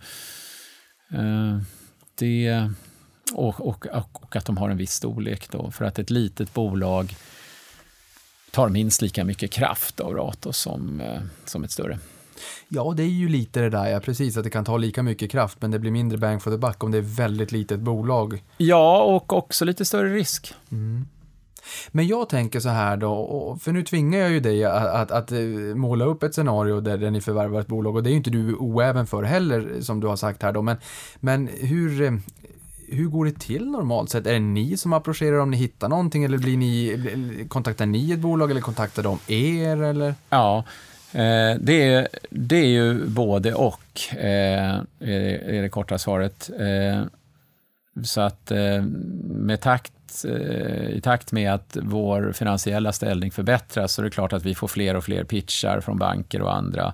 det, 2.18 2.70
och, 3.32 3.68
och, 3.68 3.86
och, 4.12 4.36
att 4.36 4.44
de 4.44 4.56
har 4.56 4.70
en 4.70 4.76
viss 4.76 4.92
storlek. 4.92 5.50
Då, 5.50 5.70
för 5.70 5.84
att 5.84 5.98
ett 5.98 6.10
litet 6.10 6.54
bolag 6.54 7.16
tar 8.50 8.68
minst 8.68 9.02
lika 9.02 9.24
mycket 9.24 9.50
kraft 9.50 10.00
av 10.00 10.14
Ratos 10.14 10.58
som, 10.58 11.00
eh, 11.00 11.20
som 11.44 11.64
ett 11.64 11.70
större. 11.70 11.98
Ja, 12.68 12.94
det 12.96 13.02
är 13.02 13.06
ju 13.06 13.28
lite 13.28 13.60
det 13.60 13.70
där, 13.70 13.86
ja, 13.86 14.00
precis, 14.00 14.36
att 14.36 14.44
det 14.44 14.50
kan 14.50 14.64
ta 14.64 14.76
lika 14.76 15.02
mycket 15.02 15.30
kraft, 15.30 15.58
men 15.60 15.70
det 15.70 15.78
blir 15.78 15.90
mindre 15.90 16.18
bang 16.18 16.42
for 16.42 16.50
the 16.50 16.56
buck 16.56 16.84
om 16.84 16.90
det 16.90 16.98
är 16.98 17.16
väldigt 17.16 17.52
litet 17.52 17.80
bolag. 17.80 18.42
Ja, 18.56 19.02
och 19.02 19.32
också 19.32 19.64
lite 19.64 19.84
större 19.84 20.14
risk. 20.14 20.54
Mm. 20.70 21.06
Men 21.88 22.06
jag 22.06 22.28
tänker 22.28 22.60
så 22.60 22.68
här 22.68 22.96
då, 22.96 23.58
för 23.60 23.72
nu 23.72 23.82
tvingar 23.82 24.18
jag 24.18 24.30
ju 24.30 24.40
dig 24.40 24.64
att, 24.64 24.86
att, 24.86 25.10
att, 25.10 25.32
eh, 25.32 25.40
måla 25.74 26.04
upp 26.04 26.22
ett 26.22 26.34
scenario 26.34 26.80
där, 26.80 27.10
ni 27.10 27.20
förvärvar 27.20 27.60
ett 27.60 27.66
bolag 27.66 27.96
och 27.96 28.02
det 28.02 28.08
är 28.08 28.10
ju 28.12 28.16
inte 28.16 28.30
du 28.30 28.54
oäven 28.54 29.06
för 29.06 29.22
heller 29.22 29.80
som 29.80 30.00
du 30.00 30.06
har 30.06 30.16
sagt 30.16 30.42
här 30.42 30.52
då, 30.52 30.62
men, 30.62 30.76
men 31.20 31.48
hur, 31.48 32.02
eh, 32.02 32.12
hur 32.88 33.06
går 33.06 33.24
det 33.24 33.38
till 33.38 33.66
normalt 33.66 34.10
sett? 34.10 34.26
Är 34.26 34.32
det 34.32 34.38
ni 34.38 34.76
som 34.76 34.92
approcherar 34.92 35.38
om 35.38 35.50
ni 35.50 35.56
hittar 35.56 35.88
någonting 35.88 36.24
eller 36.24 36.38
blir 36.38 36.56
ni, 36.56 37.46
kontaktar 37.48 37.86
ni 37.86 38.12
ett 38.12 38.18
bolag 38.18 38.50
eller 38.50 38.60
kontaktar 38.60 39.02
de 39.02 39.18
er? 39.26 39.82
Eller? 39.82 40.14
Ja, 40.30 40.64
Eh, 41.16 41.56
det, 41.60 41.92
är, 41.92 42.08
det 42.30 42.56
är 42.56 42.66
ju 42.66 43.06
både 43.06 43.54
och, 43.54 44.00
eh, 44.16 44.74
är 45.00 45.62
det 45.62 45.68
korta 45.68 45.98
svaret. 45.98 46.50
Eh, 46.58 47.02
så 48.04 48.20
att 48.20 48.50
eh, 48.50 48.82
med 49.22 49.60
takt, 49.60 50.24
eh, 50.24 50.88
i 50.88 51.00
takt 51.02 51.32
med 51.32 51.54
att 51.54 51.76
vår 51.82 52.32
finansiella 52.32 52.92
ställning 52.92 53.30
förbättras 53.30 53.92
så 53.92 54.02
är 54.02 54.04
det 54.04 54.10
klart 54.10 54.32
att 54.32 54.44
vi 54.44 54.54
får 54.54 54.68
fler 54.68 54.96
och 54.96 55.04
fler 55.04 55.24
pitchar 55.24 55.80
från 55.80 55.98
banker 55.98 56.42
och 56.42 56.56
andra. 56.56 56.92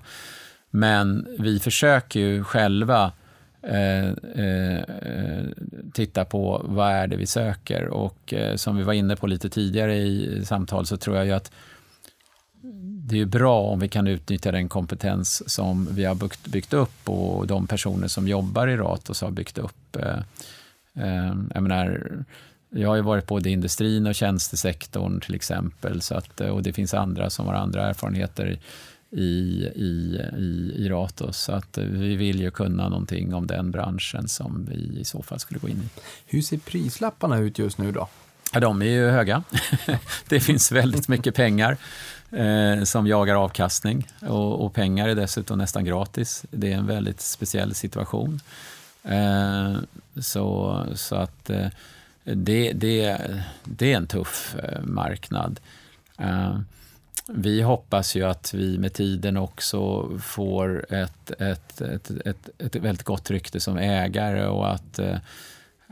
Men 0.69 1.27
vi 1.39 1.59
försöker 1.59 2.19
ju 2.19 2.43
själva 2.43 3.11
Eh, 3.67 4.09
eh, 4.35 4.79
eh, 4.81 5.45
titta 5.93 6.25
på 6.25 6.61
vad 6.65 6.91
är 6.91 7.07
det 7.07 7.15
vi 7.15 7.25
söker. 7.25 7.87
Och 7.87 8.33
eh, 8.33 8.55
som 8.55 8.77
vi 8.77 8.83
var 8.83 8.93
inne 8.93 9.15
på 9.15 9.27
lite 9.27 9.49
tidigare 9.49 9.95
i 9.95 10.45
samtal 10.45 10.85
så 10.85 10.97
tror 10.97 11.15
jag 11.17 11.25
ju 11.25 11.31
att 11.31 11.51
det 13.05 13.21
är 13.21 13.25
bra 13.25 13.61
om 13.61 13.79
vi 13.79 13.87
kan 13.87 14.07
utnyttja 14.07 14.51
den 14.51 14.69
kompetens 14.69 15.49
som 15.49 15.87
vi 15.91 16.05
har 16.05 16.15
byggt, 16.15 16.47
byggt 16.47 16.73
upp 16.73 17.09
och 17.09 17.47
de 17.47 17.67
personer 17.67 18.07
som 18.07 18.27
jobbar 18.27 18.67
i 18.67 18.77
Ratos 18.77 19.21
har 19.21 19.31
byggt 19.31 19.57
upp. 19.57 19.95
Eh, 19.95 20.19
eh, 21.03 21.35
jag, 21.53 21.63
menar, 21.63 22.11
jag 22.69 22.89
har 22.89 22.95
ju 22.95 23.01
varit 23.01 23.27
både 23.27 23.49
i 23.49 23.53
industrin 23.53 24.07
och 24.07 24.15
tjänstesektorn 24.15 25.19
till 25.19 25.35
exempel, 25.35 26.01
så 26.01 26.15
att, 26.15 26.41
och 26.41 26.63
det 26.63 26.73
finns 26.73 26.93
andra 26.93 27.29
som 27.29 27.47
har 27.47 27.53
andra 27.53 27.89
erfarenheter 27.89 28.59
i, 29.13 29.69
i, 29.75 30.21
i, 30.37 30.73
i 30.77 30.89
Ratos. 30.89 31.37
Så 31.37 31.51
att 31.51 31.77
vi 31.77 32.15
vill 32.15 32.41
ju 32.41 32.51
kunna 32.51 32.89
någonting 32.89 33.33
om 33.33 33.47
den 33.47 33.71
branschen 33.71 34.27
som 34.27 34.67
vi 34.69 34.99
i 34.99 35.03
så 35.03 35.21
fall 35.21 35.39
skulle 35.39 35.59
gå 35.59 35.69
in 35.69 35.77
i. 35.77 35.99
Hur 36.25 36.41
ser 36.41 36.57
prislapparna 36.57 37.37
ut 37.37 37.59
just 37.59 37.77
nu 37.77 37.91
då? 37.91 38.07
Ja, 38.53 38.59
de 38.59 38.81
är 38.81 38.85
ju 38.85 39.09
höga. 39.09 39.43
det 40.27 40.39
finns 40.39 40.71
väldigt 40.71 41.07
mycket 41.07 41.35
pengar 41.35 41.77
eh, 42.31 42.83
som 42.83 43.07
jagar 43.07 43.35
avkastning. 43.35 44.07
Och, 44.21 44.65
och, 44.65 44.73
pengar 44.73 45.09
är 45.09 45.15
dessutom 45.15 45.57
nästan 45.57 45.85
gratis. 45.85 46.45
Det 46.51 46.73
är 46.73 46.77
en 46.77 46.87
väldigt 46.87 47.21
speciell 47.21 47.75
situation. 47.75 48.39
Eh, 49.03 49.73
så, 50.21 50.83
så 50.95 51.15
att 51.15 51.49
eh, 51.49 51.67
det, 52.23 52.71
det, 52.73 53.17
det 53.63 53.93
är 53.93 53.97
en 53.97 54.07
tuff 54.07 54.55
eh, 54.63 54.81
marknad. 54.83 55.59
Vi 57.27 57.61
hoppas 57.61 58.15
ju 58.15 58.23
att 58.23 58.53
vi 58.53 58.77
med 58.77 58.93
tiden 58.93 59.37
också 59.37 60.11
får 60.19 60.93
ett, 60.93 61.31
ett, 61.31 61.81
ett, 61.81 62.11
ett, 62.25 62.49
ett 62.57 62.75
väldigt 62.75 63.03
gott 63.03 63.31
rykte 63.31 63.59
som 63.59 63.77
ägare 63.77 64.45
och 64.45 64.71
att 64.71 64.99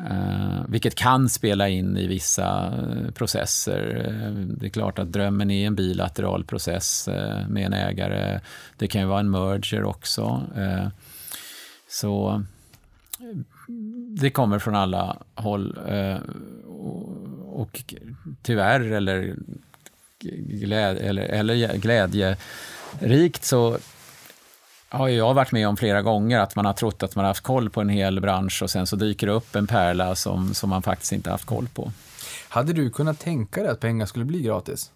Uh, 0.09 0.61
vilket 0.67 0.95
kan 0.95 1.29
spela 1.29 1.69
in 1.69 1.97
i 1.97 2.07
vissa 2.07 2.73
uh, 2.79 3.11
processer. 3.11 4.07
Uh, 4.09 4.47
det 4.47 4.65
är 4.65 4.69
klart 4.69 4.99
att 4.99 5.11
drömmen 5.11 5.51
är 5.51 5.67
en 5.67 5.75
bilateral 5.75 6.43
process 6.43 7.09
med 7.49 7.65
en 7.65 7.73
ägare. 7.73 8.39
Det 8.77 8.87
kan 8.87 9.01
ju 9.01 9.07
vara 9.07 9.19
en 9.19 9.31
merger 9.31 9.83
också. 9.83 10.43
så 11.89 12.43
det 14.21 14.29
kommer 14.29 14.59
från 14.59 14.75
alla 14.75 15.17
håll. 15.35 15.77
och, 16.65 17.61
och 17.61 17.83
tyvärr, 18.41 18.79
eller, 18.79 19.35
gläd, 20.21 20.97
eller, 20.97 21.23
eller 21.23 21.77
glädjerikt, 21.77 23.45
så 23.45 23.77
har 24.89 25.07
jag 25.07 25.33
varit 25.33 25.51
med 25.51 25.67
om 25.67 25.77
flera 25.77 26.01
gånger 26.01 26.39
att 26.39 26.55
man 26.55 26.65
har 26.65 26.73
trott 26.73 27.03
att 27.03 27.15
man 27.15 27.25
har 27.25 27.29
haft 27.29 27.43
koll 27.43 27.69
på 27.69 27.81
en 27.81 27.89
hel 27.89 28.21
bransch 28.21 28.63
och 28.63 28.69
sen 28.69 28.87
så 28.87 28.95
dyker 28.95 29.27
det 29.27 29.33
upp 29.33 29.55
en 29.55 29.67
pärla 29.67 30.15
som, 30.15 30.53
som 30.53 30.69
man 30.69 30.81
faktiskt 30.81 31.11
inte 31.11 31.29
haft 31.29 31.45
koll 31.45 31.67
på. 31.73 31.91
Hade 32.49 32.73
du 32.73 32.89
kunnat 32.89 33.19
tänka 33.19 33.61
dig 33.61 33.71
att 33.71 33.79
pengar 33.79 34.05
skulle 34.05 34.25
bli 34.25 34.41
gratis? 34.41 34.91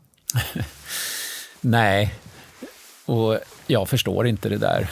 Nej, 1.62 2.14
och 3.06 3.40
jag 3.68 3.90
förstår 3.90 4.28
inte 4.28 4.50
det 4.50 4.58
där. 4.58 4.90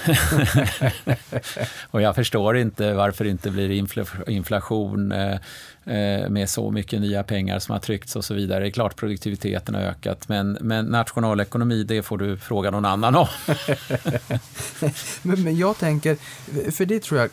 och 1.91 2.01
jag 2.01 2.15
förstår 2.15 2.57
inte 2.57 2.93
varför 2.93 3.23
det 3.23 3.29
inte 3.29 3.51
blir 3.51 3.71
inflation 4.27 5.11
eh, 5.11 5.33
eh, 5.85 6.29
med 6.29 6.49
så 6.49 6.71
mycket 6.71 7.01
nya 7.01 7.23
pengar 7.23 7.59
som 7.59 7.73
har 7.73 7.79
tryckts 7.79 8.15
och 8.15 8.25
så 8.25 8.33
vidare. 8.33 8.59
Det 8.59 8.67
är 8.67 8.71
klart 8.71 8.95
produktiviteten 8.95 9.75
har 9.75 9.81
ökat, 9.81 10.29
men, 10.29 10.57
men 10.61 10.85
nationalekonomi, 10.85 11.83
det 11.83 12.03
får 12.03 12.17
du 12.17 12.37
fråga 12.37 12.71
någon 12.71 12.85
annan 12.85 13.15
om. 13.15 13.27
men, 15.21 15.43
men 15.43 15.57
jag 15.57 15.77
tänker, 15.77 16.17
för 16.71 16.85
det 16.85 17.03
tror 17.03 17.19
jag 17.19 17.29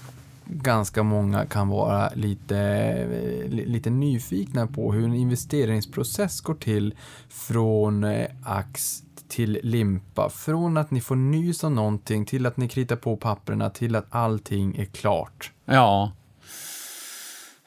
ganska 0.53 1.03
många 1.03 1.47
kan 1.47 1.69
vara 1.69 2.11
lite, 2.15 2.59
eh, 2.59 3.49
lite 3.51 3.91
nyfikna 3.91 4.67
på 4.67 4.93
hur 4.93 5.05
en 5.05 5.15
investeringsprocess 5.15 6.41
går 6.41 6.55
till 6.55 6.95
från 7.29 8.05
eh, 8.05 8.27
ax 8.45 9.03
till 9.31 9.61
limpa. 9.63 10.31
Från 10.31 10.77
att 10.77 10.91
ni 10.91 11.01
får 11.01 11.17
nys 11.17 11.65
om 11.65 11.75
någonting 11.75 12.27
till 12.27 12.47
att 12.47 12.57
ni 12.57 12.69
kritar 12.69 12.97
på 12.97 13.17
papperna 13.17 13.71
till 13.71 13.97
att 13.97 14.07
allting 14.11 14.77
är 14.79 14.85
klart. 14.85 15.53
Ja. 15.65 16.13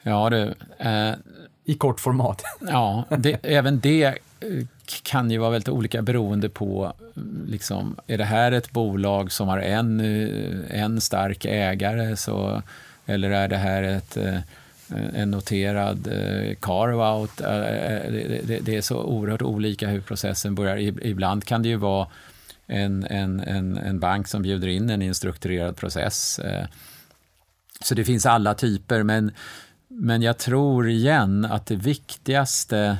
Ja 0.02 0.30
du. 0.30 0.54
Eh, 0.78 1.14
I 1.64 1.74
kort 1.74 2.00
format. 2.00 2.42
ja, 2.60 3.04
det, 3.18 3.38
även 3.42 3.80
det 3.80 4.04
eh, 4.04 4.14
kan 5.02 5.30
ju 5.30 5.38
vara 5.38 5.50
väldigt 5.50 5.68
olika 5.68 6.02
beroende 6.02 6.48
på, 6.48 6.92
liksom, 7.46 7.96
är 8.06 8.18
det 8.18 8.24
här 8.24 8.52
ett 8.52 8.70
bolag 8.70 9.32
som 9.32 9.48
har 9.48 9.58
en, 9.58 10.00
eh, 10.00 10.80
en 10.82 11.00
stark 11.00 11.44
ägare, 11.44 12.16
så, 12.16 12.62
eller 13.06 13.30
är 13.30 13.48
det 13.48 13.56
här 13.56 13.82
ett 13.82 14.16
eh, 14.16 14.38
Eh, 14.90 15.20
en 15.20 15.30
noterad 15.30 16.06
eh, 16.06 16.54
carve-out. 16.60 17.40
Eh, 17.40 18.58
det 18.62 18.76
är 18.76 18.80
så 18.80 19.02
oerhört 19.02 19.42
olika 19.42 19.88
hur 19.88 20.00
processen 20.00 20.54
börjar. 20.54 20.76
Ibland 21.06 21.44
kan 21.44 21.62
det 21.62 21.68
ju 21.68 21.76
vara 21.76 22.08
en, 22.66 23.04
en, 23.04 23.40
en, 23.40 23.76
en 23.78 24.00
bank 24.00 24.28
som 24.28 24.42
bjuder 24.42 24.68
in 24.68 24.90
en 24.90 25.02
i 25.02 25.06
en 25.06 25.14
strukturerad 25.14 25.76
process. 25.76 26.40
Så 27.80 27.94
det 27.94 28.04
finns 28.04 28.26
alla 28.26 28.54
typer, 28.54 29.02
men, 29.02 29.32
men 29.88 30.22
jag 30.22 30.38
tror 30.38 30.88
igen 30.88 31.44
att 31.44 31.66
det 31.66 31.76
viktigaste 31.76 32.98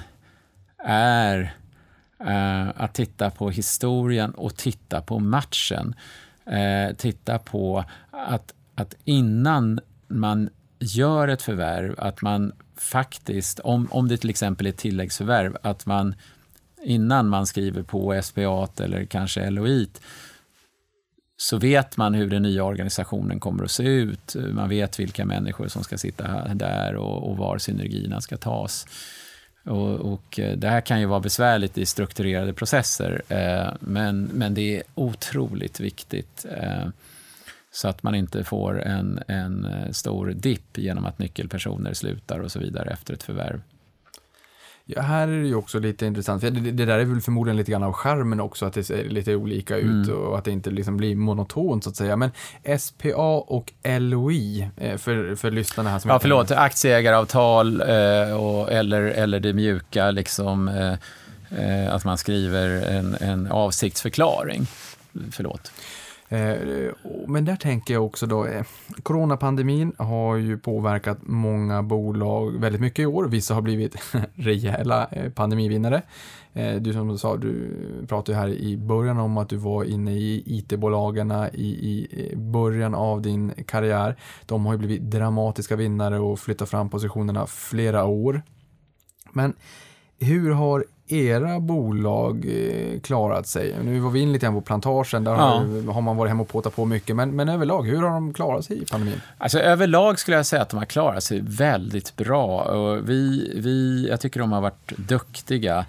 är 0.85 1.55
att 2.75 2.95
titta 2.95 3.31
på 3.31 3.51
historien 3.51 4.31
och 4.31 4.57
titta 4.57 5.01
på 5.01 5.19
matchen. 5.19 5.95
Titta 6.97 7.39
på 7.39 7.85
att, 8.11 8.55
att 8.75 8.95
innan 9.05 9.81
man 10.09 10.51
gör 10.85 11.29
ett 11.29 11.43
förvärv, 11.43 11.95
att 11.99 12.23
man 12.23 12.53
faktiskt, 12.77 13.59
om, 13.59 13.89
om 13.91 14.09
det 14.09 14.17
till 14.17 14.31
exempel 14.31 14.67
är 14.67 14.71
ett 14.71 14.77
tilläggsförvärv, 14.77 15.57
att 15.63 15.87
man 15.87 16.15
innan 16.85 17.29
man 17.29 17.47
skriver 17.47 17.83
på 17.83 18.23
SPA 18.23 18.69
eller 18.85 19.05
kanske 19.05 19.51
LOI 19.51 19.89
så 21.37 21.57
vet 21.57 21.97
man 21.97 22.15
hur 22.15 22.31
den 22.31 22.43
nya 22.43 22.65
organisationen 22.65 23.41
kommer 23.41 23.65
att 23.65 23.71
se 23.71 23.83
ut. 23.83 24.37
Man 24.53 24.69
vet 24.69 25.01
vilka 25.01 25.25
människor 25.25 25.69
som 25.69 25.85
ska 25.85 25.99
sitta 25.99 26.55
där 26.55 26.97
och, 26.97 27.31
och 27.31 27.37
var 27.37 27.59
synergierna 27.59 28.21
ska 28.21 28.37
tas. 28.37 28.87
Och, 29.65 30.13
och, 30.13 30.41
eh, 30.41 30.57
det 30.57 30.69
här 30.69 30.81
kan 30.81 31.01
ju 31.01 31.07
vara 31.07 31.21
besvärligt 31.21 31.79
i 31.79 31.87
strukturerade 31.87 32.53
processer, 32.53 33.23
eh, 33.29 33.73
men, 33.81 34.25
men 34.25 34.55
det 34.55 34.77
är 34.77 34.83
otroligt 34.95 35.81
viktigt. 35.81 36.47
Eh, 36.51 36.89
så 37.75 37.89
att 37.89 38.03
man 38.03 38.15
inte 38.15 38.45
får 38.45 38.83
en, 38.83 39.21
en 39.29 39.65
eh, 39.65 39.91
stor 39.91 40.27
dipp 40.27 40.79
genom 40.79 41.05
att 41.05 41.19
nyckelpersoner 41.19 41.95
slutar 41.95 42.39
och 42.39 42.53
så 42.53 42.59
vidare 42.59 42.91
efter 42.91 43.15
ett 43.15 43.23
förvärv. 43.23 43.61
Ja, 44.87 45.03
här 45.03 45.29
är 45.29 45.41
det 45.43 45.47
ju 45.47 45.55
också 45.55 45.79
lite 45.79 46.07
intressant, 46.07 46.43
det, 46.43 46.51
det 46.51 46.85
där 46.85 46.99
är 46.99 47.05
väl 47.05 47.21
förmodligen 47.21 47.57
lite 47.57 47.71
grann 47.71 47.83
av 47.83 47.93
skärmen 47.93 48.41
också, 48.41 48.67
att 48.67 48.73
det 48.73 48.85
ser 48.85 49.05
lite 49.05 49.35
olika 49.35 49.77
ut 49.77 50.09
Mm. 50.09 50.17
och 50.17 50.39
att 50.39 50.45
det 50.45 50.51
inte 50.51 50.71
liksom 50.71 50.97
blir 50.97 51.17
monotont 51.17 51.85
så 51.85 51.91
att 51.91 51.97
säga. 51.97 52.17
Men 52.17 52.31
SPA 52.79 53.37
och 53.39 53.73
LOI, 53.99 54.69
eh, 54.77 54.97
för, 54.97 55.35
för 55.35 55.51
lyssnarna 55.51 55.91
här 55.91 55.99
som 55.99 56.11
Ja, 56.11 56.19
förlåt, 56.19 56.51
aktieägaravtal 56.51 57.81
eh, 57.81 58.41
och, 58.41 58.73
eller, 58.73 59.03
eller 59.03 59.41
det 59.41 59.53
mjuka, 59.53 60.11
liksom, 60.11 60.69
eh, 60.69 60.93
eh, 61.59 61.95
att 61.95 62.05
man 62.05 62.19
skriver 62.19 62.69
en, 62.69 63.17
en 63.21 63.47
avsiktsförklaring. 63.47 64.67
Förlåt. 65.31 65.73
Eh, 66.29 66.57
men 67.27 67.45
där 67.45 67.57
tänker 67.57 67.95
jag 67.95 68.07
också 68.07 68.27
då, 68.27 68.47
eh, 68.47 68.65
coronapandemin 69.03 69.93
har 69.99 70.37
ju 70.37 70.59
påverkat 70.59 71.19
många 71.23 71.83
bolag 71.83 72.61
väldigt 72.61 72.81
mycket 72.81 72.99
i 72.99 73.07
år. 73.07 73.25
Vissa 73.25 73.55
har 73.55 73.63
blivit 73.63 73.97
rejäla 74.35 75.07
eh, 75.11 75.33
pandemivinnare. 75.33 76.03
Du 76.81 76.93
som 76.93 77.19
sa, 77.19 77.37
du 77.37 77.71
pratade 78.09 78.33
ju 78.33 78.39
här 78.39 78.49
i 78.49 78.77
början 78.77 79.19
om 79.19 79.39
att 79.39 79.49
du 79.49 79.57
var 79.57 79.85
inne 79.85 80.13
i 80.13 80.43
IT-bolagen 80.47 81.33
i, 81.53 81.69
i 81.69 82.37
början 82.37 82.95
av 82.95 83.23
din 83.23 83.53
karriär. 83.67 84.17
De 84.47 84.67
har 84.67 84.73
ju 84.73 84.79
blivit 84.79 85.03
dramatiska 85.03 85.77
vinnare 85.77 86.19
och 86.19 86.39
flyttat 86.39 86.69
fram 86.69 86.91
positionerna 86.91 87.47
flera 87.47 88.05
år. 88.05 88.43
Men 89.33 89.55
hur 90.19 90.51
har 90.51 90.85
era 91.09 91.61
bolag 91.61 92.45
eh, 92.49 93.01
klarat 93.01 93.47
sig? 93.47 93.75
Nu 93.85 93.99
var 94.01 94.11
vi 94.11 94.21
in 94.21 94.33
lite 94.33 94.47
grann 94.47 94.55
på 94.55 94.61
plantagen, 94.61 95.25
där 95.25 95.33
Ja. 95.33 95.37
har, 95.39 95.93
har 95.93 96.01
man 96.01 96.17
varit 96.17 96.29
hemma 96.31 96.43
och 96.43 96.49
påtat 96.49 96.77
på 96.77 96.85
mycket, 96.85 97.17
men, 97.17 97.37
men 97.37 97.49
överlag, 97.49 97.83
hur 97.83 98.03
har 98.03 98.11
de 98.11 98.35
klarat 98.35 98.65
sig 98.65 98.83
i 98.83 98.85
pandemin? 98.87 99.21
Alltså, 99.39 99.59
överlag 99.59 100.19
skulle 100.19 100.37
jag 100.37 100.47
säga 100.47 100.63
att 100.63 100.69
de 100.71 100.77
har 100.79 100.85
klarat 100.87 101.25
sig 101.25 101.41
väldigt 101.43 102.17
bra. 102.17 102.61
Och 102.63 103.09
vi, 103.09 103.53
vi, 103.57 104.07
jag 104.09 104.21
tycker 104.21 104.41
de 104.41 104.53
har 104.53 104.61
varit 104.61 104.93
duktiga. 104.97 105.87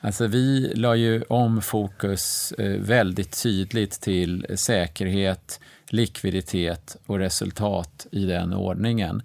Alltså, 0.00 0.26
vi 0.26 0.72
la 0.74 0.96
ju 0.96 1.22
om 1.28 1.62
fokus 1.62 2.52
eh, 2.52 2.80
väldigt 2.80 3.42
tydligt 3.42 4.00
till 4.00 4.46
säkerhet, 4.54 5.60
likviditet 5.88 6.96
och 7.06 7.18
resultat 7.18 8.06
i 8.10 8.24
den 8.24 8.54
ordningen. 8.54 9.22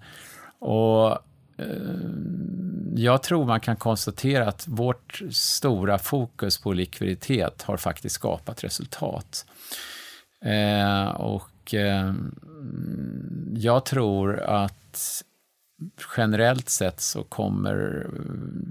Och 0.58 1.18
Ehm, 1.62 2.92
jag 2.96 3.22
tror 3.22 3.44
man 3.44 3.60
kan 3.60 3.76
konstatera 3.76 4.48
att 4.48 4.68
vårt 4.68 5.22
stora 5.30 5.98
fokus 5.98 6.58
på 6.58 6.72
likviditet 6.72 7.62
har 7.62 7.76
faktiskt 7.76 8.14
skapat 8.14 8.64
resultat. 8.64 9.46
Eh, 10.44 11.08
och 11.08 11.74
eh, 11.74 12.14
jag 13.54 13.84
tror 13.84 14.40
att 14.40 15.22
generellt 16.16 16.68
sett 16.68 17.00
så 17.00 17.22
kommer 17.22 18.06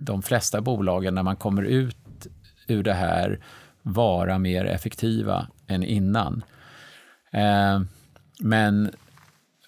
de 0.01 0.21
flesta 0.21 0.61
bolagen 0.61 1.15
när 1.15 1.23
man 1.23 1.35
kommer 1.35 1.63
ut 1.63 2.27
ur 2.67 2.83
det 2.83 2.93
här 2.93 3.39
vara 3.81 4.37
mer 4.37 4.65
effektiva 4.65 5.47
än 5.67 5.83
innan. 5.83 6.43
Eh, 7.31 7.81
men 8.39 8.91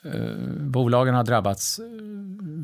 Eh, 0.06 0.38
bolagen 0.60 1.16
har 1.16 1.24
drabbats 1.24 1.80
eh, 1.80 1.86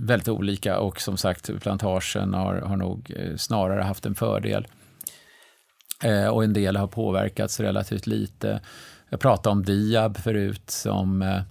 väldigt 0.02 0.28
olika 0.28 0.80
och 0.80 1.02
som 1.02 1.18
sagt 1.18 1.50
plantagen 1.62 2.34
har, 2.34 2.56
har 2.56 2.78
nog 2.78 3.14
eh, 3.16 3.36
snarare 3.36 3.82
haft 3.82 4.06
en 4.06 4.16
fördel. 4.16 4.68
Eh, 6.04 6.28
och 6.28 6.44
en 6.44 6.54
del 6.54 6.76
har 6.76 6.88
påverkats 6.88 7.60
relativt 7.60 8.08
lite. 8.08 8.62
Jag 9.10 9.20
pratade 9.20 9.52
om 9.52 9.64
Diab 9.64 10.18
förut 10.18 10.70
som, 10.70 11.22
eh, 11.22 11.42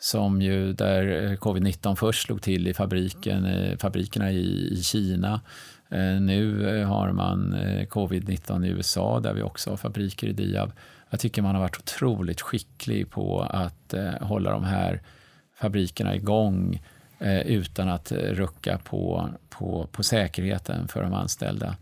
som 0.00 0.42
ju 0.42 0.72
där 0.72 1.36
covid-19 1.36 1.94
först 1.94 2.26
slog 2.26 2.42
till 2.42 2.68
i 2.68 2.74
fabriken, 2.74 3.46
fabrikerna 3.78 4.32
i, 4.32 4.68
i 4.72 4.82
Kina. 4.82 5.40
Nu 6.20 6.84
har 6.84 7.12
man 7.12 7.54
covid-19 7.90 8.66
i 8.66 8.68
USA 8.68 9.20
där 9.20 9.34
vi 9.34 9.42
också 9.42 9.70
har 9.70 9.76
fabriker 9.76 10.26
i 10.26 10.32
Diab. 10.32 10.72
Jag 11.10 11.20
tycker 11.20 11.42
man 11.42 11.54
har 11.54 11.62
varit 11.62 11.78
otroligt 11.78 12.40
skicklig 12.40 13.10
på 13.10 13.40
att 13.40 13.94
hålla 14.20 14.50
de 14.50 14.64
här 14.64 15.02
fabrikerna 15.60 16.16
igång 16.16 16.82
eh, 17.18 17.40
utan 17.40 17.88
att 17.88 18.12
rucka 18.12 18.78
på, 18.78 19.30
på, 19.48 19.88
på 19.92 20.02
säkerheten 20.02 20.88
för 20.88 21.02
de 21.02 21.14
anställda. 21.14 21.76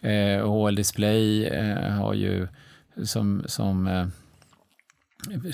Eh, 0.00 0.50
HL 0.50 0.74
Display 0.74 1.44
eh, 1.44 1.90
har 1.90 2.14
ju 2.14 2.48
som, 3.04 3.42
som 3.46 3.86
eh, 3.86 4.06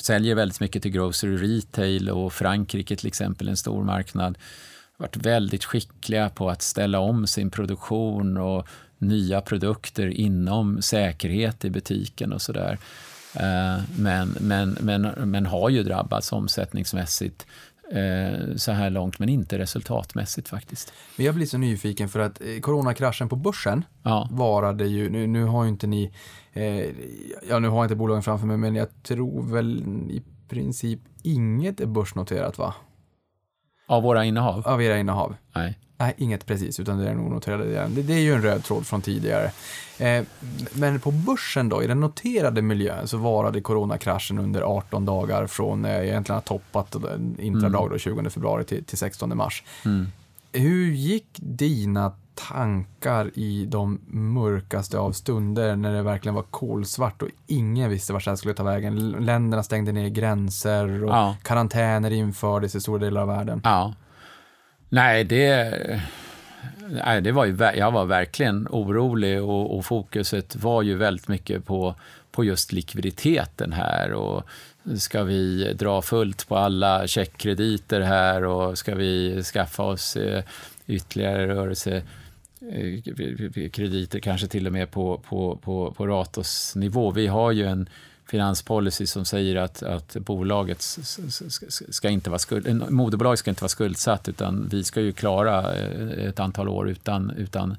säljer 0.00 0.34
väldigt 0.34 0.60
mycket 0.60 0.82
till 0.82 0.90
grocery 0.90 1.36
retail 1.36 2.10
och 2.10 2.32
Frankrike 2.32 2.96
till 2.96 3.06
exempel, 3.06 3.48
en 3.48 3.56
stor 3.56 3.84
marknad, 3.84 4.38
varit 4.96 5.16
väldigt 5.16 5.64
skickliga 5.64 6.28
på 6.28 6.50
att 6.50 6.62
ställa 6.62 6.98
om 6.98 7.26
sin 7.26 7.50
produktion 7.50 8.36
och 8.36 8.68
nya 8.98 9.40
produkter 9.40 10.06
inom 10.06 10.82
säkerhet 10.82 11.64
i 11.64 11.70
butiken 11.70 12.32
och 12.32 12.42
sådär. 12.42 12.78
Eh, 13.36 13.82
men, 13.98 14.36
men, 14.40 14.76
men, 14.80 15.02
men 15.30 15.46
har 15.46 15.68
ju 15.68 15.82
drabbats 15.82 16.32
omsättningsmässigt 16.32 17.46
eh, 17.92 18.56
så 18.56 18.72
här 18.72 18.90
långt, 18.90 19.18
men 19.18 19.28
inte 19.28 19.58
resultatmässigt 19.58 20.48
faktiskt. 20.48 20.92
Men 21.16 21.26
jag 21.26 21.34
blir 21.34 21.46
så 21.46 21.58
nyfiken 21.58 22.08
för 22.08 22.20
att 22.20 22.40
eh, 22.40 22.60
coronakraschen 22.60 23.28
på 23.28 23.36
börsen 23.36 23.84
Ja. 24.02 24.28
varade 24.32 24.86
ju, 24.86 25.10
nu, 25.10 25.26
nu 25.26 25.44
har 25.44 25.64
ju 25.64 25.70
inte 25.70 25.86
ni, 25.86 26.12
eh, 26.52 26.84
ja 27.48 27.58
nu 27.58 27.68
har 27.68 27.76
jag 27.76 27.84
inte 27.84 27.96
bolagen 27.96 28.22
framför 28.22 28.46
mig, 28.46 28.56
men 28.56 28.74
jag 28.74 29.02
tror 29.02 29.42
väl 29.52 29.78
i 30.10 30.22
princip 30.48 31.00
inget 31.22 31.80
är 31.80 31.86
börsnoterat 31.86 32.58
va? 32.58 32.74
Av 33.86 34.02
våra 34.02 34.24
innehav? 34.24 34.68
Av 34.68 34.82
era 34.82 34.98
innehav. 34.98 35.34
Nej. 35.54 35.78
Nej, 36.00 36.14
inget 36.16 36.46
precis, 36.46 36.80
utan 36.80 36.98
det 36.98 37.10
är 37.10 37.14
nog 37.14 37.30
noterade 37.30 37.70
igen. 37.70 37.94
Det, 37.94 38.02
det 38.02 38.14
är 38.14 38.20
ju 38.20 38.34
en 38.34 38.42
röd 38.42 38.64
tråd 38.64 38.86
från 38.86 39.02
tidigare. 39.02 39.50
Eh, 39.98 40.24
men 40.72 41.00
på 41.00 41.10
börsen 41.10 41.68
då, 41.68 41.82
i 41.82 41.86
den 41.86 42.00
noterade 42.00 42.62
miljön, 42.62 43.08
så 43.08 43.16
varade 43.16 43.60
coronakraschen 43.60 44.38
under 44.38 44.62
18 44.62 45.04
dagar 45.04 45.46
från 45.46 45.84
eh, 45.84 46.08
egentligen 46.08 46.34
har 46.34 46.42
toppat 46.42 46.96
intradag 47.38 47.90
då, 47.90 47.98
20 47.98 48.30
februari 48.30 48.64
till, 48.64 48.84
till 48.84 48.98
16 48.98 49.36
mars. 49.36 49.64
Mm. 49.84 50.06
Hur 50.52 50.92
gick 50.92 51.26
dina 51.36 52.12
tankar 52.34 53.30
i 53.34 53.66
de 53.66 54.00
mörkaste 54.10 54.98
av 54.98 55.12
stunder 55.12 55.76
när 55.76 55.92
det 55.92 56.02
verkligen 56.02 56.34
var 56.34 56.42
kolsvart 56.42 57.22
och 57.22 57.28
ingen 57.46 57.90
visste 57.90 58.12
vart 58.12 58.24
det 58.24 58.30
här 58.30 58.36
skulle 58.36 58.54
ta 58.54 58.62
vägen? 58.62 59.10
Länderna 59.10 59.62
stängde 59.62 59.92
ner 59.92 60.08
gränser 60.08 61.04
och 61.04 61.10
Ja. 61.10 61.36
karantäner 61.42 62.10
infördes 62.10 62.74
i 62.74 62.80
stora 62.80 62.98
delar 62.98 63.20
av 63.20 63.28
världen. 63.28 63.60
Ja. 63.64 63.94
Nej, 64.92 65.24
det, 65.24 66.00
nej, 66.88 67.20
det 67.20 67.32
var 67.32 67.44
ju, 67.44 67.56
jag 67.76 67.90
var 67.90 68.04
verkligen 68.04 68.68
orolig 68.70 69.42
och, 69.42 69.76
och 69.76 69.84
fokuset 69.84 70.56
var 70.56 70.82
ju 70.82 70.96
väldigt 70.96 71.28
mycket 71.28 71.64
på, 71.64 71.94
på 72.30 72.44
just 72.44 72.72
likviditeten 72.72 73.72
här. 73.72 74.12
Och 74.12 74.44
ska 74.96 75.22
vi 75.22 75.72
dra 75.72 76.02
fullt 76.02 76.48
på 76.48 76.56
alla 76.56 77.06
checkkrediter 77.06 78.00
här 78.00 78.44
och 78.44 78.78
ska 78.78 78.94
vi 78.94 79.42
skaffa 79.42 79.82
oss 79.82 80.16
eh, 80.16 80.42
ytterligare 80.86 81.46
rörelse 81.46 82.02
eh, 82.72 83.70
krediter, 83.70 84.18
kanske 84.18 84.46
till 84.46 84.66
och 84.66 84.72
med 84.72 84.90
på, 84.90 85.18
på, 85.28 85.56
på, 85.56 85.94
på 85.96 86.06
Ratos 86.06 86.76
nivå. 86.76 87.10
Vi 87.10 87.26
har 87.26 87.52
ju 87.52 87.66
en 87.66 87.88
finanspolicy 88.30 89.06
som 89.06 89.24
säger 89.24 89.56
att, 89.56 89.82
att 89.82 90.16
bolaget 90.16 90.82
ska 91.90 92.08
inte 92.08 92.30
vara 92.30 92.38
skuld, 92.38 92.66
eh, 92.66 92.74
moderbolag 92.74 93.38
ska 93.38 93.50
inte 93.50 93.62
vara 93.62 93.68
skuldsatt 93.68 94.28
utan 94.28 94.68
vi 94.70 94.84
ska 94.84 95.00
ju 95.00 95.12
klara 95.12 95.74
eh, 95.74 96.28
ett 96.28 96.40
antal 96.40 96.68
år 96.68 96.88
utan, 96.88 97.30
utan, 97.30 97.76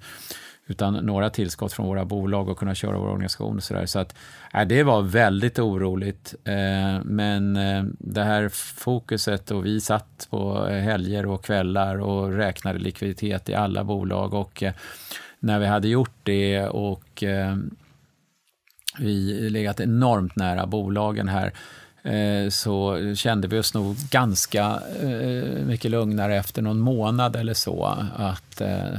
utan 0.67 0.93
några 0.93 1.29
tillskott 1.29 1.73
från 1.73 1.87
våra 1.87 2.05
bolag 2.05 2.49
och 2.49 2.57
kunna 2.57 2.75
köra 2.75 2.97
vår 2.97 3.07
organisation. 3.07 3.57
Och 3.57 3.63
så 3.63 3.73
där. 3.73 3.85
så 3.85 3.99
att, 3.99 4.15
äh, 4.53 4.61
det 4.67 4.83
var 4.83 5.01
väldigt 5.01 5.59
oroligt. 5.59 6.35
Eh, 6.43 7.03
men 7.03 7.55
eh, 7.55 7.83
det 7.99 8.23
här 8.23 8.49
fokuset 8.53 9.51
och 9.51 9.65
vi 9.65 9.81
satt 9.81 10.27
på 10.29 10.67
eh, 10.67 10.77
helger 10.77 11.25
och 11.25 11.45
kvällar 11.45 11.99
och 12.01 12.31
räknade 12.31 12.79
likviditet 12.79 13.49
i 13.49 13.53
alla 13.53 13.83
bolag 13.83 14.33
och 14.33 14.63
eh, 14.63 14.73
när 15.39 15.59
vi 15.59 15.65
hade 15.65 15.87
gjort 15.87 16.15
det 16.23 16.63
och 16.63 17.23
eh, 17.23 17.55
vi 19.01 19.49
legat 19.49 19.79
enormt 19.79 20.35
nära 20.35 20.65
bolagen 20.65 21.27
här 21.27 21.53
eh, 22.03 22.49
så 22.49 22.97
kände 23.15 23.47
vi 23.47 23.59
oss 23.59 23.73
nog 23.73 23.95
ganska 23.95 24.81
eh, 25.01 25.65
mycket 25.65 25.91
lugnare 25.91 26.37
efter 26.37 26.61
någon 26.61 26.79
månad 26.79 27.35
eller 27.35 27.53
så 27.53 27.85
att, 28.15 28.61
eh, 28.61 28.97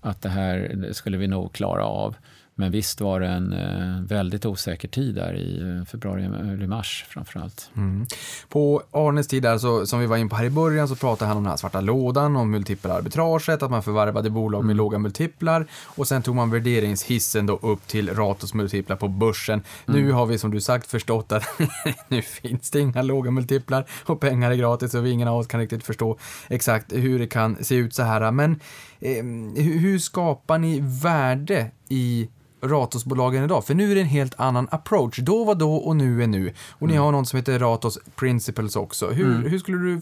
att 0.00 0.22
det 0.22 0.28
här 0.28 0.88
skulle 0.92 1.16
vi 1.16 1.26
nog 1.26 1.52
klara 1.52 1.84
av. 1.84 2.16
Men 2.60 2.70
visst 2.70 3.00
var 3.00 3.20
det 3.20 3.26
en 3.26 3.52
eh, 3.52 4.02
väldigt 4.02 4.46
osäker 4.46 4.88
tid 4.88 5.14
där 5.14 5.36
i 5.36 5.60
eh, 5.60 5.84
februari, 5.84 6.24
eller 6.24 6.66
mars 6.66 7.04
framförallt. 7.08 7.70
Mm. 7.76 8.06
På 8.48 8.82
Arnes 8.90 9.28
tid, 9.28 9.42
där, 9.42 9.58
så, 9.58 9.86
som 9.86 10.00
vi 10.00 10.06
var 10.06 10.16
in 10.16 10.28
på 10.28 10.36
här 10.36 10.44
i 10.44 10.50
början, 10.50 10.88
så 10.88 10.96
pratade 10.96 11.28
han 11.28 11.36
om 11.36 11.42
den 11.42 11.50
här 11.50 11.56
svarta 11.56 11.80
lådan, 11.80 12.36
om 12.36 12.50
multipelarbitraget, 12.50 13.62
att 13.62 13.70
man 13.70 13.82
förvärvade 13.82 14.30
bolag 14.30 14.64
med 14.64 14.76
låga 14.76 14.98
multiplar 14.98 15.66
och 15.72 16.08
sen 16.08 16.22
tog 16.22 16.34
man 16.34 16.50
värderingshissen 16.50 17.46
då 17.46 17.58
upp 17.62 17.86
till 17.86 18.14
Ratos 18.14 18.54
multiplar 18.54 18.96
på 18.96 19.08
börsen. 19.08 19.62
Nu 19.86 20.12
har 20.12 20.26
vi 20.26 20.38
som 20.38 20.50
du 20.50 20.60
sagt 20.60 20.86
förstått 20.86 21.32
att 21.32 21.44
nu 22.08 22.22
finns 22.22 22.70
det 22.70 22.80
inga 22.80 23.02
låga 23.02 23.30
multiplar 23.30 23.84
och 24.04 24.20
pengar 24.20 24.50
är 24.50 24.54
gratis 24.54 24.94
och 24.94 25.06
vi 25.06 25.10
ingen 25.10 25.28
av 25.28 25.38
oss 25.38 25.46
kan 25.46 25.60
riktigt 25.60 25.84
förstå 25.84 26.18
exakt 26.48 26.92
hur 26.92 27.18
det 27.18 27.26
kan 27.26 27.64
se 27.64 27.74
ut 27.74 27.94
så 27.94 28.02
här. 28.02 28.30
Men 28.30 28.60
eh, 29.00 29.24
hur 29.64 29.98
skapar 29.98 30.58
ni 30.58 30.80
värde 30.80 31.70
i 31.88 32.28
Ratos-bolagen 32.62 33.44
idag? 33.44 33.64
För 33.64 33.74
nu 33.74 33.90
är 33.90 33.94
det 33.94 34.00
en 34.00 34.06
helt 34.06 34.40
annan 34.40 34.68
approach. 34.70 35.18
Då 35.18 35.44
var 35.44 35.54
då 35.54 35.74
och 35.74 35.96
nu 35.96 36.22
är 36.22 36.26
nu. 36.26 36.52
Och 36.70 36.88
ni 36.88 36.96
har 36.96 37.12
något 37.12 37.28
som 37.28 37.36
heter 37.36 37.58
Ratos 37.58 37.98
Principles 38.16 38.76
också. 38.76 39.10
Hur, 39.10 39.48
hur 39.48 39.58
skulle 39.58 39.78
du 39.78 40.00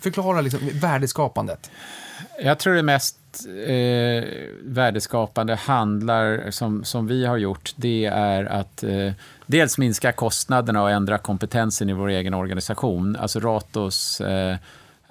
förklara 0.00 0.40
liksom 0.40 0.60
värdeskapandet? 0.72 1.70
Jag 2.42 2.58
tror 2.58 2.74
det 2.74 2.82
mest 2.82 3.18
eh, 3.66 4.24
värdeskapande 4.62 5.54
handlar, 5.54 6.50
som, 6.50 6.84
som 6.84 7.06
vi 7.06 7.26
har 7.26 7.36
gjort, 7.36 7.72
det 7.76 8.04
är 8.04 8.44
att 8.44 8.82
eh, 8.82 9.12
dels 9.46 9.78
minska 9.78 10.12
kostnaderna 10.12 10.82
och 10.82 10.90
ändra 10.90 11.18
kompetensen 11.18 11.90
i 11.90 11.92
vår 11.92 12.08
egen 12.08 12.34
organisation. 12.34 13.16
Alltså 13.16 13.40
Ratos 13.40 14.20
eh, 14.20 14.56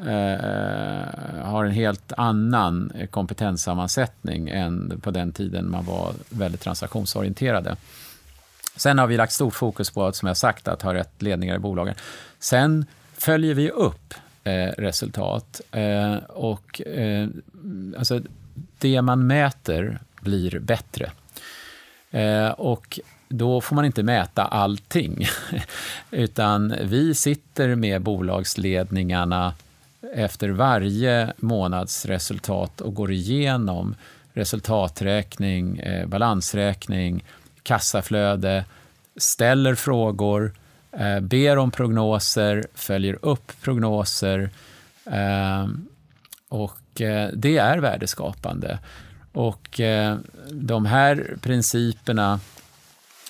eh, 0.07 1.43
har 1.43 1.65
en 1.65 1.71
helt 1.71 2.13
annan 2.17 2.91
kompetenssammansättning 3.09 4.49
än 4.49 5.01
på 5.03 5.11
den 5.11 5.31
tiden 5.31 5.69
man 5.69 5.85
var 5.85 6.13
väldigt 6.29 6.61
transaktionsorienterade. 6.61 7.75
Sen 8.75 8.99
har 8.99 9.07
vi 9.07 9.17
lagt 9.17 9.33
stort 9.33 9.53
fokus 9.53 9.91
på, 9.91 10.05
att, 10.05 10.15
som 10.15 10.27
jag 10.27 10.37
sagt, 10.37 10.67
att 10.67 10.81
ha 10.81 10.93
rätt 10.93 11.21
ledningar 11.21 11.55
i 11.55 11.59
bolagen. 11.59 11.95
Sen 12.39 12.85
följer 13.13 13.53
vi 13.53 13.69
upp 13.69 14.13
eh, 14.43 14.67
resultat. 14.77 15.61
Eh, 15.71 16.15
och 16.27 16.81
eh, 16.81 17.27
alltså, 17.97 18.21
det 18.79 19.01
man 19.01 19.27
mäter 19.27 19.99
blir 20.21 20.59
bättre. 20.59 21.11
Eh, 22.11 22.49
och 22.49 22.99
då 23.27 23.61
får 23.61 23.75
man 23.75 23.85
inte 23.85 24.03
mäta 24.03 24.43
allting. 24.43 25.27
Utan 26.11 26.75
vi 26.81 27.15
sitter 27.15 27.75
med 27.75 28.01
bolagsledningarna 28.01 29.53
efter 30.13 30.49
varje 30.49 31.33
månadsresultat 31.37 32.81
och 32.81 32.93
går 32.93 33.11
igenom 33.11 33.95
resultaträkning, 34.33 35.77
eh, 35.77 36.07
balansräkning, 36.07 37.23
kassaflöde, 37.63 38.65
ställer 39.17 39.75
frågor, 39.75 40.53
eh, 40.91 41.19
ber 41.19 41.57
om 41.57 41.71
prognoser, 41.71 42.65
följer 42.73 43.17
upp 43.21 43.51
prognoser. 43.61 44.49
Eh, 45.05 45.67
och 46.49 47.01
eh, 47.01 47.29
det 47.33 47.57
är 47.57 47.77
värdeskapande. 47.77 48.79
Och 49.31 49.79
eh, 49.79 50.17
de 50.51 50.85
här 50.85 51.37
principerna 51.41 52.39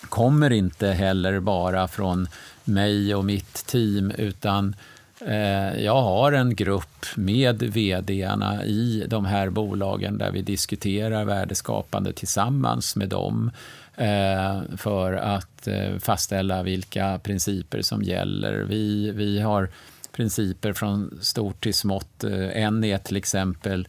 kommer 0.10 0.52
inte 0.52 0.88
heller 0.88 1.40
bara 1.40 1.88
från 1.88 2.28
mig 2.64 3.16
och 3.16 3.26
mitt 3.26 3.66
team, 3.66 4.12
utan 4.12 4.70
eh, 4.70 4.93
Eh, 5.26 5.84
jag 5.84 6.02
har 6.02 6.32
en 6.32 6.56
grupp 6.56 7.06
med 7.16 7.64
vdarna 7.64 8.66
i 8.66 9.06
de 9.08 9.26
här 9.26 9.50
bolagen 9.50 10.18
där 10.18 10.32
vi 10.32 10.42
diskuterar 10.42 11.26
värdeskapande 11.26 12.14
tillsammans 12.14 12.96
med 12.96 13.10
dem 13.10 13.52
eh, 13.96 14.62
för 14.78 15.14
att 15.14 15.68
eh, 15.68 15.98
fastställa 16.00 16.64
vilka 16.64 17.20
principer 17.24 17.82
som 17.82 18.04
gäller. 18.04 18.54
Vi, 18.54 19.12
vi 19.12 19.40
har 19.40 19.70
principer 20.12 20.74
från 20.74 21.20
stort 21.22 21.64
till 21.64 21.74
smått. 21.74 22.24
En 22.54 22.84
är 22.84 22.98
till 22.98 23.18
exempel 23.18 23.88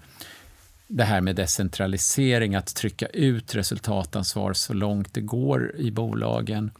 det 0.86 1.04
här 1.04 1.20
med 1.20 1.36
decentralisering, 1.36 2.54
att 2.54 2.74
trycka 2.74 3.06
ut 3.06 3.54
resultatansvar 3.54 4.52
så 4.52 4.72
långt 4.72 5.14
det 5.14 5.20
går 5.20 5.74
i 5.76 5.90
bolagen. 5.90 6.70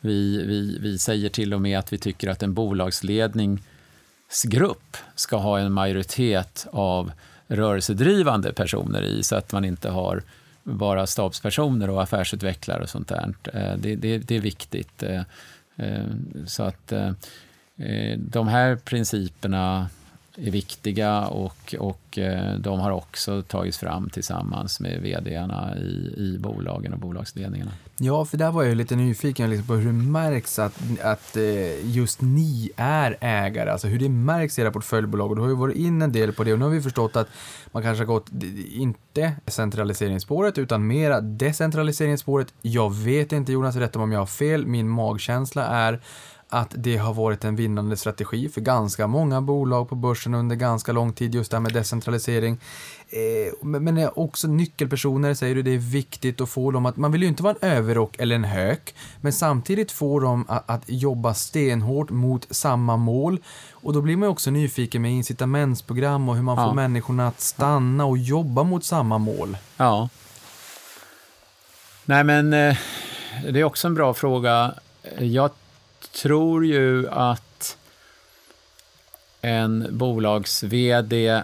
Vi, 0.00 0.46
vi, 0.46 0.78
vi 0.80 0.98
säger 0.98 1.28
till 1.28 1.54
och 1.54 1.60
med 1.60 1.78
att 1.78 1.92
vi 1.92 1.98
tycker 1.98 2.28
att 2.28 2.42
en 2.42 2.54
bolagsledningsgrupp 2.54 4.96
ska 5.14 5.36
ha 5.36 5.58
en 5.58 5.72
majoritet 5.72 6.66
av 6.72 7.12
rörelsedrivande 7.48 8.52
personer 8.52 9.02
i, 9.02 9.22
så 9.22 9.36
att 9.36 9.52
man 9.52 9.64
inte 9.64 9.90
har 9.90 10.22
bara 10.62 11.06
stabspersoner 11.06 11.90
och 11.90 12.02
affärsutvecklare 12.02 12.82
och 12.82 12.88
sånt 12.88 13.08
där. 13.08 13.34
Eh, 13.54 13.76
det, 13.78 13.96
det, 13.96 14.18
det 14.18 14.36
är 14.36 14.40
viktigt. 14.40 15.02
Eh, 15.02 15.22
eh, 15.76 16.04
så 16.46 16.62
att 16.62 16.92
de 18.16 18.48
här 18.48 18.76
principerna 18.76 19.88
är 20.42 20.50
viktiga 20.50 21.26
och, 21.26 21.74
och 21.78 22.18
eh, 22.18 22.54
de 22.54 22.80
har 22.80 22.90
också 22.90 23.42
tagits 23.42 23.78
fram 23.78 24.10
tillsammans 24.10 24.80
med 24.80 25.02
vdarna 25.02 25.76
i, 25.76 26.14
i 26.16 26.38
bolagen 26.40 26.92
och 26.92 26.98
bolagsledningarna. 26.98 27.72
Ja, 27.96 28.24
för 28.24 28.36
där 28.36 28.50
var 28.50 28.62
jag 28.62 28.76
lite 28.76 28.96
nyfiken 28.96 29.50
liksom 29.50 29.66
på 29.66 29.74
hur 29.74 29.86
det 29.86 29.92
märks 29.92 30.58
att, 30.58 30.80
att 31.02 31.36
eh, 31.36 31.90
just 31.96 32.20
ni 32.20 32.70
är 32.76 33.16
ägare, 33.20 33.70
alltså 33.70 33.88
hur 33.88 33.98
det 33.98 34.08
märks 34.08 34.58
i 34.58 34.62
era 34.62 34.70
portföljbolag. 34.70 35.30
Och 35.30 35.36
du 35.36 35.42
har 35.42 35.48
ju 35.48 35.54
varit 35.54 35.76
in 35.76 36.02
en 36.02 36.12
del 36.12 36.32
på 36.32 36.44
det 36.44 36.52
och 36.52 36.58
nu 36.58 36.64
har 36.64 36.72
vi 36.72 36.82
förstått 36.82 37.16
att 37.16 37.28
man 37.72 37.82
kanske 37.82 38.04
har 38.04 38.06
gått 38.06 38.30
inte 38.70 39.32
centraliseringsspåret 39.46 40.58
utan 40.58 40.86
mera 40.86 41.20
decentraliseringsspåret. 41.20 42.54
Jag 42.62 42.94
vet 42.94 43.32
inte 43.32 43.52
Jonas, 43.52 43.76
rätt 43.76 43.96
om 43.96 44.12
jag 44.12 44.18
har 44.18 44.26
fel. 44.26 44.66
Min 44.66 44.88
magkänsla 44.88 45.66
är 45.66 46.00
att 46.48 46.74
det 46.76 46.96
har 46.96 47.14
varit 47.14 47.44
en 47.44 47.56
vinnande 47.56 47.96
strategi 47.96 48.48
för 48.48 48.60
ganska 48.60 49.06
många 49.06 49.40
bolag 49.40 49.88
på 49.88 49.94
börsen 49.94 50.34
under 50.34 50.56
ganska 50.56 50.92
lång 50.92 51.12
tid, 51.12 51.34
just 51.34 51.50
det 51.50 51.56
här 51.56 51.62
med 51.62 51.72
decentralisering. 51.72 52.58
Eh, 53.08 53.66
men 53.68 54.08
också 54.14 54.48
nyckelpersoner 54.48 55.34
säger 55.34 55.54
du, 55.54 55.62
det 55.62 55.70
är 55.74 55.78
viktigt 55.78 56.40
att 56.40 56.48
få 56.48 56.70
dem 56.70 56.86
att, 56.86 56.96
man 56.96 57.12
vill 57.12 57.22
ju 57.22 57.28
inte 57.28 57.42
vara 57.42 57.54
en 57.60 57.70
överrock 57.70 58.16
eller 58.18 58.36
en 58.36 58.44
hök, 58.44 58.94
men 59.20 59.32
samtidigt 59.32 59.92
få 59.92 60.20
dem 60.20 60.44
att, 60.48 60.82
jobba 60.86 61.34
stenhårt 61.34 62.10
mot 62.10 62.46
samma 62.50 62.96
mål. 62.96 63.38
Och 63.70 63.92
då 63.92 64.00
blir 64.00 64.16
man 64.16 64.26
ju 64.26 64.30
också 64.30 64.50
nyfiken 64.50 65.02
med 65.02 65.12
incitamentsprogram 65.12 66.28
och 66.28 66.36
hur 66.36 66.42
man 66.42 66.58
Ja. 66.58 66.66
får 66.68 66.74
människorna 66.74 67.28
att 67.28 67.40
stanna 67.40 68.04
och 68.04 68.18
jobba 68.18 68.62
mot 68.62 68.84
samma 68.84 69.18
mål. 69.18 69.56
Ja. 69.76 70.08
Nej, 72.04 72.24
men 72.24 72.52
eh, 72.52 72.76
det 73.50 73.60
är 73.60 73.64
också 73.64 73.86
en 73.86 73.94
bra 73.94 74.14
fråga. 74.14 74.74
Jag 75.18 75.50
tror 76.22 76.66
ju 76.66 77.08
att 77.08 77.76
en 79.40 79.86
bolags-VD, 79.90 81.42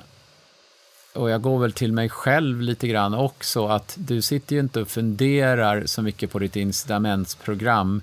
och 1.13 1.31
jag 1.31 1.43
går 1.43 1.59
väl 1.59 1.73
till 1.73 1.93
mig 1.93 2.09
själv 2.09 2.61
lite 2.61 2.89
grann 2.89 3.15
också, 3.15 3.67
att 3.67 3.95
du 3.99 4.23
sitter 4.23 4.57
ju 4.57 4.61
inte 4.61 4.81
och 4.81 4.89
funderar 4.89 5.87
så 5.87 6.03
mycket 6.03 6.31
på 6.31 6.39
ditt 6.39 6.57
incitamentsprogram 6.57 8.03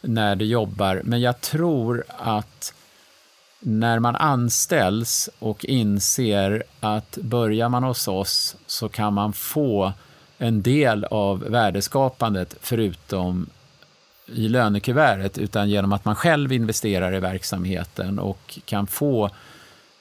när 0.00 0.36
du 0.36 0.44
jobbar, 0.44 1.02
men 1.04 1.20
jag 1.20 1.40
tror 1.40 2.04
att 2.08 2.74
när 3.60 3.98
man 3.98 4.16
anställs 4.16 5.30
och 5.38 5.64
inser 5.64 6.62
att 6.80 7.18
börjar 7.22 7.68
man 7.68 7.84
hos 7.84 8.08
oss 8.08 8.56
så 8.66 8.88
kan 8.88 9.14
man 9.14 9.32
få 9.32 9.92
en 10.38 10.62
del 10.62 11.04
av 11.04 11.40
värdeskapandet 11.40 12.54
förutom 12.60 13.50
i 14.34 14.48
lönekuvertet 14.48 15.38
utan 15.38 15.70
genom 15.70 15.92
att 15.92 16.04
man 16.04 16.16
själv 16.16 16.52
investerar 16.52 17.14
i 17.14 17.20
verksamheten 17.20 18.18
och 18.18 18.58
kan 18.64 18.86
få 18.86 19.30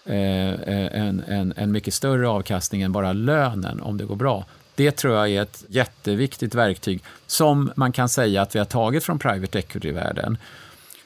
eh, 0.06 0.54
eh, 0.54 1.02
en, 1.02 1.24
en, 1.28 1.54
en 1.58 1.72
mycket 1.72 1.94
större 1.94 2.28
avkastning 2.28 2.82
än 2.82 2.92
bara 2.92 3.14
lönen 3.14 3.82
om 3.82 3.98
det 3.98 4.06
går 4.06 4.16
bra. 4.16 4.46
Det 4.76 4.92
tror 4.92 5.16
jag 5.16 5.30
är 5.30 5.42
ett 5.42 5.64
jätteviktigt 5.68 6.56
verktyg 6.56 7.04
som 7.28 7.72
man 7.76 7.92
kan 7.92 8.10
säga 8.10 8.42
att 8.42 8.56
vi 8.56 8.60
har 8.60 8.66
tagit 8.66 9.04
från 9.04 9.20
private 9.20 9.60
equity-världen 9.60 10.38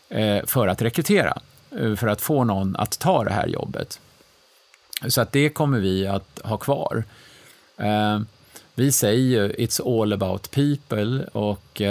eh, 0.10 0.46
för 0.46 0.68
att 0.68 0.82
rekrytera, 0.82 1.38
för 1.98 2.08
att 2.08 2.22
få 2.22 2.44
någon 2.44 2.76
att 2.76 3.00
ta 3.00 3.24
det 3.24 3.34
här 3.34 3.48
jobbet. 3.48 4.00
Så 5.08 5.22
att 5.22 5.32
det 5.32 5.50
kommer 5.50 5.80
vi 5.80 6.08
att 6.08 6.40
ha 6.44 6.58
kvar. 6.58 7.04
Vi 8.76 8.92
säger 8.92 9.28
ju 9.28 9.54
it's 9.54 10.02
all 10.02 10.14
about 10.14 10.52
people 10.52 11.26
och 11.26 11.82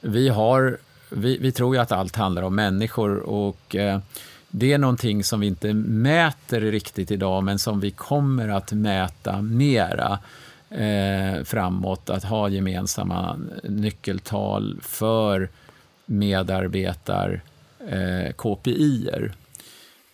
vi, 0.00 0.28
har, 0.28 0.78
vi, 1.10 1.38
vi 1.38 1.52
tror 1.52 1.74
ju 1.74 1.80
att 1.80 1.92
allt 1.92 2.16
handlar 2.16 2.42
om 2.42 2.54
människor 2.54 3.18
och 3.18 3.76
eh, 3.76 4.00
det 4.48 4.72
är 4.72 4.78
någonting 4.78 5.24
som 5.24 5.40
vi 5.40 5.46
inte 5.46 5.72
mäter 5.74 6.60
riktigt 6.60 7.10
idag 7.10 7.44
men 7.44 7.58
som 7.58 7.80
vi 7.80 7.90
kommer 7.90 8.48
att 8.48 8.72
mäta 8.72 9.42
mera 9.42 10.18
eh, 10.70 11.44
framåt, 11.44 12.10
att 12.10 12.24
ha 12.24 12.48
gemensamma 12.48 13.36
nyckeltal 13.64 14.78
för 14.82 15.48
medarbetar 16.06 17.40
eh, 17.88 18.32
KPI-er. 18.32 19.32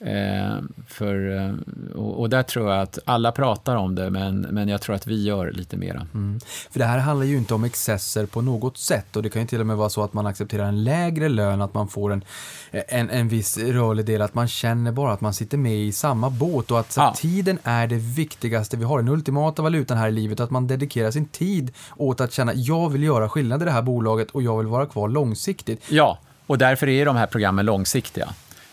Eh, 0.04 0.58
för, 0.86 1.36
eh, 1.36 1.54
och, 1.94 2.20
och, 2.20 2.30
där 2.30 2.42
tror 2.42 2.70
jag 2.70 2.82
att 2.82 2.98
alla 3.04 3.32
pratar 3.32 3.76
om 3.76 3.94
det, 3.94 4.10
men, 4.10 4.40
men 4.40 4.68
jag 4.68 4.80
tror 4.80 4.96
att 4.96 5.06
vi 5.06 5.24
gör 5.24 5.50
lite 5.52 5.76
mera. 5.76 6.06
Mm. 6.14 6.40
För 6.70 6.78
det 6.78 6.84
här 6.84 6.98
handlar 6.98 7.26
ju 7.26 7.36
inte 7.36 7.54
om 7.54 7.64
excesser 7.64 8.26
på 8.26 8.42
något 8.42 8.78
sätt 8.78 9.16
och 9.16 9.22
det 9.22 9.30
kan 9.30 9.42
ju 9.42 9.48
till 9.48 9.60
och 9.60 9.66
med 9.66 9.76
vara 9.76 9.88
så 9.88 10.02
att 10.02 10.12
man 10.12 10.26
accepterar 10.26 10.64
en 10.64 10.84
lägre 10.84 11.28
lön, 11.28 11.62
att 11.62 11.74
man 11.74 11.88
får 11.88 12.12
en, 12.12 12.24
en, 12.70 13.10
en 13.10 13.28
viss 13.28 13.58
rörlig 13.58 14.06
del, 14.06 14.22
att 14.22 14.34
man 14.34 14.48
känner 14.48 14.92
bara 14.92 15.12
att 15.12 15.20
man 15.20 15.34
sitter 15.34 15.58
med 15.58 15.76
i 15.76 15.92
samma 15.92 16.30
båt 16.30 16.70
och 16.70 16.80
att 16.80 16.94
ja. 16.96 17.14
tiden 17.16 17.58
är 17.62 17.86
det 17.86 17.98
viktigaste 17.98 18.76
vi 18.76 18.84
har, 18.84 18.98
den 18.98 19.08
ultimata 19.08 19.62
valutan 19.62 19.98
här 19.98 20.08
i 20.08 20.12
livet, 20.12 20.40
att 20.40 20.50
man 20.50 20.66
dedikerar 20.66 21.10
sin 21.10 21.26
tid 21.26 21.72
åt 21.96 22.20
att 22.20 22.32
känna, 22.32 22.54
jag 22.54 22.90
vill 22.90 23.02
göra 23.02 23.28
skillnad 23.28 23.62
i 23.62 23.64
det 23.64 23.70
här 23.70 23.82
bolaget 23.82 24.30
och 24.30 24.42
jag 24.42 24.58
vill 24.58 24.66
vara 24.66 24.86
kvar 24.86 25.08
långsiktigt. 25.08 25.82
Ja, 25.88 26.18
och 26.46 26.58
därför 26.58 26.88
är 26.88 27.06
de 27.06 27.16
här 27.16 27.26
programmen 27.26 27.66
långsiktiga. 27.66 28.28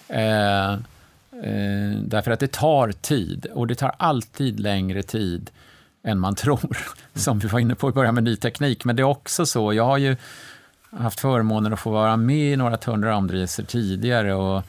Eh, 0.07 0.61
Eh, 0.71 0.77
Eh, 1.43 1.99
därför 2.05 2.31
att 2.31 2.39
det 2.39 2.51
tar 2.51 2.91
tid 2.91 3.45
och 3.53 3.67
det 3.67 3.75
tar 3.75 3.95
alltid 3.97 4.59
längre 4.59 5.03
tid 5.03 5.51
än 6.03 6.19
man 6.19 6.35
tror, 6.35 6.77
som 7.13 7.39
vi 7.39 7.47
var 7.47 7.59
inne 7.59 7.75
på 7.75 7.89
i 7.89 7.91
början 7.91 8.15
med 8.15 8.23
ny 8.23 8.35
teknik. 8.35 8.85
Men 8.85 8.95
det 8.95 9.01
är 9.01 9.03
också 9.03 9.45
så, 9.45 9.73
jag 9.73 9.85
har 9.85 9.97
ju 9.97 10.15
haft 10.91 11.19
förmånen 11.19 11.73
att 11.73 11.79
få 11.79 11.91
vara 11.91 12.17
med 12.17 12.53
i 12.53 12.55
några 12.55 12.77
turnaround-resor 12.77 13.63
tidigare 13.63 14.33
och 14.33 14.63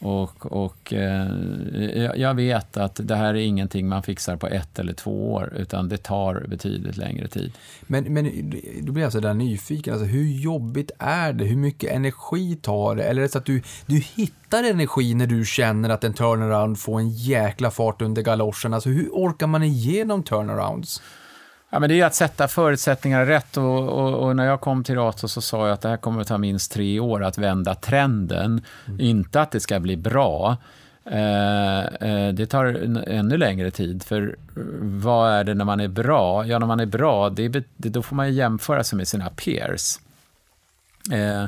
och, 0.00 0.52
och 0.52 0.92
eh, 0.92 2.10
jag 2.16 2.34
vet 2.34 2.76
att 2.76 3.00
det 3.02 3.16
här 3.16 3.34
är 3.34 3.40
ingenting 3.40 3.88
man 3.88 4.02
fixar 4.02 4.36
på 4.36 4.46
ett 4.46 4.78
eller 4.78 4.92
två 4.92 5.32
år, 5.32 5.52
utan 5.56 5.88
det 5.88 5.96
tar 5.96 6.44
betydligt 6.48 6.96
längre 6.96 7.28
tid. 7.28 7.52
Men, 7.82 8.04
men 8.04 8.24
då 8.82 8.92
blir 8.92 9.02
jag 9.02 9.12
så 9.12 9.20
där 9.20 9.34
nyfiken, 9.34 9.94
alltså, 9.94 10.06
hur 10.06 10.24
jobbigt 10.24 10.90
är 10.98 11.32
det? 11.32 11.44
Hur 11.44 11.56
mycket 11.56 11.92
energi 11.92 12.56
tar 12.56 12.94
det? 12.94 13.02
Eller 13.02 13.20
är 13.20 13.22
det 13.22 13.32
så 13.32 13.38
att 13.38 13.44
du, 13.44 13.62
du 13.86 13.96
hittar 13.96 14.64
energi 14.64 15.14
när 15.14 15.26
du 15.26 15.44
känner 15.44 15.90
att 15.90 16.04
en 16.04 16.14
turnaround 16.14 16.78
får 16.78 16.98
en 16.98 17.10
jäkla 17.10 17.70
fart 17.70 18.02
under 18.02 18.22
galoscherna? 18.22 18.76
Alltså 18.76 18.88
hur 18.88 19.08
orkar 19.12 19.46
man 19.46 19.62
igenom 19.62 20.22
turnarounds? 20.22 21.02
Ja, 21.70 21.78
men 21.78 21.88
det 21.88 22.00
är 22.00 22.06
att 22.06 22.14
sätta 22.14 22.48
förutsättningar 22.48 23.26
rätt 23.26 23.56
och, 23.56 23.88
och, 23.88 24.14
och, 24.14 24.36
när 24.36 24.46
jag 24.46 24.60
kom 24.60 24.84
till 24.84 24.94
Rato 24.94 25.28
så 25.28 25.40
sa 25.40 25.66
jag 25.66 25.74
att 25.74 25.80
det 25.80 25.88
här 25.88 25.96
kommer 25.96 26.20
att 26.20 26.28
ta 26.28 26.38
minst 26.38 26.72
tre 26.72 27.00
år 27.00 27.24
att 27.24 27.38
vända 27.38 27.74
trenden. 27.74 28.62
Mm. 28.86 29.00
Inte 29.00 29.40
att 29.40 29.50
det 29.50 29.60
ska 29.60 29.80
bli 29.80 29.96
bra. 29.96 30.56
Eh, 31.04 31.80
eh, 31.80 32.32
det 32.32 32.46
tar 32.46 32.64
ännu 33.08 33.36
längre 33.36 33.70
tid, 33.70 34.02
för 34.02 34.36
vad 34.80 35.32
är 35.32 35.44
det 35.44 35.54
när 35.54 35.64
man 35.64 35.80
är 35.80 35.88
bra? 35.88 36.46
Ja, 36.46 36.58
när 36.58 36.66
man 36.66 36.80
är 36.80 36.86
bra, 36.86 37.30
det, 37.30 37.48
det, 37.48 37.88
då 37.88 38.02
får 38.02 38.16
man 38.16 38.34
jämföra 38.34 38.84
sig 38.84 38.96
med 38.96 39.08
sina 39.08 39.30
peers. 39.30 39.98
Eh, 41.12 41.44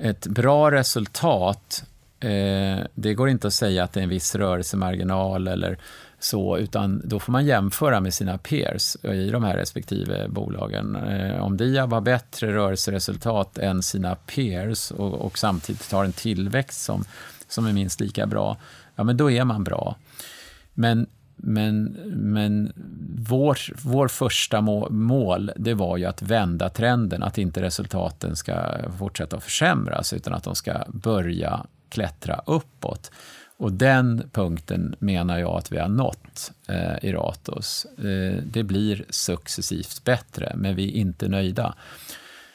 ett 0.00 0.26
bra 0.26 0.70
resultat, 0.70 1.84
eh, 2.20 2.78
det 2.94 3.14
går 3.14 3.28
inte 3.28 3.46
att 3.46 3.54
säga 3.54 3.84
att 3.84 3.92
det 3.92 4.00
är 4.00 4.04
en 4.04 4.08
viss 4.08 4.34
rörelsemarginal 4.34 5.48
eller 5.48 5.78
så, 6.22 6.58
utan 6.58 7.02
då 7.04 7.18
får 7.18 7.32
man 7.32 7.46
jämföra 7.46 8.00
med 8.00 8.14
sina 8.14 8.38
peers 8.38 8.96
i 9.04 9.30
de 9.30 9.44
här 9.44 9.56
respektive 9.56 10.28
bolagen. 10.28 10.96
Eh, 10.96 11.42
om 11.42 11.56
Diab 11.56 11.92
har 11.92 12.00
bättre 12.00 12.54
rörelseresultat 12.54 13.58
än 13.58 13.82
sina 13.82 14.14
peers 14.14 14.90
och, 14.90 15.14
och 15.14 15.38
samtidigt 15.38 15.92
har 15.92 16.04
en 16.04 16.12
tillväxt 16.12 16.82
som, 16.82 17.04
som 17.48 17.66
är 17.66 17.72
minst 17.72 18.00
lika 18.00 18.26
bra, 18.26 18.56
ja 18.96 19.04
men 19.04 19.16
då 19.16 19.30
är 19.30 19.44
man 19.44 19.64
bra. 19.64 19.96
Men 20.74 21.06
men, 21.42 21.84
men 22.14 22.72
vår, 23.28 23.58
vår 23.82 24.08
första 24.08 24.60
mål, 24.90 25.52
det 25.56 25.74
var 25.74 25.96
ju 25.96 26.04
att 26.04 26.22
vända 26.22 26.68
trenden, 26.68 27.22
att 27.22 27.38
inte 27.38 27.62
resultaten 27.62 28.36
ska 28.36 28.54
fortsätta 28.98 29.36
att 29.36 29.44
försämras, 29.44 30.12
utan 30.12 30.34
att 30.34 30.44
de 30.44 30.54
ska 30.54 30.84
börja 30.88 31.66
klättra 31.88 32.42
uppåt. 32.46 33.10
Och 33.60 33.72
den 33.72 34.30
punkten 34.32 34.94
menar 34.98 35.38
jag 35.38 35.58
att 35.58 35.72
vi 35.72 35.78
har 35.78 35.88
nått 35.88 36.52
eh, 36.68 37.04
i 37.04 37.12
Ratos. 37.12 37.86
Eh, 37.98 38.42
det 38.42 38.62
blir 38.62 39.04
successivt 39.10 40.04
bättre, 40.04 40.52
men 40.56 40.76
vi 40.76 40.88
är 40.88 40.92
inte 40.92 41.28
nöjda. 41.28 41.74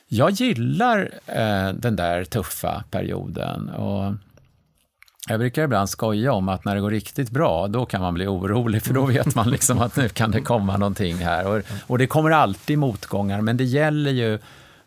Jag 0.07 0.31
gillar 0.31 1.11
eh, 1.25 1.69
den 1.73 1.95
där 1.95 2.23
tuffa 2.23 2.83
perioden. 2.91 3.69
Och 3.69 4.13
jag 5.29 5.39
brukar 5.39 5.63
ibland 5.63 5.89
skoja 5.89 6.33
om 6.33 6.49
att 6.49 6.65
när 6.65 6.75
det 6.75 6.81
går 6.81 6.91
riktigt 6.91 7.29
bra, 7.29 7.67
då 7.67 7.85
kan 7.85 8.01
man 8.01 8.13
bli 8.13 8.27
orolig, 8.27 8.83
för 8.83 8.93
då 8.93 9.05
vet 9.05 9.35
man 9.35 9.49
liksom 9.49 9.81
att 9.81 9.95
nu 9.95 10.09
kan 10.09 10.31
det 10.31 10.41
komma 10.41 10.77
någonting 10.77 11.15
här. 11.15 11.47
Och, 11.47 11.61
och 11.87 11.97
det 11.97 12.07
kommer 12.07 12.31
alltid 12.31 12.77
motgångar, 12.77 13.41
men 13.41 13.57
det 13.57 13.63
gäller 13.63 14.11
ju 14.11 14.39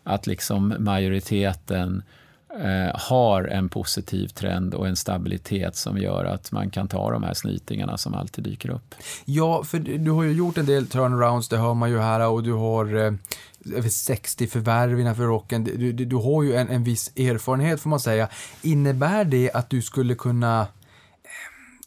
att 0.03 0.27
liksom 0.27 0.75
majoriteten 0.79 2.03
Eh, 2.53 2.99
har 2.99 3.43
en 3.43 3.69
positiv 3.69 4.27
trend 4.27 4.73
och 4.73 4.87
en 4.87 4.95
stabilitet 4.95 5.75
som 5.75 5.97
gör 5.97 6.25
att 6.25 6.51
man 6.51 6.69
kan 6.69 6.87
ta 6.87 7.11
de 7.11 7.23
här 7.23 7.33
snytingarna 7.33 7.97
som 7.97 8.13
alltid 8.13 8.43
dyker 8.43 8.69
upp. 8.69 8.95
Ja, 9.25 9.63
för 9.63 9.79
du 9.79 10.11
har 10.11 10.23
ju 10.23 10.31
gjort 10.31 10.57
en 10.57 10.65
del 10.65 10.87
turnarounds, 10.87 11.49
det 11.49 11.57
hör 11.57 11.73
man 11.73 11.89
ju 11.89 11.99
här, 11.99 12.27
och 12.27 12.43
du 12.43 12.53
har 12.53 12.95
eh, 12.95 13.13
över 13.75 13.89
60 13.89 14.47
förvärv 14.47 14.99
innanför 14.99 15.23
rocken. 15.23 15.63
Du, 15.63 15.91
du, 15.91 16.05
du 16.05 16.15
har 16.15 16.43
ju 16.43 16.55
en, 16.55 16.69
en 16.69 16.83
viss 16.83 17.11
erfarenhet 17.15 17.79
får 17.79 17.89
man 17.89 17.99
säga. 17.99 18.27
Innebär 18.61 19.23
det 19.23 19.51
att 19.51 19.69
du 19.69 19.81
skulle 19.81 20.15
kunna 20.15 20.67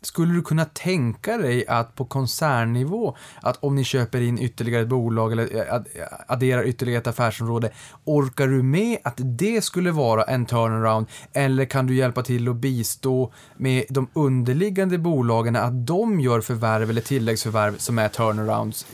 skulle 0.02 0.34
du 0.34 0.42
kunna 0.42 0.64
tänka 0.64 1.38
dig 1.38 1.66
att 1.66 1.94
på 1.94 2.04
koncernnivå, 2.04 3.16
att 3.40 3.64
om 3.64 3.74
ni 3.74 3.84
köper 3.84 4.20
in 4.20 4.38
ytterligare 4.38 4.82
ett 4.82 4.88
bolag 4.88 5.32
eller 5.32 5.56
eh, 5.56 5.82
adderar 6.26 6.64
ytterligare 6.64 7.00
ett 7.00 7.06
affärsområde, 7.06 7.70
orkar 8.04 8.46
du 8.46 8.62
med 8.62 8.98
att 9.04 9.16
det 9.16 9.64
skulle 9.64 9.90
vara 9.90 10.24
en 10.24 10.46
turnaround? 10.46 11.06
Eller 11.32 11.64
kan 11.64 11.86
du 11.86 11.94
hjälpa 11.94 12.22
till 12.22 12.48
att 12.48 12.56
bistå 12.56 13.32
med 13.56 13.84
de 13.88 14.08
underliggande 14.12 14.98
bolagen, 14.98 15.56
att 15.56 15.86
de 15.86 16.20
gör 16.20 16.40
förvärv 16.40 16.90
eller 16.90 17.00
tilläggsförvärv 17.00 17.76
som 17.78 17.98
är 17.98 18.08
turnarounds? 18.08 18.86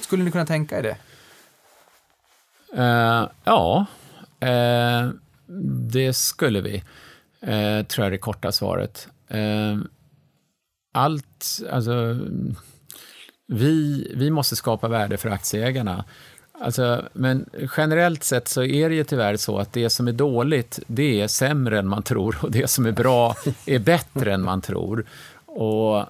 Skulle 0.00 0.24
ni 0.24 0.30
kunna 0.30 0.46
tänka 0.46 0.78
er 0.78 0.82
det? 0.82 0.96
Uh, 2.78 3.28
ja, 3.44 3.86
uh, 4.44 5.12
det 5.90 6.12
skulle 6.12 6.60
vi, 6.60 6.76
uh, 7.42 7.86
tror 7.86 8.04
jag 8.04 8.06
är 8.06 8.10
det 8.10 8.18
korta 8.18 8.52
svaret. 8.52 9.08
Eh, 9.30 9.78
allt, 10.92 11.60
alltså, 11.70 12.18
vi, 13.46 14.06
vi 14.16 14.30
måste 14.30 14.56
skapa 14.56 14.88
värde 14.88 15.16
för 15.16 15.28
aktieägarna. 15.28 16.04
Alltså, 16.52 17.08
men 17.12 17.50
generellt 17.76 18.24
sett 18.24 18.48
så 18.48 18.62
är 18.62 18.88
det 18.88 18.94
ju 18.94 19.04
tyvärr 19.04 19.36
så 19.36 19.58
att 19.58 19.72
det 19.72 19.90
som 19.90 20.08
är 20.08 20.12
dåligt, 20.12 20.78
det 20.86 21.20
är 21.20 21.28
sämre 21.28 21.78
än 21.78 21.88
man 21.88 22.02
tror 22.02 22.36
och 22.42 22.50
det 22.50 22.70
som 22.70 22.86
är 22.86 22.92
bra 22.92 23.36
är 23.66 23.78
bättre 23.78 24.34
än 24.34 24.42
man 24.42 24.60
tror. 24.60 25.04
Och 25.46 26.04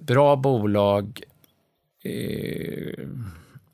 bra 0.00 0.36
bolag 0.36 1.22
eh, 2.04 3.08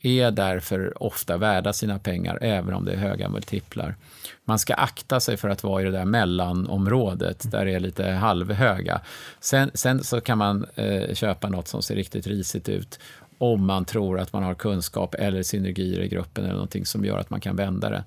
är 0.03 0.30
därför 0.30 1.03
ofta 1.03 1.36
värda 1.36 1.72
sina 1.72 1.98
pengar, 1.98 2.38
även 2.40 2.74
om 2.74 2.84
det 2.84 2.92
är 2.92 2.96
höga 2.96 3.28
multiplar. 3.28 3.96
Man 4.44 4.59
ska 4.59 4.74
akta 4.74 5.20
sig 5.20 5.36
för 5.36 5.48
att 5.48 5.62
vara 5.62 5.82
i 5.82 5.84
det 5.84 5.90
där 5.90 6.05
mellanområdet, 6.05 7.51
där 7.51 7.64
det 7.64 7.72
är 7.72 7.80
lite 7.80 8.07
halvhöga. 8.11 9.01
Sen, 9.40 9.70
sen 9.74 10.05
så 10.05 10.20
kan 10.20 10.38
man 10.38 10.66
eh, 10.74 11.14
köpa 11.14 11.48
något 11.48 11.68
som 11.68 11.82
ser 11.82 11.94
riktigt 11.94 12.26
risigt 12.26 12.68
ut, 12.68 12.98
om 13.38 13.66
man 13.66 13.84
tror 13.84 14.20
att 14.20 14.32
man 14.32 14.42
har 14.42 14.55
kunskap 14.55 15.14
eller 15.14 15.42
synergier 15.42 16.01
i 16.01 16.09
gruppen 16.09 16.44
eller 16.44 16.55
någonting 16.55 16.86
som 16.86 17.05
gör 17.05 17.18
att 17.18 17.30
man 17.30 17.40
kan 17.40 17.57
vända 17.57 17.90
det. 17.90 18.05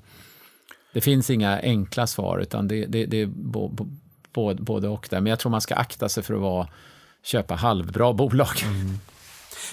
Det 0.94 1.02
finns 1.02 1.30
inga 1.30 1.60
enkla 1.60 2.08
svar, 2.08 2.40
utan 2.40 2.68
det, 2.68 2.86
det, 2.86 3.06
det 3.06 3.18
är 3.18 3.26
både, 4.34 4.62
både 4.62 4.88
och 4.88 5.08
där. 5.10 5.22
Men 5.22 5.30
jag 5.30 5.40
tror 5.40 5.50
man 5.50 5.62
ska 5.62 5.76
akta 5.76 6.10
sig 6.10 6.24
för 6.24 6.34
att 6.34 6.42
vara, 6.42 6.68
köpa 7.24 7.56
halvbra 7.56 8.14
bolag. 8.14 8.64
Mm. 8.64 9.00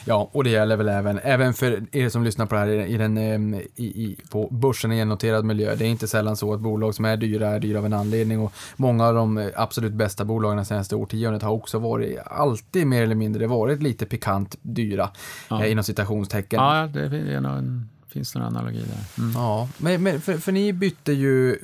Ja, 0.04 0.30
och 0.32 0.44
det 0.44 0.50
gäller 0.50 0.76
väl 0.76 0.88
även, 0.88 1.18
även 1.22 1.54
för 1.54 1.96
er 1.96 2.08
som 2.08 2.24
lyssnar 2.24 2.46
på 2.46 2.54
det 2.54 2.60
här 2.60 2.68
i 2.68 2.96
den, 2.96 3.18
i, 3.18 3.62
i, 3.76 4.16
på 4.30 4.48
börsen 4.50 4.92
i 4.92 4.98
en 4.98 5.08
noterad 5.08 5.44
miljö. 5.44 5.74
Det 5.74 5.84
är 5.84 5.88
inte 5.88 6.08
sällan 6.08 6.36
så 6.36 6.54
att 6.54 6.60
bolag 6.60 6.94
som 6.94 7.04
är 7.04 7.16
dyra 7.16 7.48
är 7.48 7.60
dyra 7.60 7.78
av 7.78 7.86
en 7.86 7.92
anledning 7.92 8.40
och 8.40 8.52
många 8.76 9.06
av 9.06 9.14
de 9.14 9.50
absolut 9.56 9.92
bästa 9.92 10.24
bolagen 10.24 10.58
det 10.58 10.64
senaste 10.64 10.96
årtiondet 10.96 11.42
har 11.42 11.52
också 11.52 11.78
varit, 11.78 12.18
alltid 12.26 12.86
mer 12.86 13.02
eller 13.02 13.14
mindre 13.14 13.46
varit 13.46 13.82
lite 13.82 14.06
pikant 14.06 14.56
dyra, 14.62 15.10
ja. 15.48 15.64
eh, 15.64 15.72
inom 15.72 15.84
citationstecken. 15.84 16.60
Ja, 16.62 16.86
det 16.92 17.00
är 17.00 17.40
nog 17.40 17.58
en 17.58 17.88
finns 18.12 18.34
någon 18.34 18.44
analogi 18.44 18.78
där. 18.78 19.22
Mm. 19.22 19.32
Ja, 19.34 19.68
men, 19.78 20.02
men 20.02 20.20
för, 20.20 20.34
för, 20.38 20.52
ni 20.52 20.72
bytte 20.72 21.12
ju 21.12 21.58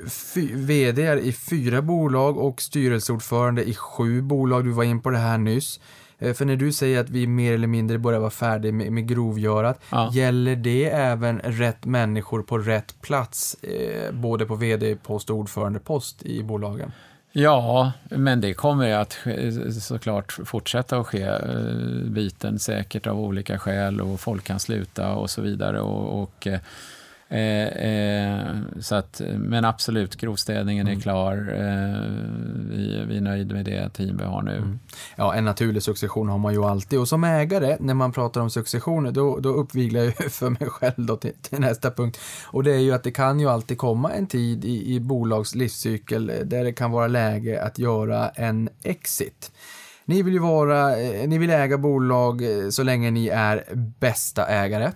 vd 0.54 1.20
i 1.22 1.32
fyra 1.32 1.82
bolag 1.82 2.38
och 2.38 2.62
styrelseordförande 2.62 3.64
i 3.64 3.74
sju 3.74 4.22
bolag. 4.22 4.64
Du 4.64 4.70
var 4.70 4.84
in 4.84 5.00
på 5.00 5.10
det 5.10 5.18
här 5.18 5.38
nyss. 5.38 5.80
Eh, 6.18 6.34
för 6.34 6.44
när 6.44 6.56
du 6.56 6.72
säger 6.72 7.00
att 7.00 7.10
vi 7.10 7.26
mer 7.26 7.52
eller 7.52 7.66
mindre 7.66 7.98
börjar 7.98 8.20
vara 8.20 8.30
färdiga 8.30 8.72
med, 8.72 8.92
med 8.92 9.08
grovgörat, 9.08 9.80
ja. 9.90 10.10
gäller 10.12 10.56
det 10.56 10.84
även 10.84 11.38
rätt 11.38 11.84
människor 11.84 12.42
på 12.42 12.58
rätt 12.58 13.00
plats, 13.00 13.56
eh, 13.62 14.12
både 14.12 14.46
på 14.46 14.54
vd-post 14.54 15.30
och 15.30 15.36
ordförandepost 15.36 16.22
i 16.22 16.42
bolagen? 16.42 16.92
Ja, 17.32 17.92
men 18.10 18.40
det 18.40 18.54
kommer 18.54 18.94
att 18.94 19.18
såklart 19.82 20.32
fortsätta 20.44 20.98
att 20.98 21.06
ske 21.06 21.22
eh, 21.22 21.38
byten 22.04 22.58
säkert 22.58 23.06
av 23.06 23.20
olika 23.20 23.58
skäl 23.58 24.00
och 24.00 24.20
folk 24.20 24.44
kan 24.44 24.60
sluta 24.60 25.14
och 25.14 25.30
så 25.30 25.42
vidare. 25.42 25.80
Och, 25.80 26.22
och 26.22 26.48
Eh, 27.28 27.66
eh, 27.66 28.56
så 28.80 28.94
att, 28.94 29.20
men 29.38 29.64
absolut, 29.64 30.16
grovstädningen 30.16 30.88
är 30.88 31.00
klar. 31.00 31.32
Eh, 31.52 32.00
vi, 32.70 33.04
vi 33.08 33.16
är 33.16 33.20
nöjda 33.20 33.54
med 33.54 33.64
det 33.64 33.88
team 33.88 34.16
vi 34.16 34.24
har 34.24 34.42
nu. 34.42 34.78
Ja, 35.16 35.34
en 35.34 35.44
naturlig 35.44 35.82
succession 35.82 36.28
har 36.28 36.38
man 36.38 36.52
ju 36.52 36.64
alltid. 36.64 36.98
Och 36.98 37.08
som 37.08 37.24
ägare, 37.24 37.76
när 37.80 37.94
man 37.94 38.12
pratar 38.12 38.40
om 38.40 38.50
successioner, 38.50 39.12
då, 39.12 39.38
då 39.38 39.48
uppviglar 39.48 40.00
jag 40.00 40.14
ju 40.20 40.28
för 40.30 40.50
mig 40.50 40.68
själv 40.70 41.06
då 41.06 41.16
till, 41.16 41.32
till 41.42 41.60
nästa 41.60 41.90
punkt. 41.90 42.18
Och 42.46 42.64
det 42.64 42.74
är 42.74 42.78
ju 42.78 42.92
att 42.92 43.02
det 43.02 43.10
kan 43.10 43.40
ju 43.40 43.48
alltid 43.48 43.78
komma 43.78 44.12
en 44.12 44.26
tid 44.26 44.64
i, 44.64 44.94
i 44.94 45.00
bolags 45.00 45.54
livscykel 45.54 46.26
där 46.26 46.64
det 46.64 46.72
kan 46.72 46.90
vara 46.90 47.06
läge 47.06 47.62
att 47.62 47.78
göra 47.78 48.28
en 48.28 48.68
exit. 48.82 49.52
Ni 50.04 50.22
vill 50.22 50.34
ju 50.34 50.40
vara, 50.40 51.00
eh, 51.00 51.28
ni 51.28 51.38
vill 51.38 51.50
äga 51.50 51.78
bolag 51.78 52.42
eh, 52.42 52.68
så 52.68 52.82
länge 52.82 53.10
ni 53.10 53.28
är 53.28 53.64
bästa 54.00 54.46
ägare. 54.46 54.92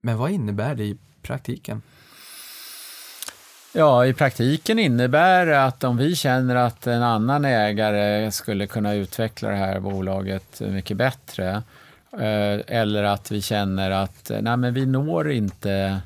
Men 0.00 0.18
vad 0.18 0.30
innebär 0.30 0.74
det 0.74 0.84
i 0.84 0.96
praktiken? 1.22 1.82
Ja, 3.72 4.06
i 4.06 4.12
praktiken 4.12 4.78
innebär 4.78 5.46
det 5.46 5.64
att 5.64 5.84
om 5.84 5.96
vi 5.96 6.16
känner 6.16 6.56
att 6.56 6.86
en 6.86 7.02
annan 7.02 7.44
ägare 7.44 8.30
skulle 8.30 8.66
kunna 8.66 8.94
utveckla 8.94 9.48
det 9.48 9.56
här 9.56 9.80
bolaget 9.80 10.60
mycket 10.60 10.96
bättre, 10.96 11.62
eh, 12.12 12.60
eller 12.66 13.02
att 13.02 13.30
vi 13.30 13.42
känner 13.42 13.90
att 13.90 14.30
nej, 14.40 14.56
men 14.56 14.74
vi 14.74 14.86
når 14.86 15.30
inte, 15.30 16.00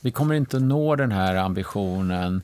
vi 0.00 0.10
kommer 0.10 0.34
inte 0.34 0.56
att 0.56 0.62
nå 0.62 0.96
den 0.96 1.12
här 1.12 1.36
ambitionen 1.36 2.42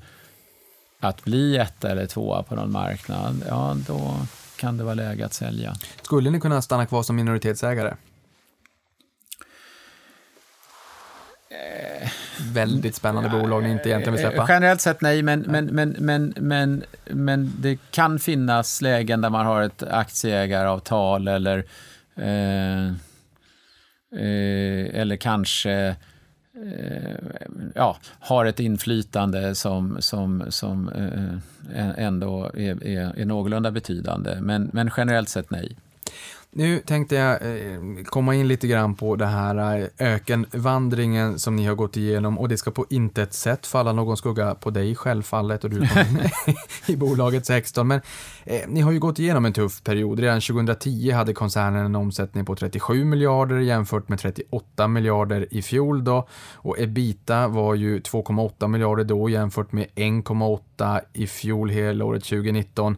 att 1.01 1.25
bli 1.25 1.57
ett 1.57 1.85
eller 1.85 2.07
tvåa 2.07 2.43
på 2.43 2.55
någon 2.55 2.73
marknad, 2.73 3.43
ja 3.49 3.77
då 3.87 4.17
kan 4.57 4.77
det 4.77 4.85
vara 4.85 4.95
läge 4.95 5.27
att 5.27 5.35
sälja. 5.35 5.75
Skulle 6.03 6.31
ni 6.31 6.41
kunna 6.41 6.63
stanna 6.63 6.87
kvar 6.87 7.03
som 7.03 7.17
minoritetsägare? 7.17 7.95
Väldigt 12.53 12.95
spännande 12.95 13.29
bolag 13.29 13.63
ni 13.63 13.71
inte 13.71 13.89
egentligen 13.89 14.15
vill 14.17 14.25
Eh, 14.25 14.31
släppa. 14.31 14.47
Generellt 14.49 14.81
sett 14.81 15.01
nej, 15.01 15.23
men, 15.23 15.41
men, 15.41 15.67
men, 15.67 15.97
men, 15.99 16.35
men, 16.37 16.85
men 17.05 17.53
det 17.59 17.79
kan 17.91 18.19
finnas 18.19 18.83
lägen 18.83 19.21
där 19.21 19.31
man 19.31 19.47
har 19.47 19.63
ett 19.63 19.83
aktieägaravtal 19.83 21.29
eller, 21.29 21.65
eh, 22.17 22.87
eh, 24.21 25.01
eller 25.01 25.17
kanske 25.17 25.97
eh, 26.55 27.15
ja, 27.75 27.97
har 28.21 28.45
ett 28.45 28.61
inflytande 28.61 29.55
som, 29.55 29.97
som, 30.01 30.45
som 30.49 30.89
eh, 31.75 31.89
ändå 31.97 32.51
är, 32.55 32.87
är, 32.87 33.19
är 33.19 33.25
någorlunda 33.25 33.71
betydande. 33.71 34.41
Men, 34.41 34.71
men 34.73 34.91
generellt 34.97 35.29
sett 35.29 35.51
nej. 35.51 35.77
Nu 36.53 36.79
tänkte 36.79 37.15
jag 37.15 37.33
eh, 37.33 37.81
komma 38.05 38.35
in 38.35 38.49
lite 38.49 38.67
grann 38.67 38.95
på 38.95 39.17
det 39.17 39.27
här 39.27 39.81
eh, 39.81 40.15
ökenvandringen 40.15 41.39
som 41.39 41.57
ni 41.57 41.67
har 41.67 41.75
gått 41.75 41.97
igenom 41.97 42.39
och 42.39 42.49
det 42.49 42.57
ska 42.57 42.71
på 42.71 42.87
intet 42.91 43.35
sätt 43.35 43.67
falla 43.67 43.93
någon 43.93 44.17
skugga 44.17 44.55
på 44.55 44.71
dig 44.71 44.95
självfallet 44.95 45.65
och 45.65 45.71
du 45.71 45.89
i 46.87 46.97
bolaget 46.97 47.47
16. 47.47 47.89
Men 47.89 48.01
eh, 48.45 48.61
ni 48.69 48.81
har 48.81 48.93
ju 48.93 48.99
gått 48.99 49.19
igenom 49.19 49.45
en 49.45 49.53
tuff 49.53 49.83
period. 49.83 50.21
Redan 50.21 50.41
2010 50.41 51.11
hade 51.11 51.35
koncernen 51.35 51.85
en 51.85 51.97
omsättning 51.97 52.45
på 52.45 52.57
37 52.57 53.05
miljarder 53.05 53.59
jämfört 53.59 54.09
med 54.09 54.19
38 54.19 54.89
miljarder 54.89 55.47
i 55.51 55.63
fjol 55.63 56.05
då 56.05 56.29
och 56.55 56.79
ebita 56.79 57.49
var 57.49 57.75
ju 57.75 57.99
2,8 57.99 58.69
miljarder 58.69 59.05
då 59.05 59.29
jämfört 59.29 59.73
med 59.73 59.87
1,8 59.95 61.01
i 61.13 61.27
fjol 61.27 61.71
helåret 61.71 62.25
2019. 62.25 62.97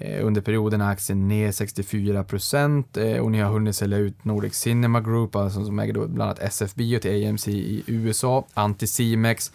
Eh, 0.00 0.26
under 0.26 0.40
perioden 0.40 0.80
är 0.80 0.90
aktien 0.90 1.28
ner 1.28 1.52
64 1.52 2.24
procent 2.24 2.96
eh, 2.96 3.16
och 3.16 3.30
ni 3.30 3.40
har 3.40 3.52
hunnit 3.52 3.76
sälja 3.76 3.98
ut 3.98 4.24
Nordic 4.24 4.54
Cinema 4.54 5.00
Group, 5.00 5.36
alltså 5.36 5.64
som 5.64 5.78
äger 5.78 5.92
då 5.92 6.06
bland 6.06 6.30
annat 6.30 6.38
SF 6.38 6.74
Bio 6.74 6.98
till 6.98 7.28
AMC 7.28 7.48
i 7.48 7.82
USA, 7.86 8.46
Anticimex, 8.54 9.52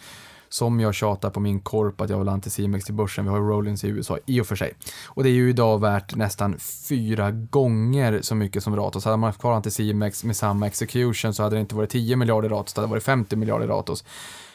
som 0.48 0.80
jag 0.80 0.94
tjatar 0.94 1.30
på 1.30 1.40
min 1.40 1.60
korp 1.60 2.00
att 2.00 2.10
jag 2.10 2.18
vill 2.18 2.28
ha 2.28 2.34
Anticimex 2.34 2.84
till 2.84 2.94
börsen. 2.94 3.24
Vi 3.24 3.30
har 3.30 3.38
ju 3.38 3.44
Rollins 3.44 3.84
i 3.84 3.88
USA 3.88 4.18
i 4.26 4.40
och 4.40 4.46
för 4.46 4.56
sig. 4.56 4.72
Och 5.06 5.22
det 5.22 5.28
är 5.28 5.34
ju 5.34 5.50
idag 5.50 5.80
värt 5.80 6.16
nästan 6.16 6.58
fyra 6.88 7.30
gånger 7.30 8.20
så 8.22 8.34
mycket 8.34 8.62
som 8.62 8.76
Ratos. 8.76 9.04
Hade 9.04 9.16
man 9.16 9.28
haft 9.28 9.40
kvar 9.40 9.52
Anticimex 9.52 10.24
med 10.24 10.36
samma 10.36 10.66
execution 10.66 11.34
så 11.34 11.42
hade 11.42 11.56
det 11.56 11.60
inte 11.60 11.74
varit 11.74 11.90
10 11.90 12.16
miljarder 12.16 12.48
Ratos, 12.48 12.74
det 12.74 12.80
hade 12.80 12.90
varit 12.90 13.02
50 13.02 13.36
miljarder 13.36 13.66
Ratos. 13.66 14.04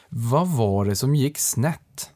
Vad 0.09 0.47
var 0.47 0.85
det 0.85 0.95
som 0.95 1.15
gick 1.15 1.37
snett? 1.37 2.09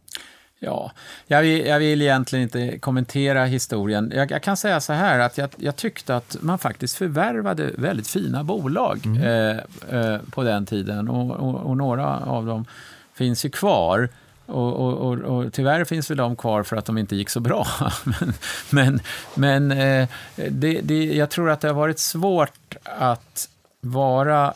Ja, 0.65 0.91
jag 1.27 1.41
vill, 1.41 1.65
jag 1.65 1.79
vill 1.79 2.01
egentligen 2.01 2.43
inte 2.43 2.79
kommentera 2.79 3.45
historien. 3.45 4.11
Jag, 4.15 4.31
jag 4.31 4.43
kan 4.43 4.57
säga 4.57 4.81
så 4.81 4.93
här 4.93 5.19
att 5.19 5.37
jag, 5.37 5.49
jag, 5.57 5.75
tyckte 5.75 6.15
att 6.15 6.37
man 6.41 6.59
faktiskt 6.59 6.97
förvärvade 6.97 7.71
väldigt 7.77 8.07
fina 8.07 8.43
bolag 8.43 8.99
eh, 9.05 9.57
eh, 9.99 10.19
på 10.31 10.43
den 10.43 10.65
tiden 10.65 11.09
och, 11.09 11.31
och, 11.31 11.55
och, 11.55 11.77
några 11.77 12.19
av 12.19 12.45
dem 12.45 12.65
finns 13.13 13.45
ju 13.45 13.49
kvar. 13.49 14.09
Och, 14.45 14.73
och, 14.73 15.17
och, 15.17 15.53
tyvärr 15.53 15.85
finns 15.85 16.11
väl 16.11 16.17
de 16.17 16.35
kvar 16.35 16.63
för 16.63 16.75
att 16.75 16.85
de 16.85 16.97
inte 16.97 17.15
gick 17.15 17.29
så 17.29 17.39
bra. 17.39 17.67
men 18.03 18.33
men, 18.69 18.99
men 19.35 19.71
eh, 19.71 20.07
det, 20.35 20.81
det, 20.81 21.05
jag 21.05 21.29
tror 21.29 21.49
att 21.49 21.61
det 21.61 21.67
har 21.67 21.75
varit 21.75 21.99
svårt 21.99 22.75
att 22.83 23.49
vara 23.81 24.53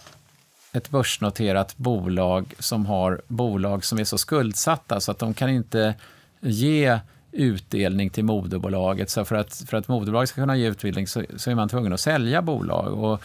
ett 0.74 0.90
börsnoterat 0.90 1.78
bolag 1.78 2.54
som 2.60 2.86
har 2.86 3.22
bolag 3.28 3.86
som 3.86 4.00
är 4.00 4.04
så 4.04 4.18
skuldsatta 4.18 5.00
så 5.00 5.12
att 5.12 5.20
de 5.20 5.34
kan 5.34 5.50
inte 5.50 5.96
ge 6.40 7.00
utdelning 7.32 8.10
till 8.10 8.26
moderbolaget. 8.26 9.10
Så 9.10 9.26
för 9.26 9.36
att, 9.36 9.64
för 9.68 9.78
att 9.78 9.88
moderbolaget 9.88 10.30
ska 10.30 10.42
kunna 10.42 10.58
ge 10.58 10.68
utdelning 10.68 11.08
så, 11.08 11.24
så 11.36 11.52
är 11.52 11.56
man 11.56 11.70
tvungen 11.70 11.94
att 11.94 12.00
sälja 12.00 12.42
bolag. 12.42 13.04
Och, 13.04 13.22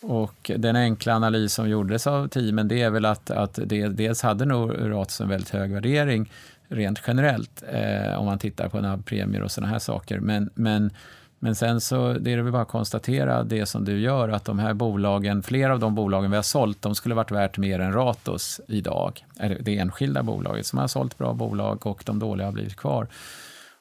och 0.00 0.50
den 0.56 0.76
enkla 0.76 1.14
analys 1.14 1.52
som 1.52 1.68
gjordes 1.68 2.06
av 2.06 2.28
teamen 2.28 2.68
det 2.68 2.82
är 2.82 2.90
väl 2.90 3.04
att, 3.04 3.30
att 3.30 3.58
det, 3.66 3.88
dels 3.88 4.22
hade 4.22 4.44
nog 4.44 4.72
Ratos 4.78 5.20
en 5.20 5.28
väldigt 5.28 5.50
hög 5.50 5.72
värdering 5.72 6.32
rent 6.68 7.02
generellt 7.06 7.62
eh, 7.72 8.18
om 8.18 8.26
man 8.26 8.38
tittar 8.38 8.68
på 8.68 8.80
några 8.80 8.98
premier 8.98 9.42
och 9.42 9.50
sådana 9.50 9.72
här 9.72 9.78
saker. 9.78 10.20
Men, 10.20 10.50
men 10.54 10.90
men 11.38 11.54
sen 11.54 11.80
så 11.80 12.12
det 12.12 12.32
är 12.32 12.36
det 12.36 12.42
väl 12.42 12.52
bara 12.52 12.62
att 12.62 12.68
konstatera 12.68 13.42
det 13.42 13.66
som 13.66 13.84
du 13.84 14.00
gör, 14.00 14.28
att 14.28 14.44
de 14.44 14.58
här 14.58 14.74
bolagen, 14.74 15.42
flera 15.42 15.72
av 15.72 15.80
de 15.80 15.94
bolagen 15.94 16.30
vi 16.30 16.36
har 16.36 16.42
sålt, 16.42 16.82
de 16.82 16.94
skulle 16.94 17.14
varit 17.14 17.30
värt 17.30 17.58
mer 17.58 17.80
än 17.80 17.92
Ratos 17.92 18.60
idag. 18.68 19.24
Det 19.60 19.78
enskilda 19.78 20.22
bolaget 20.22 20.66
som 20.66 20.78
har 20.78 20.86
sålt 20.86 21.18
bra 21.18 21.32
bolag 21.32 21.86
och 21.86 22.02
de 22.06 22.18
dåliga 22.18 22.46
har 22.46 22.52
blivit 22.52 22.76
kvar. 22.76 23.08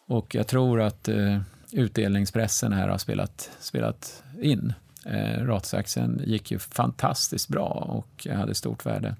Och 0.07 0.35
jag 0.35 0.47
tror 0.47 0.81
att 0.81 1.07
eh, 1.07 1.39
utdelningspressen 1.71 2.73
här 2.73 2.87
har 2.87 2.97
spelat, 2.97 3.51
spelat 3.59 4.23
in. 4.41 4.73
Eh, 5.07 6.23
gick 6.25 6.51
ju 6.51 6.59
fantastiskt 6.59 7.47
bra 7.47 7.67
och 7.89 8.27
hade 8.33 8.55
stort 8.55 8.85
värde. 8.85 9.15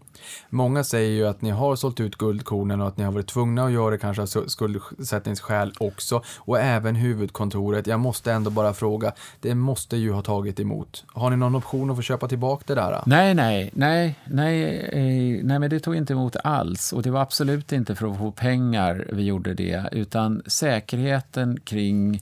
Många 0.50 0.84
säger 0.84 1.10
ju 1.10 1.28
att 1.28 1.42
ni 1.42 1.50
har 1.50 1.76
sålt 1.76 2.00
ut 2.00 2.16
guldkornen 2.16 2.82
och 2.82 2.88
att 2.88 2.98
ni 2.98 3.04
har 3.04 3.12
varit 3.12 3.28
tvungna 3.28 3.66
att 3.66 3.72
göra 3.72 3.92
det 3.92 3.98
kanske 3.98 4.22
av 4.22 4.48
skuldsättningsskäl 4.48 5.74
också 5.78 6.24
och 6.38 6.60
även 6.60 6.96
huvudkontoret. 6.96 7.88
Jag 7.88 8.00
måste 8.00 8.32
ändå 8.32 8.50
bara 8.50 8.74
fråga, 8.74 9.12
det 9.42 9.56
måste 9.56 9.98
ju 9.98 10.12
ha 10.12 10.22
tagit 10.22 10.60
emot. 10.60 11.06
Har 11.08 11.30
ni 11.30 11.38
någon 11.38 11.56
option 11.56 11.90
att 11.90 11.96
få 11.96 12.02
köpa 12.02 12.28
tillbaka 12.28 12.64
det 12.68 12.82
där? 12.82 13.04
Nej, 13.06 13.34
nej, 13.34 13.72
nej, 13.74 14.16
nej, 14.26 14.64
eh, 14.94 15.46
nej, 15.46 15.60
men 15.60 15.70
det 15.70 15.80
tog 15.80 15.96
inte 15.96 16.14
emot 16.14 16.36
alls 16.44 16.94
och 16.94 17.04
det 17.04 17.12
var 17.12 17.22
absolut 17.22 17.72
inte 17.72 17.96
för 17.96 18.12
att 18.12 18.18
få 18.18 18.32
pengar 18.32 19.08
vi 19.14 19.24
gjorde 19.24 19.54
det, 19.54 19.90
utan 19.92 20.42
säkerheten 20.46 21.60
kring 21.60 22.22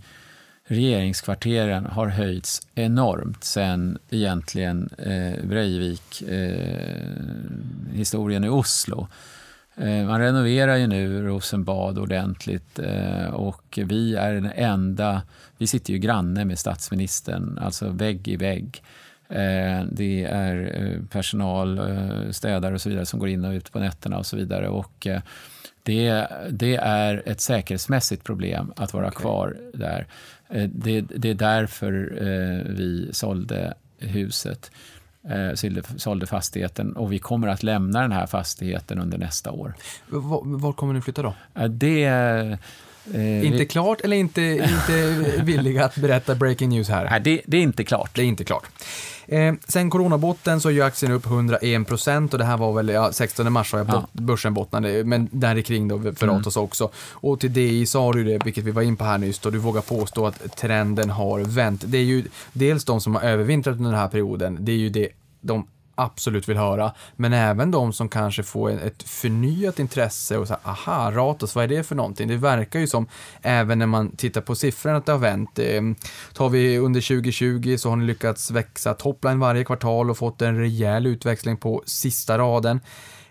regeringskvarteren 0.67 1.85
har 1.85 2.07
höjts 2.07 2.67
enormt 2.75 3.43
sen 3.43 3.97
egentligen 4.09 4.89
eh, 4.97 5.45
Breivik-historien 5.45 8.43
eh, 8.43 8.47
i 8.47 8.51
Oslo. 8.51 9.07
Eh, 9.77 10.05
man 10.05 10.19
renoverar 10.19 10.75
ju 10.75 10.87
nu 10.87 11.21
Rosenbad 11.21 11.99
ordentligt 11.99 12.79
eh, 12.79 13.25
och 13.25 13.79
vi 13.85 14.15
är 14.15 14.33
den 14.33 14.51
enda, 14.55 15.21
vi 15.57 15.67
sitter 15.67 15.93
ju 15.93 15.99
granne 15.99 16.45
med 16.45 16.59
statsministern, 16.59 17.59
alltså 17.61 17.89
vägg 17.89 18.27
i 18.27 18.35
vägg. 18.35 18.83
Eh, 19.29 19.83
det 19.91 20.23
är 20.23 20.81
eh, 20.81 20.99
personal, 21.09 21.77
eh, 21.77 22.31
städare 22.31 22.73
och 22.73 22.81
så 22.81 22.89
vidare 22.89 23.05
som 23.05 23.19
går 23.19 23.29
in 23.29 23.45
och 23.45 23.51
ut 23.51 23.71
på 23.71 23.79
nätterna 23.79 24.17
och 24.17 24.25
så 24.25 24.37
vidare. 24.37 24.69
Och 24.69 25.07
eh, 25.07 25.21
det, 25.85 26.27
det 26.51 26.75
är 26.75 27.23
ett 27.25 27.41
säkerhetsmässigt 27.41 28.23
problem 28.23 28.73
att 28.75 28.93
vara 28.93 29.07
okay. 29.07 29.21
kvar 29.21 29.57
där. 29.73 30.07
Det, 30.69 31.01
det, 31.01 31.29
är 31.29 31.33
därför 31.33 31.93
vi 32.69 33.09
sålde 33.11 33.73
huset, 33.99 34.71
sålde 35.97 36.27
fastigheten 36.27 36.95
och 36.95 37.13
vi 37.13 37.19
kommer 37.19 37.47
att 37.47 37.63
lämna 37.63 38.01
den 38.01 38.11
här 38.11 38.27
fastigheten 38.27 38.99
under 38.99 39.17
nästa 39.17 39.51
år. 39.51 39.73
Var, 40.07 40.41
var 40.59 40.73
kommer 40.73 40.93
ni 40.93 41.01
flytta 41.01 41.21
då? 41.21 41.33
Det... 41.69 42.57
Eh, 43.13 43.45
inte 43.45 43.57
vi... 43.57 43.65
klart 43.65 44.01
eller 44.01 44.17
inte, 44.17 44.41
inte 44.41 45.21
villiga 45.43 45.85
att 45.85 45.95
berätta 45.95 46.35
breaking 46.35 46.69
news 46.69 46.89
här? 46.89 47.09
Nej, 47.09 47.21
det, 47.21 47.41
det 47.45 47.57
är 47.57 47.61
inte 47.61 47.83
klart. 47.83 48.15
Det 48.15 48.21
är 48.21 48.25
inte 48.25 48.43
klart. 48.43 48.63
Eh, 49.27 49.53
sen 49.67 49.89
coronabotten 49.89 50.61
så 50.61 50.69
är 50.69 50.73
ju 50.73 50.81
aktien 50.81 51.11
upp 51.11 51.25
101 51.25 51.87
procent 51.87 52.33
och 52.33 52.39
det 52.39 52.45
här 52.45 52.57
var 52.57 52.73
väl, 52.73 52.89
ja, 52.89 53.11
16 53.11 53.53
mars 53.53 53.71
har 53.71 53.79
jag 53.79 53.89
ja. 53.89 54.07
börsen 54.11 54.53
bottnade, 54.53 55.03
men 55.03 55.29
där 55.31 55.61
kring 55.61 55.87
då 55.87 55.99
för 55.99 56.23
mm. 56.23 56.35
Ratos 56.35 56.57
också. 56.57 56.89
Och 57.11 57.39
till 57.39 57.53
DI 57.53 57.85
sa 57.85 58.13
du 58.13 58.23
det, 58.23 58.45
vilket 58.45 58.63
vi 58.63 58.71
var 58.71 58.81
in 58.81 58.97
på 58.97 59.03
här 59.03 59.17
nyss, 59.17 59.45
och 59.45 59.51
du 59.51 59.57
vågar 59.57 59.81
påstå 59.81 60.27
att 60.27 60.57
trenden 60.57 61.09
har 61.09 61.39
vänt. 61.39 61.83
Det 61.85 61.97
är 61.97 62.03
ju 62.03 62.23
dels 62.53 62.85
de 62.85 63.01
som 63.01 63.15
har 63.15 63.21
övervintrat 63.21 63.77
under 63.77 63.91
den 63.91 63.99
här 63.99 64.07
perioden, 64.07 64.57
det 64.59 64.71
är 64.71 64.77
ju 64.77 64.89
det, 64.89 65.09
de 65.41 65.67
absolut 65.95 66.49
vill 66.49 66.57
höra, 66.57 66.93
men 67.15 67.33
även 67.33 67.71
de 67.71 67.93
som 67.93 68.09
kanske 68.09 68.43
får 68.43 68.69
ett 68.69 69.03
förnyat 69.03 69.79
intresse 69.79 70.37
och 70.37 70.47
så 70.47 70.53
här, 70.53 70.71
aha, 70.71 71.11
Ratos, 71.11 71.55
vad 71.55 71.63
är 71.63 71.67
det 71.67 71.83
för 71.83 71.95
någonting? 71.95 72.27
Det 72.27 72.37
verkar 72.37 72.79
ju 72.79 72.87
som, 72.87 73.07
även 73.41 73.79
när 73.79 73.85
man 73.85 74.15
tittar 74.15 74.41
på 74.41 74.55
siffrorna, 74.55 74.97
att 74.97 75.05
det 75.05 75.11
har 75.11 75.19
vänt. 75.19 75.59
Ehm, 75.59 75.95
tar 76.33 76.49
vi 76.49 76.77
under 76.77 77.01
2020 77.01 77.75
så 77.77 77.89
har 77.89 77.95
ni 77.95 78.05
lyckats 78.05 78.51
växa 78.51 78.93
topline 78.93 79.39
varje 79.39 79.63
kvartal 79.63 80.09
och 80.09 80.17
fått 80.17 80.41
en 80.41 80.57
rejäl 80.57 81.07
utväxling 81.07 81.57
på 81.57 81.83
sista 81.85 82.37
raden. 82.37 82.79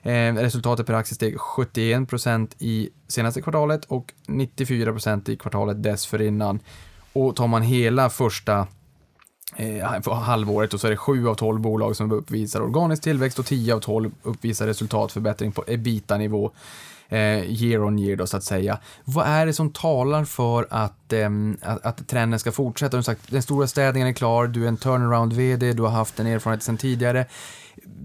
Ehm, 0.02 0.38
resultatet 0.38 0.86
per 0.86 0.94
aktie 0.94 1.14
steg 1.14 1.36
71% 1.36 2.54
i 2.58 2.88
senaste 3.08 3.42
kvartalet 3.42 3.84
och 3.84 4.12
94% 4.26 5.28
i 5.28 5.36
kvartalet 5.36 5.82
dessförinnan. 5.82 6.60
Och 7.12 7.36
tar 7.36 7.46
man 7.46 7.62
hela 7.62 8.10
första 8.10 8.66
eh, 9.56 10.12
halvåret 10.12 10.74
och 10.74 10.80
så 10.80 10.86
är 10.86 10.90
det 10.90 10.96
7 10.96 11.28
av 11.28 11.34
12 11.34 11.60
bolag 11.60 11.96
som 11.96 12.12
uppvisar 12.12 12.60
organisk 12.60 13.02
tillväxt 13.02 13.38
och 13.38 13.46
10 13.46 13.74
av 13.74 13.80
12 13.80 14.10
uppvisar 14.22 14.66
resultatförbättring 14.66 15.52
på 15.52 15.64
ebita-nivå 15.66 16.50
eh, 17.08 17.18
year 17.62 17.82
on 17.82 17.98
year 17.98 18.16
då 18.16 18.26
så 18.26 18.36
att 18.36 18.44
säga. 18.44 18.78
Vad 19.04 19.26
är 19.26 19.46
det 19.46 19.52
som 19.52 19.70
talar 19.70 20.24
för 20.24 20.66
att, 20.70 21.12
eh, 21.12 21.30
att, 21.62 21.86
att, 21.86 22.08
trenden 22.08 22.40
ska 22.40 22.52
fortsätta? 22.52 22.96
Du 22.96 23.02
sagt, 23.02 23.30
den 23.30 23.42
stora 23.42 23.66
städningen 23.66 24.08
är 24.08 24.12
klar, 24.12 24.46
du 24.46 24.64
är 24.64 24.68
en 24.68 24.76
turnaround-vd, 24.76 25.72
du 25.72 25.82
har 25.82 25.90
haft 25.90 26.20
en 26.20 26.26
erfarenhet 26.26 26.62
sedan 26.62 26.76
tidigare 26.76 27.26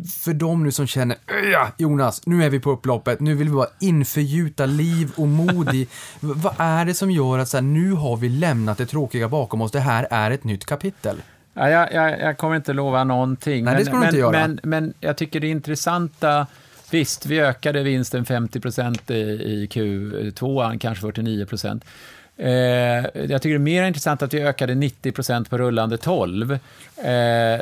för 0.07 0.33
de 0.33 0.63
nu 0.63 0.71
som 0.71 0.87
känner, 0.87 1.17
ja, 1.51 1.67
Jonas, 1.77 2.25
nu 2.25 2.43
är 2.43 2.49
vi 2.49 2.59
på 2.59 2.71
upploppet, 2.71 3.19
nu 3.19 3.35
vill 3.35 3.49
vi 3.49 3.55
bara 3.55 3.67
införgjuta 3.79 4.65
liv 4.65 5.11
och 5.15 5.27
mod 5.27 5.73
i, 5.73 5.87
vad 6.19 6.53
är 6.57 6.85
det 6.85 6.93
som 6.93 7.11
gör 7.11 7.39
att 7.39 7.49
så 7.49 7.57
här, 7.57 7.61
nu 7.61 7.91
har 7.91 8.17
vi 8.17 8.29
lämnat 8.29 8.77
det 8.77 8.85
tråkiga 8.85 9.29
bakom 9.29 9.61
oss, 9.61 9.71
det 9.71 9.79
här 9.79 10.07
är 10.11 10.31
ett 10.31 10.43
nytt 10.43 10.65
kapitel? 10.65 11.21
Ja, 11.59 11.69
jag, 11.69 11.93
jag, 11.93 12.19
jag 12.19 12.37
kommer 12.37 12.55
inte 12.55 12.73
lova 12.73 13.03
någonting. 13.03 13.63
Nej, 13.65 13.75
det 13.77 13.85
ska 13.85 13.93
men, 13.93 14.01
du 14.01 14.05
inte 14.05 14.17
göra. 14.17 14.31
Men, 14.31 14.59
men 14.63 14.93
jag 14.99 15.17
tycker 15.17 15.39
det 15.39 15.47
intressanta, 15.47 16.47
visst, 16.91 17.25
vi 17.25 17.39
ökade 17.39 17.83
vinsten 17.83 18.25
50 18.25 18.59
procent 18.59 19.11
i, 19.11 19.13
i 19.13 19.67
Q2, 19.71 20.79
kanske 20.79 21.01
49 21.01 21.45
procent. 21.45 21.85
Eh, 22.37 22.51
jag 22.51 23.41
tycker 23.41 23.49
det 23.49 23.55
är 23.55 23.59
mer 23.59 23.83
intressant 23.83 24.21
att 24.21 24.33
vi 24.33 24.41
ökade 24.41 24.75
90 24.75 25.11
procent 25.11 25.49
på 25.49 25.57
rullande 25.57 25.97
12, 25.97 26.51
eh, 26.51 26.59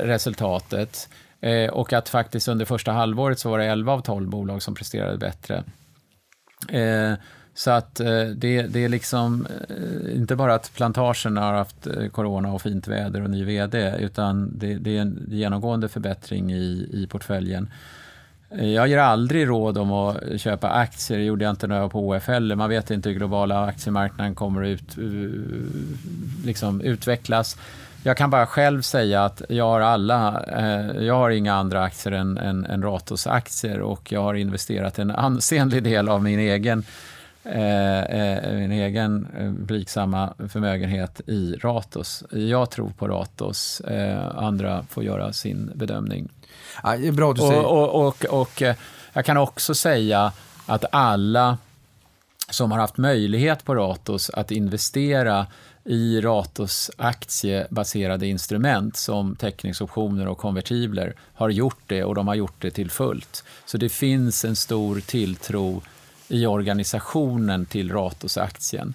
resultatet. 0.03 1.09
Eh, 1.41 1.69
och 1.69 1.93
att 1.93 2.09
faktiskt 2.09 2.47
under 2.47 2.65
första 2.65 2.91
halvåret 2.91 3.39
så 3.39 3.49
var 3.49 3.59
det 3.59 3.65
11 3.65 3.93
av 3.93 4.01
12 4.01 4.29
bolag 4.29 4.61
som 4.61 4.75
presterade 4.75 5.17
bättre. 5.17 5.63
Så 7.57 7.71
att 7.71 7.99
eh, 7.99 8.23
det, 8.35 8.61
det 8.61 8.85
är 8.85 8.89
liksom 8.89 9.47
eh, 9.69 10.15
inte 10.15 10.35
bara 10.35 10.53
att 10.53 10.71
plantagen 10.75 11.37
har 11.37 11.53
haft 11.53 11.87
eh, 11.87 12.07
corona 12.07 12.51
och 12.51 12.61
fint 12.61 12.87
väder 12.87 13.21
och 13.21 13.29
ny 13.29 13.43
vd, 13.43 13.95
utan 13.99 14.51
det, 14.57 14.75
det 14.75 14.97
är 14.97 15.01
en 15.01 15.27
genomgående 15.31 15.89
förbättring 15.89 16.51
i, 16.51 16.89
i 16.93 17.07
portföljen. 17.07 17.69
Eh, 18.49 18.69
jag 18.69 18.87
ger 18.87 18.97
aldrig 18.97 19.47
råd 19.47 19.77
om 19.77 19.91
att 19.91 20.41
köpa 20.41 20.69
aktier, 20.69 21.17
det 21.17 21.23
gjorde 21.23 21.43
jag 21.43 21.51
inte 21.51 21.67
när 21.67 21.75
jag 21.75 21.81
var 21.81 21.89
på 21.89 22.07
OF 22.07 22.27
heller. 22.27 22.55
Man 22.55 22.69
vet 22.69 22.91
inte 22.91 23.09
hur 23.09 23.15
globala 23.15 23.65
aktiemarknaden 23.65 24.35
kommer 24.35 24.61
att 24.63 24.67
ut, 24.67 24.97
eh, 24.97 26.45
liksom 26.45 26.81
utvecklas. 26.81 27.57
Jag 28.03 28.17
kan 28.17 28.29
bara 28.29 28.45
själv 28.45 28.81
säga 28.81 29.25
att 29.25 29.41
jag 29.49 29.65
har 29.65 29.81
alla, 29.81 30.43
eh, 30.43 31.03
jag 31.03 31.13
har 31.13 31.29
inga 31.29 31.53
andra 31.53 31.83
aktier 31.83 32.13
än, 32.13 32.37
än, 32.37 32.65
än 32.65 32.83
Ratos 32.83 33.27
aktier 33.27 33.81
och 33.81 34.11
jag 34.11 34.23
har 34.23 34.33
investerat 34.33 34.99
en 34.99 35.11
ansenlig 35.11 35.83
del 35.83 36.09
av 36.09 36.23
min 36.23 36.39
egen 36.39 36.83
min 38.57 38.71
egen 38.71 39.27
eh, 39.39 39.51
blygsamma 39.51 40.33
förmögenhet 40.49 41.21
i 41.27 41.55
Ratos. 41.55 42.23
Jag 42.31 42.71
tror 42.71 42.89
på 42.89 43.07
Ratos, 43.07 43.81
eh, 43.81 44.37
andra 44.37 44.83
får 44.89 45.03
göra 45.03 45.33
sin 45.33 45.71
bedömning. 45.75 46.29
Ja, 46.83 46.97
det 46.97 47.07
är 47.07 47.11
bra 47.11 47.31
att 47.31 47.35
du 47.35 47.41
säger. 47.41 47.65
Och, 47.65 47.89
och, 47.89 48.07
och, 48.07 48.41
och 48.41 48.61
eh, 48.61 48.75
jag 49.13 49.25
kan 49.25 49.37
också 49.37 49.75
säga 49.75 50.31
att 50.65 50.85
alla 50.91 51.57
som 52.49 52.71
har 52.71 52.79
haft 52.79 52.97
möjlighet 52.97 53.63
på 53.63 53.75
Ratos 53.75 54.29
att 54.29 54.51
investera 54.51 55.47
i 55.83 56.21
Ratos 56.21 56.91
aktiebaserade 56.97 58.27
instrument 58.27 58.97
som 58.97 59.35
teckningsoptioner 59.35 60.27
och 60.27 60.37
konvertibler 60.37 61.13
har 61.33 61.49
gjort 61.49 61.81
det 61.87 62.03
och 62.03 62.15
de 62.15 62.27
har 62.27 62.35
gjort 62.35 62.61
det 62.61 62.71
till 62.71 62.91
fullt. 62.91 63.43
Så 63.65 63.77
det 63.77 63.89
finns 63.89 64.45
en 64.45 64.55
stor 64.55 64.99
tilltro 64.99 65.81
i 66.27 66.45
organisationen 66.45 67.65
till 67.65 67.91
Ratos-aktien. 67.91 68.93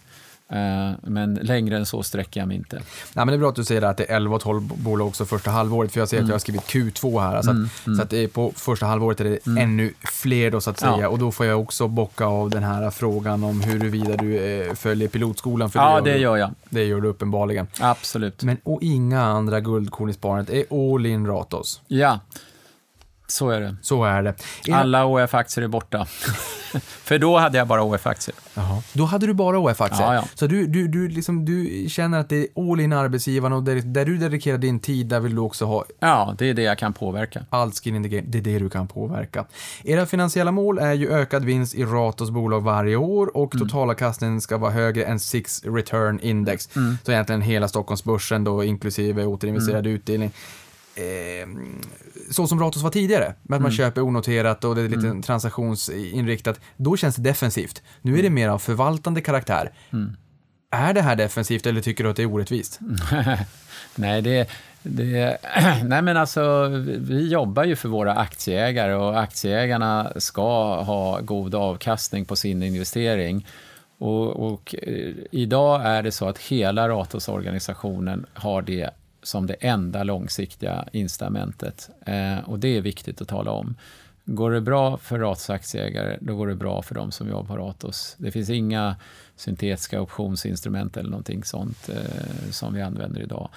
Eh, 0.52 0.90
men 1.02 1.34
längre 1.34 1.76
än 1.76 1.86
så 1.86 2.02
sträcker 2.02 2.40
jag 2.40 2.48
mig 2.48 2.56
inte. 2.56 2.76
Nej, 2.76 2.82
men 3.14 3.26
det 3.26 3.34
är 3.34 3.38
bra 3.38 3.48
att 3.48 3.56
du 3.56 3.64
säger 3.64 3.82
att 3.82 3.96
det 3.96 4.10
är 4.10 4.16
11 4.16 4.36
och 4.36 4.42
12 4.42 4.62
bolag 4.62 5.08
också 5.08 5.24
första 5.24 5.50
halvåret, 5.50 5.92
för 5.92 6.00
jag 6.00 6.08
ser 6.08 6.16
mm. 6.16 6.24
att 6.24 6.28
jag 6.28 6.34
har 6.34 6.38
skrivit 6.38 6.62
Q2 6.62 7.20
här. 7.20 7.42
Så, 7.42 7.50
att, 7.50 7.56
mm. 7.56 7.68
Mm. 7.86 7.96
så 7.96 8.02
att 8.02 8.10
det 8.10 8.16
är 8.16 8.28
på 8.28 8.52
första 8.56 8.86
halvåret 8.86 9.20
är 9.20 9.24
det 9.24 9.46
mm. 9.46 9.62
ännu 9.62 9.92
fler 10.22 10.50
då, 10.50 10.60
så 10.60 10.70
att 10.70 10.80
säga. 10.80 10.98
Ja. 11.00 11.08
Och 11.08 11.18
då 11.18 11.32
får 11.32 11.46
jag 11.46 11.60
också 11.60 11.88
bocka 11.88 12.24
av 12.24 12.50
den 12.50 12.62
här 12.62 12.90
frågan 12.90 13.44
om 13.44 13.60
huruvida 13.60 14.16
du 14.16 14.38
eh, 14.38 14.74
följer 14.74 15.08
pilotskolan. 15.08 15.70
För 15.70 15.80
ja, 15.80 16.00
det, 16.00 16.10
gör, 16.10 16.14
det 16.14 16.20
gör 16.20 16.36
jag. 16.36 16.50
Det 16.68 16.84
gör 16.84 17.00
du 17.00 17.08
uppenbarligen. 17.08 17.66
Absolut. 17.80 18.42
Men 18.42 18.56
och 18.62 18.82
inga 18.82 19.22
andra 19.22 19.60
guldkorn 19.60 20.10
i 20.10 20.12
sparandet, 20.12 20.54
är 20.54 20.94
all 20.94 21.06
in 21.06 21.26
Ratos. 21.26 21.80
Ja, 21.86 22.20
så 23.32 23.50
är 23.50 23.60
det. 23.60 23.76
Så 23.82 24.04
är 24.04 24.22
det. 24.22 24.34
Alla 24.72 25.06
OF-aktier 25.06 25.64
är 25.64 25.68
borta. 25.68 26.06
För 26.80 27.18
då 27.18 27.38
hade 27.38 27.58
jag 27.58 27.66
bara 27.66 27.82
OF-aktier. 27.82 28.36
Jaha. 28.54 28.82
Då 28.92 29.04
hade 29.04 29.26
du 29.26 29.34
bara 29.34 29.58
OF-aktier? 29.58 30.06
Ja, 30.06 30.14
ja. 30.14 30.24
Så 30.34 30.46
du, 30.46 30.66
du, 30.66 30.88
du, 30.88 31.08
liksom, 31.08 31.44
du 31.44 31.86
känner 31.88 32.20
att 32.20 32.28
det 32.28 32.36
är 32.36 32.70
all 32.70 32.80
in 32.80 32.92
arbetsgivaren 32.92 33.52
och 33.52 33.62
där, 33.62 33.74
där 33.76 34.04
du 34.04 34.16
dedikerar 34.18 34.58
din 34.58 34.80
tid, 34.80 35.06
där 35.06 35.20
vill 35.20 35.34
du 35.34 35.40
också 35.40 35.64
ha... 35.64 35.84
Ja, 36.00 36.34
det 36.38 36.50
är 36.50 36.54
det 36.54 36.62
jag 36.62 36.78
kan 36.78 36.92
påverka. 36.92 37.46
Allt 37.50 37.84
skin 37.84 37.96
in 37.96 38.02
the 38.02 38.08
game, 38.08 38.28
det 38.28 38.38
är 38.38 38.42
det 38.42 38.58
du 38.58 38.70
kan 38.70 38.88
påverka. 38.88 39.44
Era 39.84 40.06
finansiella 40.06 40.52
mål 40.52 40.78
är 40.78 40.92
ju 40.92 41.10
ökad 41.10 41.44
vinst 41.44 41.74
i 41.74 41.84
Ratos 41.84 42.30
bolag 42.30 42.60
varje 42.60 42.96
år 42.96 43.36
och 43.36 43.54
mm. 43.54 43.68
totalavkastningen 43.68 44.40
ska 44.40 44.58
vara 44.58 44.70
högre 44.70 45.04
än 45.04 45.20
Six 45.20 45.64
Return 45.64 46.20
Index. 46.20 46.76
Mm. 46.76 46.98
Så 47.04 47.12
egentligen 47.12 47.42
hela 47.42 47.68
Stockholmsbörsen 47.68 48.44
då, 48.44 48.64
inklusive 48.64 49.24
återinvesterad 49.24 49.86
mm. 49.86 49.96
utdelning 49.96 50.32
eh, 50.94 51.48
så 52.30 52.46
som 52.46 52.60
Ratos 52.60 52.82
var 52.82 52.90
tidigare, 52.90 53.24
med 53.24 53.34
att 53.34 53.50
mm. 53.50 53.62
man 53.62 53.72
köper 53.72 54.00
onoterat 54.00 54.64
och 54.64 54.74
det 54.74 54.82
är 54.82 54.88
lite 54.88 55.06
mm. 55.06 55.22
transaktionsinriktat, 55.22 56.60
då 56.76 56.96
känns 56.96 57.16
det 57.16 57.22
defensivt. 57.22 57.82
Nu 58.02 58.18
är 58.18 58.22
det 58.22 58.30
mer 58.30 58.48
av 58.48 58.58
förvaltande 58.58 59.20
karaktär. 59.20 59.72
Mm. 59.92 60.16
Är 60.70 60.94
det 60.94 61.02
här 61.02 61.16
defensivt 61.16 61.66
eller 61.66 61.80
tycker 61.80 62.04
du 62.04 62.10
att 62.10 62.16
det 62.16 62.22
är 62.22 62.32
orättvist? 62.32 62.78
nej, 63.94 64.22
det, 64.22 64.48
det, 64.82 65.38
nej, 65.84 66.02
men 66.02 66.16
alltså, 66.16 66.68
vi 66.98 67.28
jobbar 67.28 67.64
ju 67.64 67.76
för 67.76 67.88
våra 67.88 68.14
aktieägare 68.14 68.94
och 68.94 69.20
aktieägarna 69.20 70.12
ska 70.16 70.82
ha 70.82 71.20
god 71.20 71.54
avkastning 71.54 72.24
på 72.24 72.36
sin 72.36 72.62
investering. 72.62 73.46
Och, 73.98 74.52
och 74.52 74.74
eh, 74.82 75.14
idag 75.30 75.86
är 75.86 76.02
det 76.02 76.12
så 76.12 76.28
att 76.28 76.38
hela 76.38 76.88
Ratos-organisationen 76.88 78.26
har 78.34 78.62
det 78.62 78.90
som 79.22 79.46
det 79.46 79.54
enda 79.54 80.02
långsiktiga 80.02 80.88
incitamentet. 80.92 81.90
Eh, 82.06 82.38
och 82.44 82.58
det 82.58 82.76
är 82.76 82.80
viktigt 82.80 83.20
att 83.20 83.28
tala 83.28 83.50
om. 83.50 83.74
Går 84.24 84.50
det 84.50 84.60
bra 84.60 84.96
för 84.96 85.18
Ratos 85.18 85.50
aktieägare, 85.50 86.18
då 86.20 86.36
går 86.36 86.46
det 86.46 86.54
bra 86.54 86.82
för 86.82 86.94
de 86.94 87.12
som 87.12 87.28
jobbar 87.28 87.44
på 87.44 87.56
Ratos. 87.56 88.14
Det 88.18 88.30
finns 88.30 88.50
inga 88.50 88.96
syntetiska 89.36 90.00
optionsinstrument 90.00 90.96
eller 90.96 91.10
någonting 91.10 91.44
sånt 91.44 91.88
eh, 91.88 92.50
som 92.50 92.74
vi 92.74 92.82
använder 92.82 93.20
idag. 93.20 93.48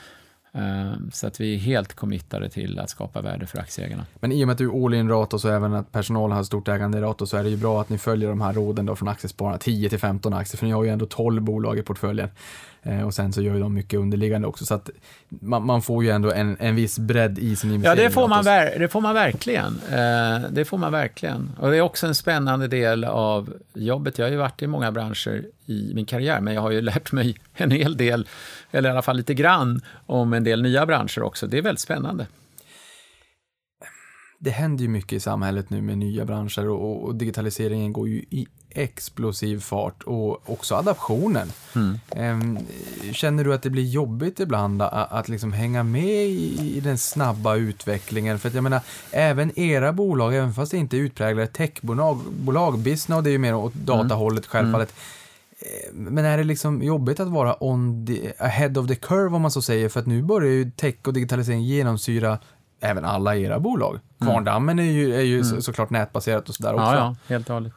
Eh, 0.55 0.93
så 1.13 1.27
att 1.27 1.41
vi 1.41 1.55
är 1.55 1.57
helt 1.57 1.93
committade 1.93 2.49
till 2.49 2.79
att 2.79 2.89
skapa 2.89 3.21
värde 3.21 3.45
för 3.45 3.59
aktieägarna. 3.59 4.05
Men 4.19 4.31
i 4.31 4.43
och 4.43 4.47
med 4.47 4.53
att 4.53 4.57
du 4.57 4.69
är 4.69 4.85
all 4.85 4.93
in 4.93 5.09
Ratos 5.09 5.45
och 5.45 5.51
även 5.51 5.73
att 5.73 5.91
personalen 5.91 6.37
har 6.37 6.43
stort 6.43 6.67
ägande 6.67 6.97
i 6.97 7.01
Ratos 7.01 7.29
så 7.29 7.37
är 7.37 7.43
det 7.43 7.49
ju 7.49 7.57
bra 7.57 7.81
att 7.81 7.89
ni 7.89 7.97
följer 7.97 8.29
de 8.29 8.41
här 8.41 8.53
råden 8.53 8.85
då 8.85 8.95
från 8.95 9.07
Aktiespararna, 9.07 9.57
10 9.57 9.89
till 9.89 9.99
15 9.99 10.33
aktier, 10.33 10.57
för 10.57 10.65
ni 10.65 10.71
har 10.71 10.83
ju 10.83 10.89
ändå 10.89 11.05
12 11.05 11.41
bolag 11.41 11.77
i 11.77 11.81
portföljen. 11.81 12.29
Eh, 12.85 13.01
och 13.05 13.13
sen 13.13 13.33
så 13.33 13.41
gör 13.41 13.53
ju 13.53 13.59
de 13.59 13.73
mycket 13.73 13.99
underliggande 13.99 14.47
också, 14.47 14.65
så 14.65 14.73
att 14.73 14.89
man, 15.29 15.65
man 15.65 15.81
får 15.81 16.03
ju 16.03 16.09
ändå 16.09 16.31
en, 16.31 16.57
en 16.59 16.75
viss 16.75 16.99
bredd 16.99 17.39
i 17.39 17.55
sin 17.55 17.71
investering. 17.71 17.97
Ja, 17.97 18.03
det 18.03 18.13
får 18.13 18.27
man, 18.27 18.43
ver 18.43 18.79
det 18.79 18.87
får 18.87 19.01
man 19.01 19.13
verkligen. 19.13 19.81
Eh, 19.91 20.49
det 20.51 20.65
får 20.65 20.77
man 20.77 20.91
verkligen. 20.91 21.51
Och 21.59 21.71
det 21.71 21.77
är 21.77 21.81
också 21.81 22.07
en 22.07 22.15
spännande 22.15 22.67
del 22.67 23.03
av 23.03 23.53
jobbet. 23.73 24.17
Jag 24.17 24.25
har 24.25 24.31
ju 24.31 24.37
varit 24.37 24.61
i 24.61 24.67
många 24.67 24.91
branscher 24.91 25.45
i 25.65 25.91
min 25.95 26.05
karriär, 26.05 26.41
men 26.41 26.53
jag 26.53 26.61
har 26.61 26.71
ju 26.71 26.81
lärt 26.91 27.11
mig 27.11 27.37
en 27.53 27.71
hel 27.71 27.97
del, 27.97 28.27
eller 28.71 28.89
i 28.89 28.91
alla 28.91 29.01
fall 29.01 29.17
lite 29.17 29.33
grann, 29.33 29.81
om 30.05 30.33
en 30.33 30.43
del 30.43 30.61
nya 30.61 30.85
branscher 30.85 31.23
också. 31.23 31.47
Det 31.47 31.57
är 31.57 31.61
väldigt 31.61 31.79
spännande 31.79 32.27
det 34.39 34.51
händer 34.51 34.83
ju 34.83 34.89
mycket 34.89 35.13
i 35.13 35.19
samhället 35.19 35.69
nu 35.69 35.81
med 35.81 35.97
nya 35.97 36.25
branscher 36.25 36.69
och, 36.69 37.03
och 37.03 37.15
digitaliseringen 37.15 37.93
går 37.93 38.07
ju 38.07 38.17
i 38.17 38.47
explosiv 38.75 39.59
fart 39.59 40.03
och 40.03 40.49
också 40.49 40.75
adaptionen. 40.75 41.51
Mm. 41.75 41.99
Ehm, 42.15 42.59
känner 43.11 43.43
du 43.43 43.53
att 43.53 43.61
det 43.61 43.69
blir 43.69 43.83
jobbigt 43.83 44.39
ibland 44.39 44.81
att, 44.81 45.11
att 45.11 45.29
liksom 45.29 45.53
hänga 45.53 45.83
med 45.83 46.25
i, 46.27 46.75
i, 46.77 46.79
den 46.79 46.97
snabba 46.97 47.55
utvecklingen? 47.55 48.39
För 48.39 48.47
att 48.49 48.55
jag 48.55 48.63
menar, 48.63 48.81
även 49.11 49.59
era 49.59 49.93
bolag, 49.93 50.35
även 50.35 50.53
fast 50.53 50.71
det 50.71 50.77
inte 50.77 50.97
är 50.97 50.99
utpräglade 50.99 51.47
techbolag, 51.47 52.17
bolag, 52.17 52.79
Bisnode 52.79 53.21
det 53.21 53.29
är 53.29 53.31
ju 53.31 53.37
mer 53.37 53.55
åt 53.55 53.75
mm. 53.75 53.85
datahållet 53.85 54.45
självfallet, 54.45 54.93
mm. 55.91 56.13
men 56.13 56.25
är 56.25 56.37
det 56.37 56.43
liksom 56.43 56.83
jobbigt 56.83 57.19
att 57.19 57.27
vara 57.27 57.63
on 57.63 58.05
the, 58.07 58.33
ahead 58.39 58.79
of 58.79 58.87
the 58.87 58.95
curve 58.95 59.35
om 59.35 59.41
man 59.41 59.51
så 59.51 59.61
säger? 59.61 59.89
För 59.89 59.99
att 59.99 60.05
nu 60.05 60.21
börjar 60.21 60.51
ju 60.51 60.71
tech 60.71 60.95
och 61.05 61.13
digitalisering 61.13 61.63
genomsyra 61.63 62.39
även 62.79 63.05
alla 63.05 63.35
era 63.35 63.59
bolag. 63.59 63.99
Kvarndammen 64.19 64.79
är 64.79 64.83
ju, 64.83 65.15
är 65.15 65.21
ju 65.21 65.43
så, 65.43 65.61
såklart 65.61 65.89
nätbaserat 65.89 66.49
och 66.49 66.55
sådär 66.55 66.73
också. 66.73 66.85
Ja, 66.85 66.95
ja, 66.95 67.15
helt 67.27 67.49
och 67.49 67.53
hållet. 67.53 67.73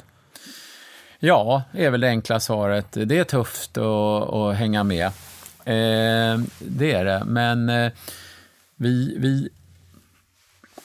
Ja, 1.20 1.62
är 1.72 1.90
väl 1.90 2.00
det 2.00 2.08
enkla 2.08 2.40
svaret. 2.40 2.86
Det 2.90 3.18
är 3.18 3.24
tufft 3.24 3.78
att, 3.78 4.32
att 4.32 4.56
hänga 4.56 4.84
med. 4.84 5.06
Eh, 5.64 6.40
det 6.58 6.92
är 6.92 7.04
det, 7.04 7.22
men 7.26 7.68
eh, 7.68 7.92
vi, 8.76 9.16
vi, 9.18 9.48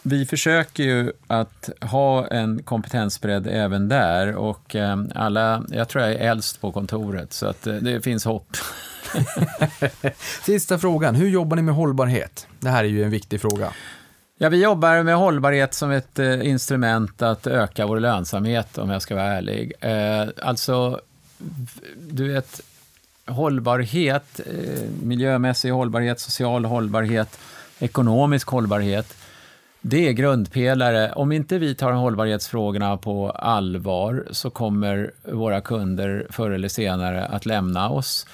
vi 0.02 0.26
försöker 0.26 0.84
ju 0.84 1.12
att 1.28 1.70
ha 1.82 2.28
en 2.28 2.64
kompetensbredd 2.64 3.48
även 3.48 3.90
där 3.90 4.36
och 4.36 4.76
eh, 4.76 4.98
alla, 5.16 5.64
jag 5.70 5.90
tror 5.90 6.04
jag 6.04 6.14
är 6.14 6.30
äldst 6.32 6.62
på 6.62 6.72
kontoret 6.72 7.34
så 7.34 7.48
att 7.48 7.68
eh, 7.68 7.76
det 7.76 8.02
finns 8.02 8.26
hopp. 8.26 8.58
Sista 10.46 10.80
frågan, 10.80 11.16
hur 11.16 11.30
jobbar 11.30 11.56
ni 11.56 11.62
med 11.62 11.76
hållbarhet? 11.76 12.48
Det 12.60 12.70
här 12.70 12.84
är 12.84 12.88
ju 12.88 13.04
en 13.04 13.12
viktig 13.12 13.42
fråga. 13.42 13.74
Ja, 14.44 14.50
vi 14.50 14.64
jobbar 14.64 15.04
med 15.04 15.16
hållbarhet 15.16 15.74
som 15.74 15.92
ett 15.92 16.20
eh, 16.20 16.48
instrument 16.48 17.22
att 17.22 17.48
öka 17.48 17.86
vår 17.86 18.00
lönsamhet, 18.00 18.78
om 18.78 18.90
jag 18.90 19.02
ska 19.02 19.16
vara 19.16 19.26
ärlig. 19.26 19.74
Eh, 19.80 20.28
alltså, 20.42 21.02
du 22.00 22.34
vet, 22.34 22.62
hållbarhet, 23.26 24.40
eh, 24.40 24.90
miljömässig 25.04 25.70
hållbarhet, 25.70 26.20
social 26.20 26.66
hållbarhet, 26.66 27.40
ekonomisk 27.80 28.48
hållbarhet, 28.48 29.18
det 29.82 30.08
är 30.08 30.12
grundpelare. 30.12 31.12
Om 31.12 31.32
inte 31.32 31.58
vi 31.58 31.76
tar 31.76 31.92
hållbarhetsfrågorna 31.92 32.98
på 32.98 33.30
allvar 33.32 34.26
så 34.32 34.50
kommer 34.50 35.12
våra 35.32 35.62
kunder 35.62 36.28
förr 36.30 36.52
eller 36.52 36.70
senare 36.70 37.26
att 37.26 37.46
lämna 37.46 37.90
oss. 37.90 38.28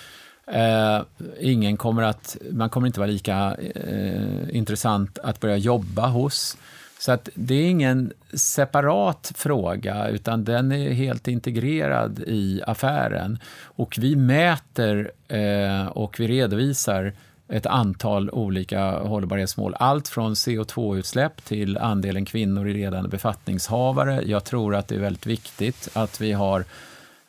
Eh, 0.51 1.01
ingen 1.39 1.77
kommer 1.77 2.03
att, 2.03 2.37
man 2.51 2.69
kommer 2.69 2.87
inte 2.87 2.99
vara 2.99 3.11
lika 3.11 3.55
eh, 3.75 4.55
intressant 4.55 5.19
att 5.19 5.39
börja 5.39 5.57
jobba 5.57 6.07
hos. 6.07 6.57
Så 6.99 7.11
att 7.11 7.29
det 7.35 7.55
är 7.55 7.69
ingen 7.69 8.13
separat 8.33 9.31
fråga, 9.35 10.07
utan 10.07 10.43
den 10.43 10.71
är 10.71 10.91
helt 10.91 11.27
integrerad 11.27 12.19
i 12.27 12.61
affären. 12.67 13.39
Och 13.63 13.95
vi 13.99 14.15
mäter 14.15 15.11
eh, 15.27 15.85
och 15.87 16.19
vi 16.19 16.27
redovisar 16.27 17.13
ett 17.47 17.65
antal 17.65 18.29
olika 18.29 18.91
hållbarhetsmål. 18.91 19.75
Allt 19.79 20.07
från 20.07 20.33
CO2-utsläpp 20.33 21.43
till 21.43 21.77
andelen 21.77 22.25
kvinnor 22.25 22.67
i 22.67 22.73
ledande 22.73 23.09
befattningshavare. 23.09 24.21
Jag 24.25 24.43
tror 24.43 24.75
att 24.75 24.87
det 24.87 24.95
är 24.95 24.99
väldigt 24.99 25.27
viktigt 25.27 25.89
att 25.93 26.21
vi 26.21 26.31
har 26.31 26.65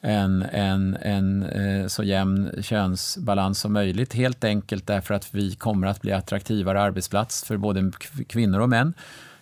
en, 0.00 0.42
en, 0.42 0.96
en 1.00 1.42
eh, 1.42 1.86
så 1.86 2.02
jämn 2.02 2.50
könsbalans 2.62 3.60
som 3.60 3.72
möjligt. 3.72 4.14
Helt 4.14 4.44
enkelt 4.44 4.86
därför 4.86 5.14
att 5.14 5.34
vi 5.34 5.54
kommer 5.54 5.86
att 5.86 6.00
bli 6.00 6.12
attraktivare 6.12 6.80
arbetsplats 6.80 7.44
för 7.44 7.56
både 7.56 7.92
kvinnor 8.26 8.60
och 8.60 8.68
män. 8.68 8.94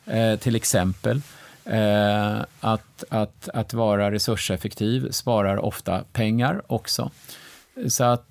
Eh, 0.05 0.39
till 0.39 0.57
exempel 0.57 1.21
eh, 1.65 2.39
att, 2.61 3.05
att, 3.09 3.49
att 3.49 3.75
vara 3.75 4.11
resurseffektiv 4.11 5.11
sparar 5.11 5.57
ofta 5.57 6.05
pengar 6.13 6.63
också. 6.67 7.11
Så 7.89 8.05
att 8.05 8.25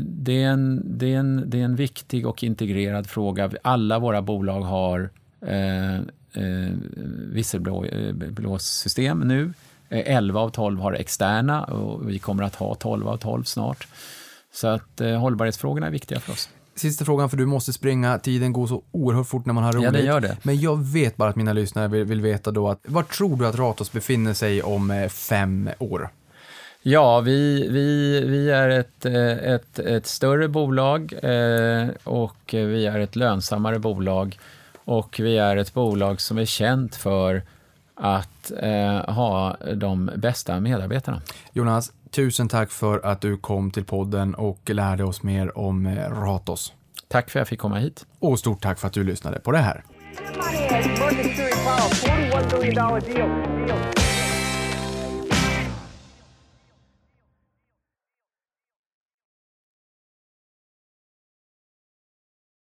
det, 0.00 0.42
är 0.42 0.48
en, 0.48 0.82
det, 0.84 1.14
är 1.14 1.18
en, 1.18 1.44
det 1.46 1.60
är 1.60 1.64
en 1.64 1.76
viktig 1.76 2.26
och 2.26 2.44
integrerad 2.44 3.06
fråga. 3.06 3.50
Alla 3.62 3.98
våra 3.98 4.22
bolag 4.22 4.60
har 4.60 5.10
eh, 5.40 5.94
eh, 6.32 6.72
visselblåssystem 7.32 9.20
nu. 9.20 9.52
Eh, 9.88 10.16
11 10.16 10.40
av 10.40 10.50
12 10.50 10.80
har 10.80 10.92
externa 10.92 11.64
och 11.64 12.08
vi 12.08 12.18
kommer 12.18 12.42
att 12.42 12.54
ha 12.54 12.74
12 12.74 13.08
av 13.08 13.16
12 13.16 13.44
snart. 13.44 13.86
Så 14.52 14.68
att 14.68 15.00
eh, 15.00 15.18
hållbarhetsfrågorna 15.18 15.86
är 15.86 15.90
viktiga 15.90 16.20
för 16.20 16.32
oss. 16.32 16.48
Sista 16.76 17.04
frågan, 17.04 17.30
för 17.30 17.36
du 17.36 17.46
måste 17.46 17.72
springa. 17.72 18.18
Tiden 18.18 18.52
går 18.52 18.66
så 18.66 18.82
oerhört 18.90 19.26
fort 19.26 19.46
när 19.46 19.54
man 19.54 19.64
har 19.64 19.72
roligt. 19.72 19.84
Ja, 19.84 19.90
det 19.90 20.02
gör 20.02 20.20
det. 20.20 20.36
Men 20.42 20.60
jag 20.60 20.84
vet 20.84 21.16
bara 21.16 21.30
att 21.30 21.36
mina 21.36 21.52
lyssnare 21.52 21.88
vill, 21.88 22.04
vill 22.04 22.20
veta 22.20 22.50
då 22.50 22.68
att, 22.68 22.80
var 22.82 23.02
tror 23.02 23.36
du 23.36 23.46
att 23.46 23.58
Ratos 23.58 23.92
befinner 23.92 24.34
sig 24.34 24.62
om 24.62 24.90
eh, 24.90 25.08
fem 25.08 25.70
år? 25.78 26.10
Ja, 26.82 27.20
vi, 27.20 27.68
vi, 27.68 28.20
vi 28.26 28.50
är 28.50 28.68
ett, 28.68 29.04
eh, 29.04 29.52
ett, 29.54 29.78
ett 29.78 30.06
större 30.06 30.48
bolag 30.48 31.12
eh, 31.22 31.88
och 32.04 32.36
vi 32.50 32.86
är 32.86 32.98
ett 32.98 33.16
lönsammare 33.16 33.78
bolag 33.78 34.38
och 34.84 35.20
vi 35.20 35.38
är 35.38 35.56
ett 35.56 35.74
bolag 35.74 36.20
som 36.20 36.38
är 36.38 36.44
känt 36.44 36.96
för 36.96 37.42
att 37.94 38.52
eh, 38.62 39.14
ha 39.14 39.56
de 39.74 40.10
bästa 40.16 40.60
medarbetarna. 40.60 41.22
Jonas, 41.52 41.92
tusen 42.10 42.48
tack 42.48 42.70
för 42.70 43.06
att 43.06 43.20
du 43.20 43.36
kom 43.36 43.70
till 43.70 43.84
podden 43.84 44.34
och 44.34 44.70
lärde 44.70 45.04
oss 45.04 45.22
mer 45.22 45.58
om 45.58 45.86
eh, 45.86 46.10
Ratos. 46.10 46.72
Tack 47.08 47.30
för 47.30 47.38
att 47.38 47.40
jag 47.40 47.48
fick 47.48 47.60
komma 47.60 47.78
hit. 47.78 48.06
Och 48.18 48.38
stort 48.38 48.62
tack 48.62 48.78
för 48.78 48.86
att 48.86 48.92
du 48.92 49.04
lyssnade 49.04 49.40
på 49.40 49.52
det 49.52 49.58
här. 49.58 49.84